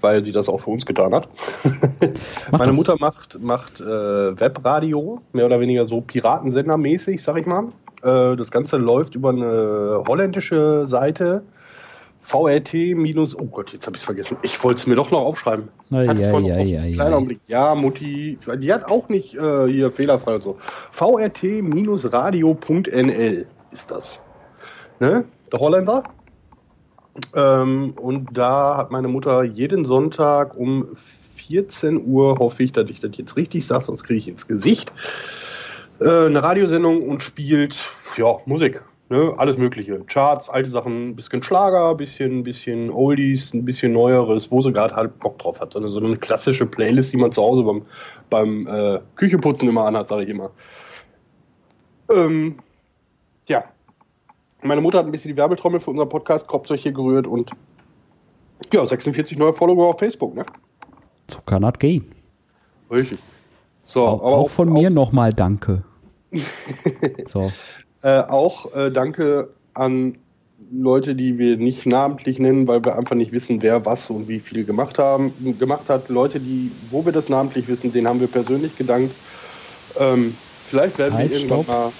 weil 0.00 0.24
sie 0.24 0.32
das 0.32 0.48
auch 0.48 0.60
für 0.60 0.70
uns 0.70 0.86
getan 0.86 1.14
hat. 1.14 1.28
meine 2.50 2.66
das. 2.66 2.76
Mutter 2.76 2.96
macht, 2.98 3.40
macht 3.40 3.80
äh, 3.80 3.84
Webradio, 3.84 5.20
mehr 5.32 5.46
oder 5.46 5.60
weniger 5.60 5.86
so 5.86 6.00
Piratensender-mäßig, 6.00 7.22
sag 7.22 7.38
ich 7.38 7.46
mal. 7.46 7.68
Äh, 8.08 8.36
das 8.36 8.50
Ganze 8.50 8.76
läuft 8.76 9.14
über 9.14 9.30
eine 9.30 10.04
holländische 10.06 10.86
Seite 10.86 11.44
VRT 12.20 12.74
minus, 12.94 13.34
oh 13.38 13.46
Gott, 13.46 13.72
jetzt 13.72 13.86
habe 13.86 13.96
ich 13.96 14.02
es 14.02 14.04
vergessen. 14.04 14.36
Ich 14.42 14.62
wollte 14.62 14.80
es 14.80 14.86
mir 14.86 14.96
doch 14.96 15.10
noch 15.10 15.20
aufschreiben. 15.20 15.68
Ja, 15.88 16.02
ja, 16.02 16.12
ja, 16.12 16.58
ja, 16.58 16.84
ja. 16.84 17.10
Augenblick. 17.10 17.40
Ja, 17.46 17.74
Mutti, 17.74 18.38
die 18.58 18.70
hat 18.72 18.90
auch 18.90 19.08
nicht 19.08 19.34
äh, 19.34 19.66
hier 19.66 19.90
fehlerfrei 19.90 20.34
und 20.34 20.42
so. 20.42 20.58
VRT-radio.nl 20.92 23.46
ist 23.70 23.90
das. 23.90 24.18
Ne? 25.00 25.24
Der 25.50 25.60
Holländer. 25.60 26.02
Ähm, 27.34 27.94
und 27.96 28.36
da 28.36 28.76
hat 28.76 28.90
meine 28.90 29.08
Mutter 29.08 29.42
jeden 29.42 29.86
Sonntag 29.86 30.54
um 30.54 30.88
14 31.48 32.06
Uhr, 32.06 32.38
hoffe 32.38 32.62
ich, 32.62 32.72
dass 32.72 32.90
ich 32.90 33.00
das 33.00 33.12
jetzt 33.16 33.36
richtig 33.36 33.66
sage, 33.66 33.86
sonst 33.86 34.04
kriege 34.04 34.18
ich 34.18 34.28
ins 34.28 34.46
Gesicht, 34.46 34.92
äh, 36.00 36.26
eine 36.26 36.42
Radiosendung 36.42 37.08
und 37.08 37.22
spielt 37.22 37.78
ja, 38.16 38.36
Musik. 38.46 38.82
Ne, 39.10 39.32
alles 39.38 39.56
Mögliche. 39.56 40.00
Charts, 40.04 40.50
alte 40.50 40.68
Sachen, 40.68 41.10
ein 41.10 41.16
bisschen 41.16 41.42
Schlager, 41.42 41.92
ein 41.92 41.96
bisschen, 41.96 42.42
bisschen 42.42 42.90
Oldies, 42.90 43.54
ein 43.54 43.64
bisschen 43.64 43.92
Neueres, 43.94 44.50
wo 44.50 44.60
sie 44.60 44.70
gerade 44.70 44.94
halt 44.94 45.18
Bock 45.18 45.38
drauf 45.38 45.60
hat. 45.60 45.72
So 45.72 45.78
eine, 45.78 45.88
so 45.88 45.98
eine 45.98 46.18
klassische 46.18 46.66
Playlist, 46.66 47.14
die 47.14 47.16
man 47.16 47.32
zu 47.32 47.40
Hause 47.40 47.62
beim, 47.62 47.86
beim 48.28 48.66
äh, 48.66 49.00
Kücheputzen 49.16 49.66
immer 49.66 49.86
anhat, 49.86 50.08
sage 50.08 50.24
ich 50.24 50.28
immer. 50.28 50.50
Ähm, 52.14 52.58
ja. 53.46 53.64
Meine 54.62 54.82
Mutter 54.82 54.98
hat 54.98 55.06
ein 55.06 55.12
bisschen 55.12 55.30
die 55.30 55.38
Werbetrommel 55.38 55.80
für 55.80 55.90
unseren 55.90 56.10
Podcast 56.10 56.46
Kopfzeug 56.46 56.82
gerührt 56.82 57.26
und 57.26 57.50
ja, 58.72 58.84
46 58.84 59.38
neue 59.38 59.54
Follower 59.54 59.86
auf 59.86 59.98
Facebook, 60.00 60.34
ne? 60.34 60.44
So 61.30 61.40
kann 61.46 61.62
das 61.62 61.78
gehen. 61.78 62.12
Richtig. 62.90 63.18
So, 63.84 64.04
auch, 64.04 64.20
aber 64.20 64.36
auch 64.36 64.50
von 64.50 64.68
auch, 64.68 64.72
mir 64.74 64.90
nochmal 64.90 65.32
Danke. 65.32 65.84
So. 67.26 67.52
Äh, 68.00 68.20
auch 68.20 68.72
äh, 68.76 68.92
danke 68.92 69.48
an 69.74 70.18
Leute, 70.70 71.16
die 71.16 71.36
wir 71.38 71.56
nicht 71.56 71.84
namentlich 71.84 72.38
nennen, 72.38 72.68
weil 72.68 72.84
wir 72.84 72.96
einfach 72.96 73.16
nicht 73.16 73.32
wissen, 73.32 73.60
wer 73.62 73.84
was 73.86 74.08
und 74.10 74.28
wie 74.28 74.38
viel 74.38 74.64
gemacht 74.64 74.98
haben, 74.98 75.32
gemacht 75.58 75.88
hat. 75.88 76.08
Leute, 76.08 76.38
die, 76.38 76.70
wo 76.90 77.04
wir 77.04 77.12
das 77.12 77.28
namentlich 77.28 77.66
wissen, 77.68 77.92
denen 77.92 78.06
haben 78.06 78.20
wir 78.20 78.28
persönlich 78.28 78.76
gedankt. 78.76 79.12
Ähm, 79.98 80.34
vielleicht 80.68 80.98
werden 80.98 81.14
halt, 81.14 81.30
wir 81.30 81.38
irgendwann 81.38 81.64
stopp. 81.64 81.76
mal. 81.76 81.92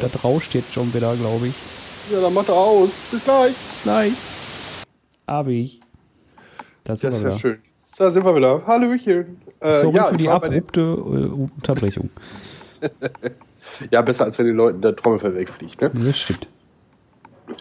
Da 0.00 0.28
rauscht 0.28 0.54
jetzt 0.54 0.72
schon 0.72 0.92
wieder, 0.92 1.14
glaube 1.14 1.46
ich. 1.46 1.54
Ja, 2.12 2.20
dann 2.20 2.34
macht 2.34 2.48
er 2.48 2.54
aus. 2.54 2.90
Bis 3.10 3.24
gleich. 3.24 3.54
Gleich. 3.82 4.12
Hab 5.26 5.48
ich. 5.48 5.80
Das, 6.84 7.00
das 7.00 7.16
ist 7.16 7.22
ja 7.22 7.38
schön. 7.38 7.58
Da 7.96 8.10
sind 8.10 8.24
wir 8.24 8.34
wieder. 8.34 8.66
Hallöchen. 8.66 9.40
Äh, 9.60 9.80
Sorry 9.80 9.96
ja, 9.96 10.04
für 10.06 10.16
die 10.16 10.28
abrupte 10.28 10.80
äh, 10.80 10.84
Unterbrechung. 11.56 12.10
Ja, 13.90 14.02
besser 14.02 14.24
als 14.24 14.38
wenn 14.38 14.46
den 14.46 14.56
Leuten 14.56 14.82
der 14.82 14.94
Trommelfell 14.94 15.34
wegfliegt. 15.34 15.80
Ne? 15.80 15.90
Das 15.94 16.18
stimmt. 16.18 16.46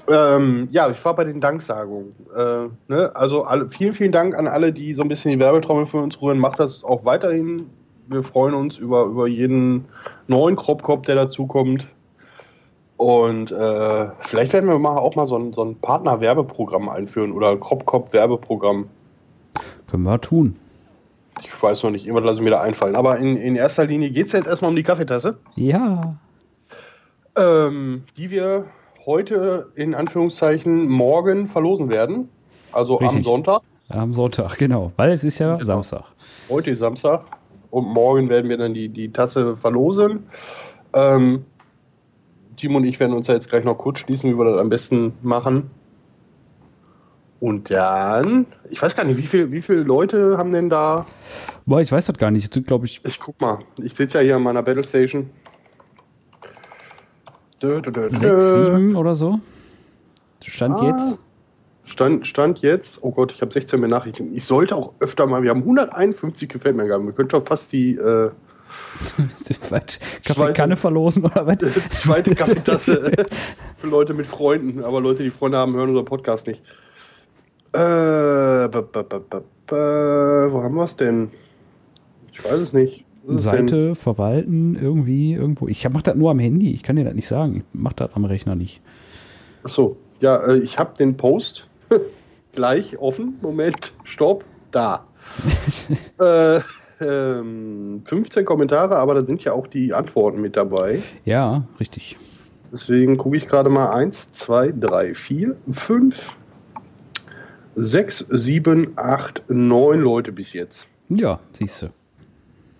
Ähm, 0.08 0.68
ja, 0.72 0.90
ich 0.90 1.04
war 1.04 1.16
bei 1.16 1.24
den 1.24 1.42
Danksagungen. 1.42 2.16
Äh, 2.36 2.68
ne? 2.88 3.12
Also 3.16 3.44
alle, 3.44 3.70
vielen, 3.70 3.94
vielen 3.94 4.12
Dank 4.12 4.36
an 4.36 4.48
alle, 4.48 4.72
die 4.72 4.94
so 4.94 5.02
ein 5.02 5.10
bisschen 5.10 5.32
die 5.32 5.40
Werbetrommel 5.40 5.88
für 5.88 5.98
uns 5.98 6.22
rühren. 6.22 6.40
Macht 6.40 6.60
das 6.60 6.84
auch 6.84 7.06
weiterhin. 7.06 7.70
Wir 8.08 8.24
freuen 8.24 8.54
uns 8.54 8.78
über, 8.78 9.06
über 9.06 9.28
jeden 9.28 9.86
neuen 10.28 10.56
Kropkop, 10.56 11.06
der 11.06 11.16
dazukommt. 11.16 11.88
Und 12.98 13.52
äh, 13.52 14.08
vielleicht 14.22 14.54
werden 14.54 14.70
wir 14.70 14.80
mal 14.80 14.98
auch 14.98 15.16
mal 15.16 15.26
so 15.26 15.38
ein, 15.38 15.52
so 15.54 15.64
ein 15.64 15.76
Partner-Werbeprogramm 15.76 16.90
einführen 16.90 17.32
oder 17.32 17.50
ein 17.50 17.60
Kropkop-Werbeprogramm. 17.60 18.86
Können 19.90 20.04
wir 20.04 20.22
tun. 20.22 20.56
Ich 21.46 21.64
weiß 21.64 21.84
noch 21.84 21.92
nicht, 21.92 22.06
irgendwas 22.06 22.26
lasse 22.26 22.40
ich 22.40 22.44
mir 22.44 22.52
da 22.52 22.62
einfallen. 22.62 22.96
Aber 22.96 23.18
in, 23.18 23.38
in 23.38 23.56
erster 23.56 23.86
Linie 23.86 24.10
geht 24.12 24.28
es 24.28 24.32
jetzt 24.34 24.48
erstmal 24.48 24.70
um 24.70 24.76
die 24.76 24.84
Kaffeetasse. 24.84 25.38
Ja. 25.56 26.16
Ähm, 27.36 28.04
die 28.18 28.32
wir 28.32 28.66
heute 29.06 29.72
in 29.76 29.96
Anführungszeichen 29.96 30.88
morgen 30.88 31.48
verlosen 31.48 31.90
werden. 31.90 32.30
Also 32.72 32.96
Richtig. 32.96 33.18
am 33.18 33.24
Sonntag. 33.24 33.62
Am 33.90 34.14
Sonntag, 34.14 34.58
genau. 34.58 34.92
Weil 34.96 35.12
es 35.12 35.24
ist 35.24 35.40
ja 35.40 35.54
genau. 35.54 35.66
Samstag. 35.66 36.04
Heute 36.50 36.72
ist 36.72 36.80
Samstag. 36.80 37.26
Und 37.70 37.88
morgen 37.88 38.30
werden 38.30 38.50
wir 38.50 38.58
dann 38.58 38.74
die, 38.74 38.90
die 38.90 39.12
Tasse 39.12 39.58
verlosen. 39.58 40.28
Ähm, 40.94 41.46
Timo 42.56 42.78
und 42.78 42.86
ich 42.86 43.00
werden 43.00 43.14
uns 43.14 43.28
ja 43.28 43.34
jetzt 43.34 43.50
gleich 43.50 43.64
noch 43.64 43.78
kurz 43.78 44.00
schließen, 44.00 44.30
wie 44.30 44.38
wir 44.38 44.46
das 44.46 44.60
am 44.60 44.70
besten 44.70 45.14
machen. 45.22 45.72
Und 47.44 47.70
dann, 47.72 48.46
ich 48.70 48.82
weiß 48.82 48.96
gar 48.96 49.04
nicht, 49.04 49.18
wie, 49.18 49.28
viel, 49.28 49.52
wie 49.52 49.62
viele 49.62 49.84
Leute 49.84 50.38
haben 50.38 50.54
denn 50.54 50.70
da. 50.70 51.06
Boah, 51.66 51.82
ich 51.82 51.92
weiß 51.92 52.06
das 52.06 52.18
gar 52.18 52.32
nicht. 52.32 52.66
glaube 52.66 52.86
ich. 52.86 53.02
Ich 53.04 53.20
guck 53.20 53.42
mal. 53.42 53.60
Ich 53.84 53.96
sitze 53.96 54.20
ja 54.20 54.24
hier 54.24 54.36
an 54.38 54.44
meiner 54.44 54.64
Battle 54.64 54.86
Station. 54.86 55.30
Dö, 57.62 57.82
dö, 57.82 57.92
dö, 57.92 58.10
Sechs, 58.10 58.54
sieben 58.54 58.96
oder 58.96 59.14
so. 59.14 59.42
Stand 60.42 60.78
ah, 60.78 60.88
jetzt. 60.88 61.20
Stand, 61.84 62.26
Stand 62.28 62.60
jetzt. 62.60 63.00
Oh 63.04 63.12
Gott, 63.12 63.34
ich 63.34 63.42
habe 63.42 63.52
16 63.52 63.78
mehr 63.78 63.90
Nachrichten. 63.90 64.34
Ich 64.34 64.46
sollte 64.46 64.78
auch 64.78 64.94
öfter 65.02 65.26
mal. 65.26 65.44
Wir 65.44 65.50
haben 65.50 65.64
151 65.64 66.48
gefällt 66.48 66.78
mir. 66.78 66.88
Wir 66.88 67.12
können 67.12 67.30
schon 67.30 67.46
fast 67.46 67.74
die. 67.74 67.96
Äh? 67.96 68.32
Kaffeekanne 70.26 70.78
verlosen 70.78 71.26
oder 71.26 71.46
was? 71.46 71.58
Zweite 71.90 72.36
Kaffeetasse 72.36 73.12
für 73.78 73.88
Leute 73.88 74.14
mit 74.14 74.28
Freunden, 74.28 74.82
aber 74.82 75.02
Leute, 75.02 75.24
die 75.24 75.30
Freunde 75.30 75.58
haben, 75.58 75.74
hören 75.74 75.90
unseren 75.90 76.06
Podcast 76.06 76.48
nicht. 76.48 76.62
Äh, 77.74 77.80
wo 79.72 80.64
haben 80.64 80.76
wir 80.76 80.84
es 80.84 80.96
denn? 80.96 81.32
Ich 82.32 82.44
weiß 82.44 82.60
es 82.60 82.74
nicht. 82.74 83.06
Seite 83.28 83.88
denn? 83.88 83.96
verwalten, 83.96 84.76
irgendwie, 84.76 85.34
irgendwo. 85.34 85.68
Ich 85.68 85.88
mache 85.90 86.04
das 86.04 86.16
nur 86.16 86.32
am 86.32 86.40
Handy, 86.40 86.74
ich 86.74 86.84
kann 86.84 86.96
dir 86.96 87.06
das 87.06 87.14
nicht 87.14 87.28
sagen. 87.28 87.58
Ich 87.58 87.64
mache 87.80 87.96
das 87.96 88.10
am 88.14 88.26
Rechner 88.26 88.56
nicht. 88.56 88.82
Achso, 89.64 89.98
ja, 90.20 90.38
äh, 90.46 90.58
ich 90.58 90.78
habe 90.78 90.98
den 90.98 91.16
Post 91.18 91.68
gleich 92.54 92.98
offen. 93.00 93.36
Moment, 93.42 93.94
stopp, 94.04 94.44
da. 94.72 95.06
äh, 96.20 96.60
ähm, 97.00 98.02
15 98.06 98.46
Kommentare, 98.46 98.98
aber 98.98 99.16
da 99.16 99.26
sind 99.26 99.44
ja 99.44 99.54
auch 99.54 99.68
die 99.68 99.94
Antworten 99.94 100.42
mit 100.42 100.56
dabei. 100.56 101.02
Ja, 101.26 101.64
richtig. 101.80 102.18
Deswegen 102.72 103.18
gucke 103.18 103.38
ich 103.38 103.48
gerade 103.48 103.70
mal 103.70 103.92
1, 103.92 104.32
2, 104.32 104.74
3, 104.80 105.14
4, 105.14 105.56
5, 105.72 106.36
6, 107.76 108.28
7, 108.30 108.94
8, 108.96 109.44
9 109.48 110.00
Leute 110.00 110.32
bis 110.32 110.54
jetzt. 110.54 110.88
Ja, 111.10 111.40
siehst 111.52 111.82
du. 111.82 111.88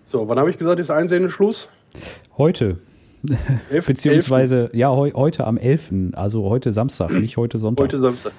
So, 0.06 0.28
wann 0.28 0.38
habe 0.38 0.50
ich 0.50 0.58
gesagt, 0.58 0.78
ist 0.80 0.90
Einsendeschluss? 0.90 1.68
Heute. 2.38 2.78
Elf, 3.70 3.86
Beziehungsweise, 3.86 4.64
11. 4.64 4.74
ja, 4.74 4.94
he 4.94 5.12
heute 5.14 5.46
am 5.46 5.56
11., 5.56 6.12
also 6.12 6.48
heute 6.48 6.72
Samstag, 6.72 7.10
nicht 7.12 7.36
heute 7.36 7.58
Sonntag. 7.58 7.84
Heute 7.84 7.98
Samstag. 7.98 8.32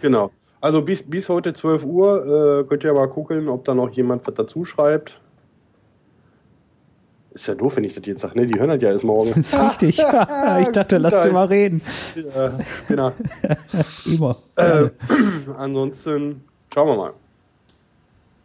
Genau. 0.00 0.30
Also 0.60 0.80
bis, 0.80 1.02
bis 1.02 1.28
heute 1.28 1.52
12 1.52 1.84
Uhr 1.84 2.60
äh, 2.60 2.64
könnt 2.64 2.84
ihr 2.84 2.94
mal 2.94 3.08
gucken, 3.08 3.48
ob 3.48 3.64
da 3.64 3.74
noch 3.74 3.90
jemand 3.90 4.26
was 4.26 4.34
dazu 4.34 4.64
schreibt. 4.64 5.20
Ist 7.34 7.48
ja 7.48 7.54
doof, 7.56 7.76
wenn 7.76 7.82
ich 7.84 7.94
das 7.94 8.06
jetzt 8.06 8.20
sage, 8.20 8.38
ne? 8.38 8.46
Die 8.46 8.58
hören 8.58 8.68
das 8.68 8.80
ja 8.80 8.90
erst 8.90 9.02
morgen. 9.02 9.30
Das 9.30 9.38
ist 9.38 9.60
richtig. 9.60 9.98
ich 10.60 10.68
dachte, 10.68 10.98
lass 10.98 11.24
sie 11.24 11.30
mal 11.30 11.46
reden. 11.46 11.82
Ja, 12.14 12.58
genau. 12.86 13.12
Immer. 14.06 14.36
Äh, 14.54 14.88
ansonsten 15.58 16.44
schauen 16.72 16.88
wir 16.88 16.96
mal. 16.96 17.12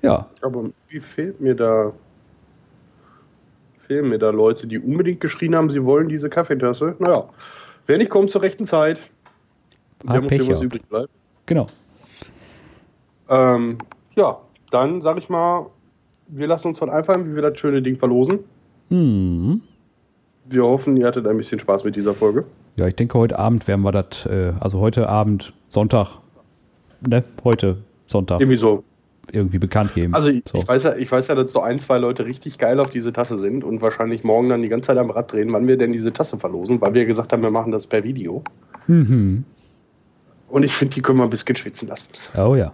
Ja. 0.02 0.28
Aber 0.42 0.72
wie 0.88 1.00
fehlt 1.00 1.40
mir 1.40 1.54
da? 1.54 1.94
Fehlen 3.86 4.10
mir 4.10 4.18
da 4.18 4.32
Leute, 4.32 4.66
die 4.66 4.80
unbedingt 4.80 5.20
geschrien 5.20 5.56
haben, 5.56 5.70
sie 5.70 5.84
wollen 5.84 6.10
diese 6.10 6.30
Kaffeetasse? 6.30 6.96
Naja, 6.98 7.30
wer 7.86 7.98
nicht 7.98 8.10
kommt 8.10 8.32
zur 8.32 8.42
rechten 8.42 8.66
Zeit, 8.66 9.00
der 10.04 10.22
muss 10.22 10.32
hier 10.32 10.48
was 10.48 10.62
übrig 10.62 10.88
bleibt. 10.88 11.10
Genau. 11.46 11.68
Ähm, 13.30 13.78
ja, 14.16 14.40
dann 14.72 15.02
sag 15.02 15.18
ich 15.18 15.30
mal, 15.30 15.68
wir 16.28 16.48
lassen 16.48 16.70
uns 16.70 16.80
von 16.80 16.90
einfallen, 16.90 17.30
wie 17.30 17.36
wir 17.36 17.42
das 17.44 17.60
schöne 17.60 17.82
Ding 17.82 17.98
verlosen. 17.98 18.40
Mhm. 18.90 19.62
Wir 20.46 20.64
hoffen, 20.64 20.98
ihr 20.98 21.06
hattet 21.06 21.28
ein 21.28 21.38
bisschen 21.38 21.60
Spaß 21.60 21.84
mit 21.84 21.96
dieser 21.96 22.14
Folge. 22.14 22.46
Ja, 22.76 22.88
ich 22.88 22.96
denke, 22.96 23.18
heute 23.18 23.38
Abend 23.38 23.68
werden 23.68 23.82
wir 23.82 23.92
das, 23.92 24.26
äh, 24.26 24.54
also 24.60 24.80
heute 24.80 25.10
Abend, 25.10 25.54
Sonntag, 25.70 26.20
ne? 27.06 27.24
Heute 27.44 27.78
Sonntag. 28.08 28.40
Irgendwie 28.40 28.58
so. 28.58 28.84
Irgendwie 29.32 29.60
bekannt 29.60 29.94
geben. 29.94 30.16
Also 30.16 30.30
ich, 30.30 30.42
so. 30.52 30.58
ich, 30.58 30.68
weiß 30.68 30.84
ja, 30.84 30.96
ich 30.96 31.12
weiß 31.12 31.28
ja, 31.28 31.36
dass 31.36 31.52
so 31.52 31.62
ein, 31.62 31.78
zwei 31.78 32.00
Leute 32.00 32.26
richtig 32.26 32.58
geil 32.58 32.80
auf 32.80 32.90
diese 32.90 33.14
Tasse 33.14 33.38
sind 33.38 33.64
und 33.64 33.80
wahrscheinlich 33.80 34.24
morgen 34.24 34.50
dann 34.50 34.64
die 34.64 34.70
ganze 34.70 34.88
Zeit 34.88 34.98
am 34.98 35.12
Rad 35.12 35.32
drehen, 35.32 35.54
wann 35.54 35.68
wir 35.68 35.78
denn 35.78 35.94
diese 35.94 36.12
Tasse 36.12 36.40
verlosen, 36.40 36.82
weil 36.82 36.96
wir 36.96 37.06
gesagt 37.06 37.32
haben, 37.32 37.44
wir 37.44 37.52
machen 37.52 37.72
das 37.72 37.86
per 37.86 38.04
Video. 38.04 38.44
Mhm. 38.88 39.44
Und 40.48 40.64
ich 40.64 40.74
finde, 40.74 40.96
die 40.96 41.02
können 41.04 41.20
wir 41.20 41.26
ein 41.26 41.30
bisschen 41.30 41.56
schwitzen 41.56 41.88
lassen. 41.90 42.10
Oh 42.36 42.56
ja. 42.56 42.74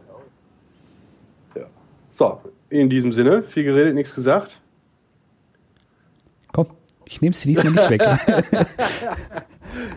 So, 2.09 2.39
in 2.69 2.89
diesem 2.89 3.11
Sinne, 3.11 3.43
viel 3.43 3.65
geredet, 3.65 3.93
nichts 3.93 4.15
gesagt. 4.15 4.57
Komm, 6.55 6.67
ich 7.03 7.19
nehme 7.19 7.31
es 7.33 7.41
diesmal 7.41 7.69
nicht 7.69 7.89
weg. 7.89 8.01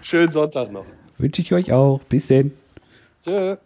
Schönen 0.02 0.32
Sonntag 0.32 0.72
noch. 0.72 0.84
Wünsche 1.16 1.40
ich 1.40 1.52
euch 1.54 1.72
auch. 1.72 2.00
Bis 2.08 2.26
denn. 2.26 2.52
Tschö. 3.24 3.58